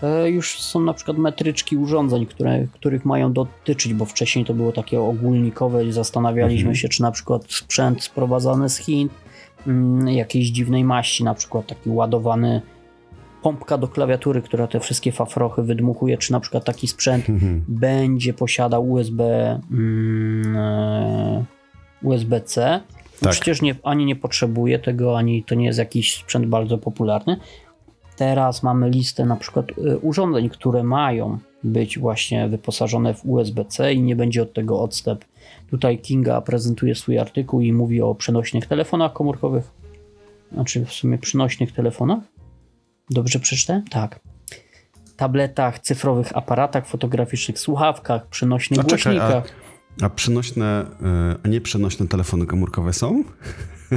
e, 0.02 0.30
już 0.30 0.60
są 0.60 0.80
na 0.80 0.94
przykład 0.94 1.18
metryczki 1.18 1.76
urządzeń, 1.76 2.26
które, 2.26 2.66
których 2.72 3.04
mają 3.04 3.32
dotyczyć, 3.32 3.94
bo 3.94 4.04
wcześniej 4.04 4.44
to 4.44 4.54
było 4.54 4.72
takie 4.72 5.00
ogólnikowe 5.00 5.84
i 5.84 5.92
zastanawialiśmy 5.92 6.60
Mhm. 6.60 6.76
się, 6.76 6.88
czy 6.88 7.02
na 7.02 7.10
przykład 7.10 7.42
sprzęt 7.48 8.02
sprowadzany 8.02 8.68
z 8.68 8.76
Chin, 8.78 9.08
mm, 9.66 10.08
jakiejś 10.08 10.46
dziwnej 10.48 10.84
maści, 10.84 11.24
na 11.24 11.34
przykład 11.34 11.66
taki 11.66 11.90
ładowany 11.90 12.62
pompka 13.42 13.78
do 13.78 13.88
klawiatury, 13.88 14.42
która 14.42 14.66
te 14.66 14.80
wszystkie 14.80 15.12
fafrochy 15.12 15.62
wydmuchuje, 15.62 16.18
czy 16.18 16.32
na 16.32 16.40
przykład 16.40 16.64
taki 16.64 16.88
sprzęt 16.88 17.24
będzie 17.68 18.34
posiadał 18.34 18.90
USB 18.90 19.24
mm, 19.70 20.56
e, 20.56 21.44
USB-C. 22.02 22.80
Tak. 23.20 23.32
Przecież 23.32 23.62
nie, 23.62 23.74
ani 23.82 24.04
nie 24.04 24.16
potrzebuje 24.16 24.78
tego, 24.78 25.18
ani 25.18 25.44
to 25.44 25.54
nie 25.54 25.66
jest 25.66 25.78
jakiś 25.78 26.16
sprzęt 26.16 26.46
bardzo 26.46 26.78
popularny. 26.78 27.36
Teraz 28.16 28.62
mamy 28.62 28.90
listę 28.90 29.26
na 29.26 29.36
przykład 29.36 29.70
y, 29.70 29.98
urządzeń, 29.98 30.48
które 30.48 30.82
mają 30.82 31.38
być 31.64 31.98
właśnie 31.98 32.48
wyposażone 32.48 33.14
w 33.14 33.26
USB-C 33.26 33.94
i 33.94 34.02
nie 34.02 34.16
będzie 34.16 34.42
od 34.42 34.52
tego 34.52 34.80
odstęp. 34.80 35.24
Tutaj 35.70 35.98
Kinga 35.98 36.40
prezentuje 36.40 36.94
swój 36.94 37.18
artykuł 37.18 37.60
i 37.60 37.72
mówi 37.72 38.02
o 38.02 38.14
przenośnych 38.14 38.66
telefonach 38.66 39.12
komórkowych. 39.12 39.70
Znaczy 40.52 40.84
w 40.84 40.92
sumie 40.92 41.18
przynośnych 41.18 41.72
telefonach. 41.72 42.18
Dobrze 43.10 43.40
przeczytałem? 43.40 43.84
Tak. 43.84 44.20
Tabletach, 45.16 45.78
cyfrowych 45.78 46.36
aparatach 46.36 46.86
fotograficznych, 46.86 47.58
słuchawkach, 47.58 48.26
przenośnych 48.26 48.80
A 48.80 48.84
czekaj, 48.84 49.18
a- 49.18 49.20
głośnikach. 49.20 49.54
A 50.02 50.10
przenośne, 50.10 50.84
e, 51.02 51.36
a 51.44 51.48
nieprzenośne 51.48 52.08
telefony 52.08 52.46
komórkowe 52.46 52.92
są? 52.92 53.24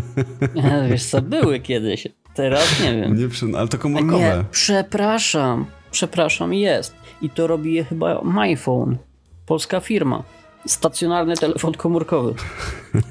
Wiesz 0.89 1.05
co, 1.05 1.21
były 1.21 1.59
kiedyś. 1.59 2.07
Teraz 2.33 2.83
nie 2.83 2.95
wiem. 3.01 3.17
Nie 3.17 3.27
przy... 3.27 3.45
Ale 3.57 3.67
to 3.67 3.77
Nie, 3.77 3.81
komórkowe. 3.83 4.45
przepraszam. 4.51 5.65
Przepraszam, 5.91 6.53
jest. 6.53 6.93
I 7.21 7.29
to 7.29 7.47
robi 7.47 7.73
je 7.73 7.83
chyba 7.83 8.21
MyPhone. 8.23 8.97
Polska 9.45 9.79
firma. 9.79 10.23
Stacjonarny 10.67 11.37
telefon 11.37 11.73
komórkowy. 11.73 12.33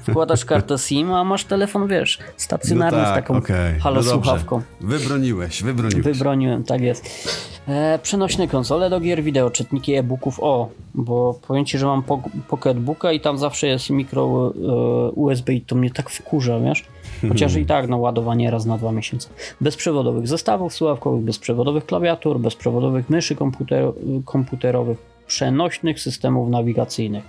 Wkładasz 0.09 0.45
kartę 0.45 0.77
SIM, 0.77 1.11
a 1.11 1.23
masz 1.23 1.45
telefon, 1.45 1.87
wiesz, 1.87 2.19
stacjonarny 2.37 2.97
no 2.97 3.05
z 3.05 3.07
tak, 3.07 3.15
taką 3.15 3.37
okej. 3.37 3.79
halo 3.79 4.01
no. 4.01 4.61
Wybroniłeś, 4.81 5.63
wybroniłeś. 5.63 6.03
Wybroniłem, 6.05 6.63
tak 6.63 6.81
jest. 6.81 7.29
E, 7.67 7.99
przenośne 8.03 8.47
konsole 8.47 8.89
do 8.89 8.99
gier 8.99 9.23
wideo, 9.23 9.49
czytniki 9.49 9.93
e-booków, 9.93 10.39
o, 10.41 10.69
bo 10.95 11.39
powiem 11.47 11.65
ci, 11.65 11.77
że 11.77 11.85
mam 11.85 12.03
po, 12.03 12.21
pocketbooka 12.47 13.11
i 13.11 13.19
tam 13.19 13.37
zawsze 13.37 13.67
jest 13.67 13.89
mikro 13.89 14.53
e, 14.55 15.11
USB 15.11 15.53
i 15.53 15.61
to 15.61 15.75
mnie 15.75 15.91
tak 15.91 16.09
wkurza, 16.09 16.59
wiesz? 16.59 16.85
Chociaż 17.29 17.55
i 17.55 17.65
tak, 17.65 17.89
no 17.89 17.97
ładowanie 17.97 18.51
raz 18.51 18.65
na 18.65 18.77
dwa 18.77 18.91
miesiące. 18.91 19.29
Bezprzewodowych 19.61 20.27
zestawów 20.27 20.73
słuchawkowych, 20.73 21.21
bezprzewodowych 21.21 21.85
klawiatur, 21.85 22.39
bezprzewodowych 22.39 23.09
myszy 23.09 23.35
komputer, 23.35 23.85
komputerowych, 24.25 24.97
przenośnych 25.27 25.99
systemów 25.99 26.49
nawigacyjnych. 26.49 27.23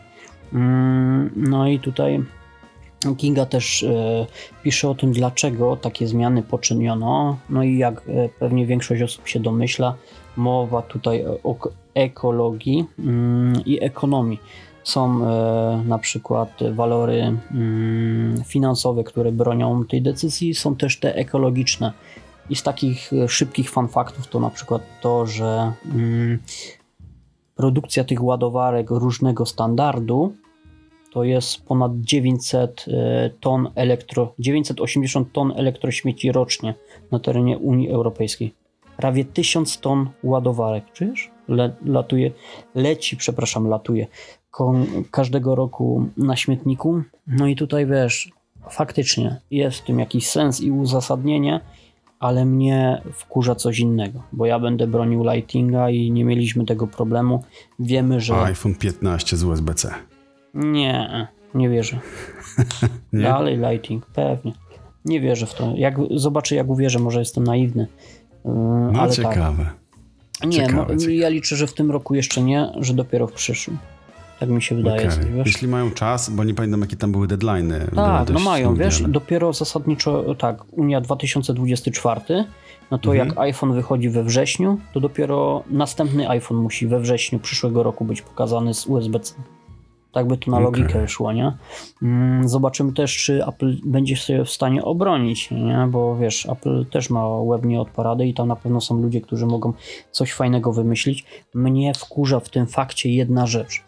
Mm, 0.54 1.30
no 1.36 1.68
i 1.68 1.78
tutaj 1.78 2.22
Kinga 3.16 3.46
też 3.46 3.82
e, 3.82 4.26
pisze 4.62 4.88
o 4.88 4.94
tym, 4.94 5.12
dlaczego 5.12 5.76
takie 5.76 6.06
zmiany 6.06 6.42
poczyniono. 6.42 7.36
No 7.50 7.62
i 7.62 7.78
jak 7.78 8.02
e, 8.08 8.28
pewnie 8.28 8.66
większość 8.66 9.02
osób 9.02 9.28
się 9.28 9.40
domyśla, 9.40 9.94
mowa 10.36 10.82
tutaj 10.82 11.24
o 11.44 11.56
ekologii 11.94 12.84
mm, 12.98 13.64
i 13.66 13.84
ekonomii. 13.84 14.40
Są 14.84 15.28
e, 15.28 15.82
na 15.86 15.98
przykład 15.98 16.58
walory 16.72 17.36
mm, 17.50 18.44
finansowe, 18.44 19.04
które 19.04 19.32
bronią 19.32 19.84
tej 19.84 20.02
decyzji, 20.02 20.54
są 20.54 20.76
też 20.76 21.00
te 21.00 21.14
ekologiczne. 21.16 21.92
I 22.50 22.56
z 22.56 22.62
takich 22.62 23.10
szybkich 23.28 23.70
fun 23.70 23.88
faktów 23.88 24.26
to 24.26 24.40
na 24.40 24.50
przykład 24.50 24.82
to, 25.00 25.26
że 25.26 25.72
produkcja 27.54 28.04
tych 28.04 28.22
ładowarek 28.22 28.90
różnego 28.90 29.46
standardu 29.46 30.32
to 31.14 31.24
jest 31.24 31.64
ponad 31.64 31.92
900 32.00 32.84
e, 32.88 33.30
ton 33.40 33.68
elektro, 33.74 34.34
980 34.38 35.32
ton 35.32 35.52
elektrośmieci 35.56 36.32
rocznie 36.32 36.74
na 37.10 37.18
terenie 37.18 37.58
Unii 37.58 37.90
Europejskiej. 37.90 38.54
Prawie 38.96 39.24
1000 39.24 39.80
ton 39.80 40.10
ładowarek, 40.22 40.84
czujesz? 40.92 41.30
Le, 41.48 41.74
latuje, 41.84 42.30
leci, 42.74 43.16
przepraszam, 43.16 43.68
latuje 43.68 44.06
każdego 45.10 45.54
roku 45.54 46.06
na 46.16 46.36
śmietniku. 46.36 47.02
No 47.26 47.46
i 47.46 47.56
tutaj 47.56 47.86
wiesz, 47.86 48.32
faktycznie 48.70 49.40
jest 49.50 49.78
w 49.78 49.84
tym 49.84 49.98
jakiś 49.98 50.30
sens 50.30 50.60
i 50.60 50.70
uzasadnienie, 50.70 51.60
ale 52.18 52.44
mnie 52.44 53.02
wkurza 53.12 53.54
coś 53.54 53.78
innego, 53.78 54.22
bo 54.32 54.46
ja 54.46 54.58
będę 54.58 54.86
bronił 54.86 55.24
Lightinga 55.24 55.90
i 55.90 56.10
nie 56.10 56.24
mieliśmy 56.24 56.66
tego 56.66 56.86
problemu. 56.86 57.44
Wiemy, 57.78 58.20
że 58.20 58.42
iPhone 58.42 58.74
15 58.74 59.36
z 59.36 59.44
USB-C. 59.44 60.13
Nie, 60.54 61.28
nie 61.54 61.68
wierzę. 61.68 61.98
Nie? 63.12 63.22
Dalej 63.22 63.58
Lighting, 63.58 64.06
pewnie. 64.06 64.52
Nie 65.04 65.20
wierzę 65.20 65.46
w 65.46 65.54
to. 65.54 65.72
Jak, 65.76 65.94
zobaczę, 66.16 66.54
jak 66.54 66.68
uwierzę, 66.68 66.98
może 66.98 67.18
jestem 67.18 67.44
naiwny. 67.44 67.86
Yy, 68.44 68.50
No 68.92 69.00
ale 69.00 69.12
ciekawe. 69.12 69.64
tak. 70.40 70.48
Nie, 70.50 70.56
ciekawe, 70.56 70.76
mo- 70.94 71.00
ciekawe. 71.00 71.14
ja 71.14 71.28
liczę, 71.28 71.56
że 71.56 71.66
w 71.66 71.74
tym 71.74 71.90
roku 71.90 72.14
jeszcze 72.14 72.42
nie, 72.42 72.72
że 72.80 72.94
dopiero 72.94 73.26
w 73.26 73.32
przyszłym. 73.32 73.78
Tak 74.40 74.48
mi 74.48 74.62
się 74.62 74.74
wydaje. 74.74 74.96
Okej. 75.08 75.10
sobie, 75.12 75.26
wiesz? 75.32 75.46
Jeśli 75.46 75.68
mają 75.68 75.90
czas, 75.90 76.30
bo 76.30 76.44
nie 76.44 76.54
pamiętam 76.54 76.80
jakie 76.80 76.96
tam 76.96 77.12
były 77.12 77.26
deadline'y. 77.26 77.94
Tak, 77.94 78.30
no 78.30 78.40
mają, 78.40 78.74
wiesz, 78.74 78.94
trudne. 78.96 79.12
dopiero 79.12 79.52
zasadniczo 79.52 80.34
tak, 80.34 80.64
Unia 80.72 81.00
2024, 81.00 82.20
no 82.90 82.98
to 82.98 83.10
Mhm. 83.14 83.28
jak 83.28 83.38
iPhone 83.38 83.72
wychodzi 83.74 84.08
we 84.10 84.24
wrześniu, 84.24 84.78
to 84.92 85.00
dopiero 85.00 85.62
następny 85.70 86.28
iPhone 86.28 86.58
musi 86.58 86.86
we 86.86 87.00
wrześniu 87.00 87.38
przyszłego 87.38 87.82
roku 87.82 88.04
być 88.04 88.22
pokazany 88.22 88.74
z 88.74 88.86
USB-C. 88.86 89.34
Tak 90.14 90.26
by 90.28 90.36
to 90.36 90.50
na 90.50 90.56
Okej. 90.56 90.64
logikę 90.64 91.08
szło, 91.08 91.32
nie? 91.32 91.52
Mm, 92.02 92.48
Zobaczymy 92.48 92.92
też, 92.92 93.16
czy 93.16 93.44
Apple 93.46 93.76
będzie 93.84 94.16
się 94.16 94.44
w 94.44 94.50
stanie 94.50 94.84
obronić, 94.84 95.50
nie? 95.50 95.88
Bo 95.90 96.16
wiesz, 96.16 96.46
Apple 96.46 96.86
też 96.86 97.10
ma 97.10 97.28
łebnie 97.28 97.80
od 97.80 97.90
parady 97.90 98.26
i 98.26 98.34
tam 98.34 98.48
na 98.48 98.56
pewno 98.56 98.80
są 98.80 99.02
ludzie, 99.02 99.20
którzy 99.20 99.46
mogą 99.46 99.72
coś 100.10 100.32
fajnego 100.32 100.72
wymyślić. 100.72 101.24
Mnie 101.54 101.92
wkurza 101.94 102.40
w 102.40 102.48
tym 102.48 102.66
fakcie 102.66 103.10
jedna 103.10 103.46
rzecz 103.46 103.84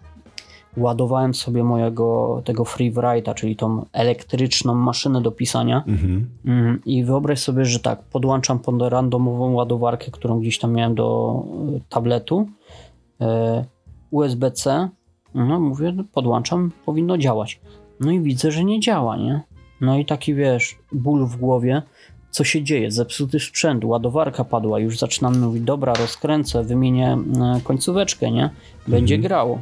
ładowałem 0.77 1.35
sobie 1.35 1.65
mojego 1.65 2.43
tego 2.45 2.63
FreeWrite'a, 2.65 3.35
czyli 3.35 3.57
tą 3.57 3.85
elektryczną 3.93 4.75
maszynę 4.75 5.23
do 5.23 5.31
pisania 5.31 5.85
Mhm. 5.87 6.31
Mm, 6.45 6.81
i 6.87 7.05
wyobraź 7.05 7.39
sobie, 7.39 7.65
że 7.65 7.79
tak, 7.81 8.03
podłączam 8.03 8.59
pod 8.59 8.83
randomową 8.83 9.53
ładowarkę, 9.53 10.11
którą 10.11 10.41
gdzieś 10.41 10.59
tam 10.59 10.73
miałem 10.73 10.95
do 10.95 11.43
e, 11.77 11.81
tabletu, 11.89 12.47
e, 13.21 13.65
USB-C, 14.11 14.89
no 15.45 15.61
mówię, 15.61 15.95
podłączam, 16.13 16.71
powinno 16.85 17.19
działać. 17.19 17.61
No 18.01 18.11
i 18.11 18.21
widzę, 18.21 18.51
że 18.51 18.65
nie 18.65 18.81
działa, 18.81 19.17
nie? 19.17 19.41
No 19.81 19.99
i 19.99 20.05
taki, 20.05 20.35
wiesz, 20.35 20.79
ból 20.93 21.27
w 21.27 21.37
głowie, 21.37 21.83
co 22.31 22.45
się 22.45 22.63
dzieje, 22.63 22.91
zepsuty 22.91 23.41
sprzęt, 23.41 23.85
ładowarka 23.85 24.45
padła, 24.45 24.79
już 24.79 24.99
zaczynam 24.99 25.41
mówić, 25.41 25.63
dobra, 25.63 25.95
rozkręcę, 25.95 26.65
wymienię 26.65 27.19
e, 27.57 27.61
końcóweczkę, 27.65 28.31
nie? 28.31 28.51
Będzie 28.89 29.15
Mhm. 29.15 29.29
grało. 29.29 29.61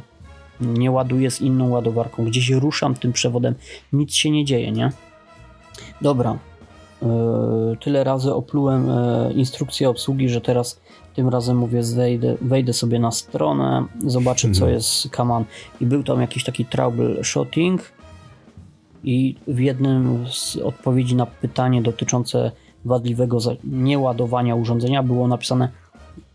Nie 0.61 0.91
ładuję 0.91 1.31
z 1.31 1.41
inną 1.41 1.69
ładowarką, 1.69 2.25
gdzieś 2.25 2.49
ruszam 2.49 2.95
tym 2.95 3.13
przewodem, 3.13 3.55
nic 3.93 4.13
się 4.13 4.31
nie 4.31 4.45
dzieje, 4.45 4.71
nie? 4.71 4.91
Dobra, 6.01 6.37
e, 7.03 7.07
tyle 7.81 8.03
razy 8.03 8.33
oplułem 8.33 8.89
e, 8.89 9.33
instrukcję 9.33 9.89
obsługi, 9.89 10.29
że 10.29 10.41
teraz 10.41 10.81
tym 11.15 11.29
razem 11.29 11.57
mówię, 11.57 11.81
wejdę, 11.95 12.35
wejdę 12.41 12.73
sobie 12.73 12.99
na 12.99 13.11
stronę, 13.11 13.85
zobaczę 14.05 14.51
co 14.51 14.59
Mhm. 14.59 14.73
jest 14.73 15.09
kaman. 15.09 15.45
I 15.81 15.85
był 15.85 16.03
tam 16.03 16.21
jakiś 16.21 16.43
taki 16.43 16.65
troubleshooting 16.65 17.81
i 19.03 19.35
w 19.47 19.59
jednym 19.59 20.25
z 20.31 20.55
odpowiedzi 20.57 21.15
na 21.15 21.25
pytanie 21.25 21.81
dotyczące 21.81 22.51
wadliwego 22.85 23.37
nieładowania 23.63 24.55
urządzenia 24.55 25.03
było 25.03 25.27
napisane 25.27 25.69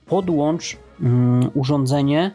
podłącz 0.07 0.76
mm, 1.01 1.51
urządzenie 1.55 2.31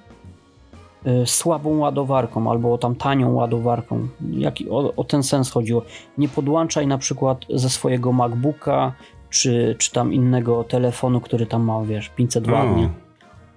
y, 1.07 1.25
słabą 1.25 1.77
ładowarką 1.77 2.51
albo 2.51 2.77
tam 2.77 2.95
tanią 2.95 3.33
ładowarką. 3.33 4.07
Jaki, 4.31 4.69
o, 4.69 4.93
o 4.95 5.03
ten 5.03 5.23
sens 5.23 5.51
chodziło. 5.51 5.81
Nie 6.17 6.29
podłączaj 6.29 6.87
na 6.87 6.97
przykład 6.97 7.45
ze 7.49 7.69
swojego 7.69 8.11
MacBooka 8.11 8.93
czy, 9.41 9.75
czy 9.79 9.91
tam 9.91 10.13
innego 10.13 10.63
telefonu, 10.63 11.21
który 11.21 11.45
tam 11.45 11.63
ma, 11.63 11.81
wiesz, 11.85 12.09
500 12.09 12.47
O. 12.47 12.51
W. 12.73 12.77
nie? 12.77 12.89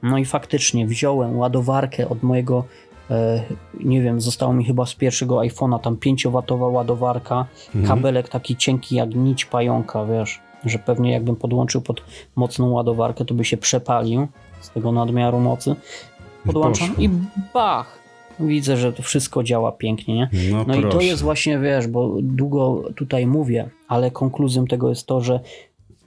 No 0.03 0.19
i 0.19 0.25
faktycznie 0.25 0.87
wziąłem 0.87 1.39
ładowarkę 1.39 2.09
od 2.09 2.23
mojego, 2.23 2.65
e, 3.11 3.43
nie 3.85 4.03
wiem, 4.03 4.21
zostało 4.21 4.53
mi 4.53 4.65
chyba 4.65 4.87
z 4.87 4.95
pierwszego 4.95 5.37
iPhone'a 5.37 5.81
tam 5.81 5.97
5W 5.97 6.73
ładowarka, 6.73 7.47
Mhm. 7.75 7.87
kabelek 7.87 8.29
taki 8.29 8.57
cienki 8.57 8.97
jak 8.97 9.15
nić 9.15 9.45
pająka, 9.45 10.05
wiesz, 10.05 10.41
że 10.65 10.79
pewnie 10.79 11.13
jakbym 11.13 11.37
podłączył 11.37 11.81
pod 11.81 12.03
mocną 12.37 12.71
ładowarkę, 12.71 13.25
to 13.25 13.35
by 13.35 13.45
się 13.45 13.57
przepalił 13.57 14.27
z 14.61 14.71
tego 14.71 14.93
nadmiaru 14.93 15.41
mocy. 15.41 15.75
Podłączam 16.47 16.89
Poszło. 16.89 17.05
i 17.05 17.11
bach! 17.55 17.99
Widzę, 18.41 18.77
że 18.77 18.93
to 18.93 19.03
wszystko 19.03 19.43
działa 19.43 19.73
pięknie, 19.73 20.15
nie? 20.15 20.31
No, 20.53 20.65
No 20.69 20.75
i 20.75 20.83
to 20.83 21.01
jest 21.01 21.23
właśnie, 21.23 21.59
wiesz, 21.59 21.87
bo 21.87 22.17
długo 22.23 22.83
tutaj 22.97 23.27
mówię, 23.27 23.69
ale 23.89 24.11
konkluzją 24.11 24.65
tego 24.67 24.89
jest 24.89 25.07
to, 25.07 25.21
że 25.21 25.41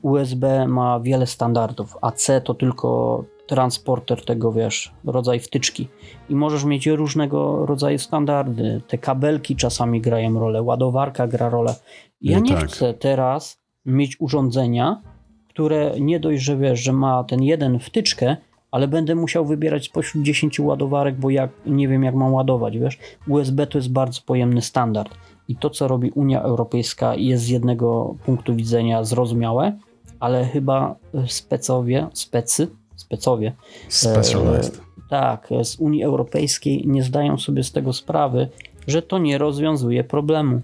USB 0.02 0.68
ma 0.68 1.00
wiele 1.00 1.28
standardów, 1.28 1.98
a 2.02 2.12
C 2.12 2.42
to 2.42 2.54
tylko 2.54 3.24
transporter 3.48 4.26
tego, 4.26 4.52
wiesz, 4.52 4.92
rodzaj 5.06 5.40
wtyczki. 5.40 5.88
I 6.30 6.36
możesz 6.36 6.64
mieć 6.64 6.88
różnego 6.88 7.66
rodzaju 7.66 7.98
standardy. 7.98 8.82
Te 8.88 8.98
kabelki 8.98 9.56
czasami 9.56 10.02
grają 10.02 10.40
rolę, 10.40 10.62
ładowarka 10.62 11.28
gra 11.28 11.50
rolę. 11.50 11.76
Ja 12.22 12.38
No 12.38 12.44
nie 12.44 12.56
tak. 12.56 12.68
chcę 12.68 12.94
teraz 12.94 13.62
mieć 13.86 14.22
urządzenia, 14.22 15.02
które 15.50 15.92
nie 16.00 16.20
dość, 16.20 16.44
że 16.44 16.58
wiesz, 16.58 16.80
że 16.80 16.94
ma 16.94 17.24
ten 17.24 17.44
jeden 17.44 17.80
wtyczkę, 17.80 18.38
ale 18.72 18.88
będę 18.88 19.16
musiał 19.16 19.46
wybierać 19.46 19.86
spośród 19.86 20.24
10 20.24 20.60
ładowarek, 20.60 21.20
bo 21.20 21.30
jak 21.30 21.50
nie 21.66 21.88
wiem 21.88 22.04
jak 22.04 22.16
mam 22.16 22.34
ładować, 22.34 22.78
wiesz. 22.78 23.00
USB 23.28 23.68
to 23.68 23.78
jest 23.78 23.92
bardzo 23.92 24.22
pojemny 24.26 24.62
standard. 24.62 25.14
I 25.48 25.56
to, 25.56 25.70
co 25.70 25.88
robi 25.88 26.12
Unia 26.12 26.42
Europejska, 26.42 27.16
jest 27.16 27.44
z 27.44 27.48
jednego 27.50 28.16
punktu 28.26 28.56
widzenia 28.56 29.04
zrozumiałe, 29.04 29.78
ale 30.22 30.46
chyba 30.46 30.96
specowie, 31.28 32.08
specy, 32.14 32.68
specowie, 32.96 33.54
Specialized. 33.90 34.82
tak, 35.10 35.48
z 35.64 35.76
Unii 35.76 36.04
Europejskiej 36.04 36.84
nie 36.88 37.04
zdają 37.04 37.38
sobie 37.38 37.64
z 37.64 37.72
tego 37.72 37.94
sprawy, 37.94 38.50
że 38.88 39.02
to 39.02 39.18
nie 39.18 39.38
rozwiązuje 39.38 40.04
problemu. 40.04 40.62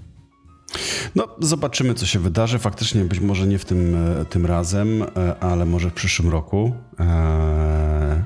No, 1.15 1.27
zobaczymy, 1.39 1.93
co 1.93 2.05
się 2.05 2.19
wydarzy. 2.19 2.59
Faktycznie 2.59 3.01
być 3.03 3.19
może 3.19 3.47
nie 3.47 3.57
w 3.59 3.65
tym, 3.65 3.95
e, 4.21 4.25
tym 4.25 4.45
razem, 4.45 5.03
e, 5.03 5.07
ale 5.39 5.65
może 5.65 5.89
w 5.89 5.93
przyszłym 5.93 6.31
roku. 6.31 6.71
E, 6.99 7.03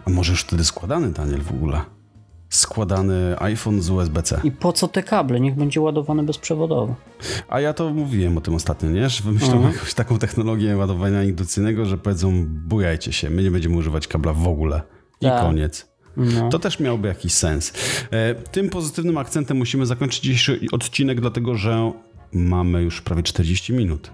A 0.06 0.10
może 0.10 0.32
już 0.32 0.42
wtedy 0.42 0.64
składany, 0.64 1.12
Daniel, 1.12 1.42
w 1.42 1.52
ogóle? 1.52 1.82
Składany 2.56 3.36
iPhone 3.40 3.82
z 3.82 3.90
USB-C. 3.90 4.42
I 4.44 4.52
po 4.52 4.74
co 4.74 4.88
te 4.88 5.04
kable? 5.04 5.40
Niech 5.40 5.56
będzie 5.56 5.82
ładowane 5.82 6.24
bezprzewodowo. 6.24 6.96
A 7.50 7.60
ja 7.62 7.74
to 7.74 7.90
mówiłem 7.94 8.38
o 8.38 8.42
tym 8.42 8.56
ostatnio, 8.56 8.90
nie? 8.90 9.10
Że 9.10 9.24
wymyślą 9.24 9.54
Mhm. 9.54 9.74
jakąś 9.74 9.94
taką 9.94 10.18
technologię 10.20 10.78
ładowania 10.78 11.24
indukcyjnego, 11.24 11.86
że 11.86 11.98
powiedzą 11.98 12.46
bujajcie 12.48 13.12
się, 13.14 13.30
my 13.30 13.44
nie 13.44 13.52
będziemy 13.52 13.76
używać 13.78 14.08
kabla 14.08 14.34
w 14.34 14.48
ogóle. 14.48 14.82
I 15.22 15.26
Tak. 15.26 15.42
koniec. 15.42 15.92
No. 16.18 16.50
To 16.50 16.60
też 16.60 16.80
miałoby 16.80 17.08
jakiś 17.08 17.34
sens. 17.34 17.74
E, 18.12 18.36
Tym 18.36 18.70
pozytywnym 18.70 19.18
akcentem 19.18 19.58
musimy 19.58 19.86
zakończyć 19.86 20.20
dzisiejszy 20.24 20.60
odcinek, 20.72 21.22
dlatego 21.22 21.56
że 21.56 21.92
mamy 22.34 22.82
już 22.84 23.02
prawie 23.02 23.24
40 23.24 23.74
minut. 23.74 24.12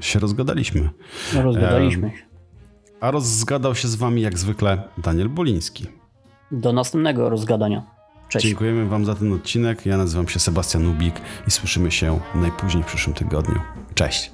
Się 0.00 0.18
rozgadaliśmy. 0.18 0.90
No, 1.34 1.42
Rozgadaliśmy 1.42 2.10
się. 2.10 2.22
A 3.00 3.10
rozgadał 3.10 3.74
się 3.74 3.88
z 3.88 3.94
wami 3.94 4.22
jak 4.22 4.38
zwykle 4.38 4.82
Daniel 4.98 5.28
Boliński. 5.28 5.86
Do 6.50 6.72
następnego 6.72 7.28
rozgadania. 7.28 7.82
Cześć. 8.28 8.46
Dziękujemy 8.46 8.86
wam 8.86 9.04
za 9.04 9.14
ten 9.14 9.32
odcinek. 9.32 9.86
Ja 9.86 9.96
nazywam 9.96 10.28
się 10.28 10.38
Sebastian 10.38 10.82
Nubik 10.82 11.14
i 11.48 11.50
słyszymy 11.50 11.90
się 11.90 12.20
najpóźniej 12.34 12.82
w 12.82 12.86
przyszłym 12.86 13.16
tygodniu. 13.16 13.60
Cześć. 13.94 14.30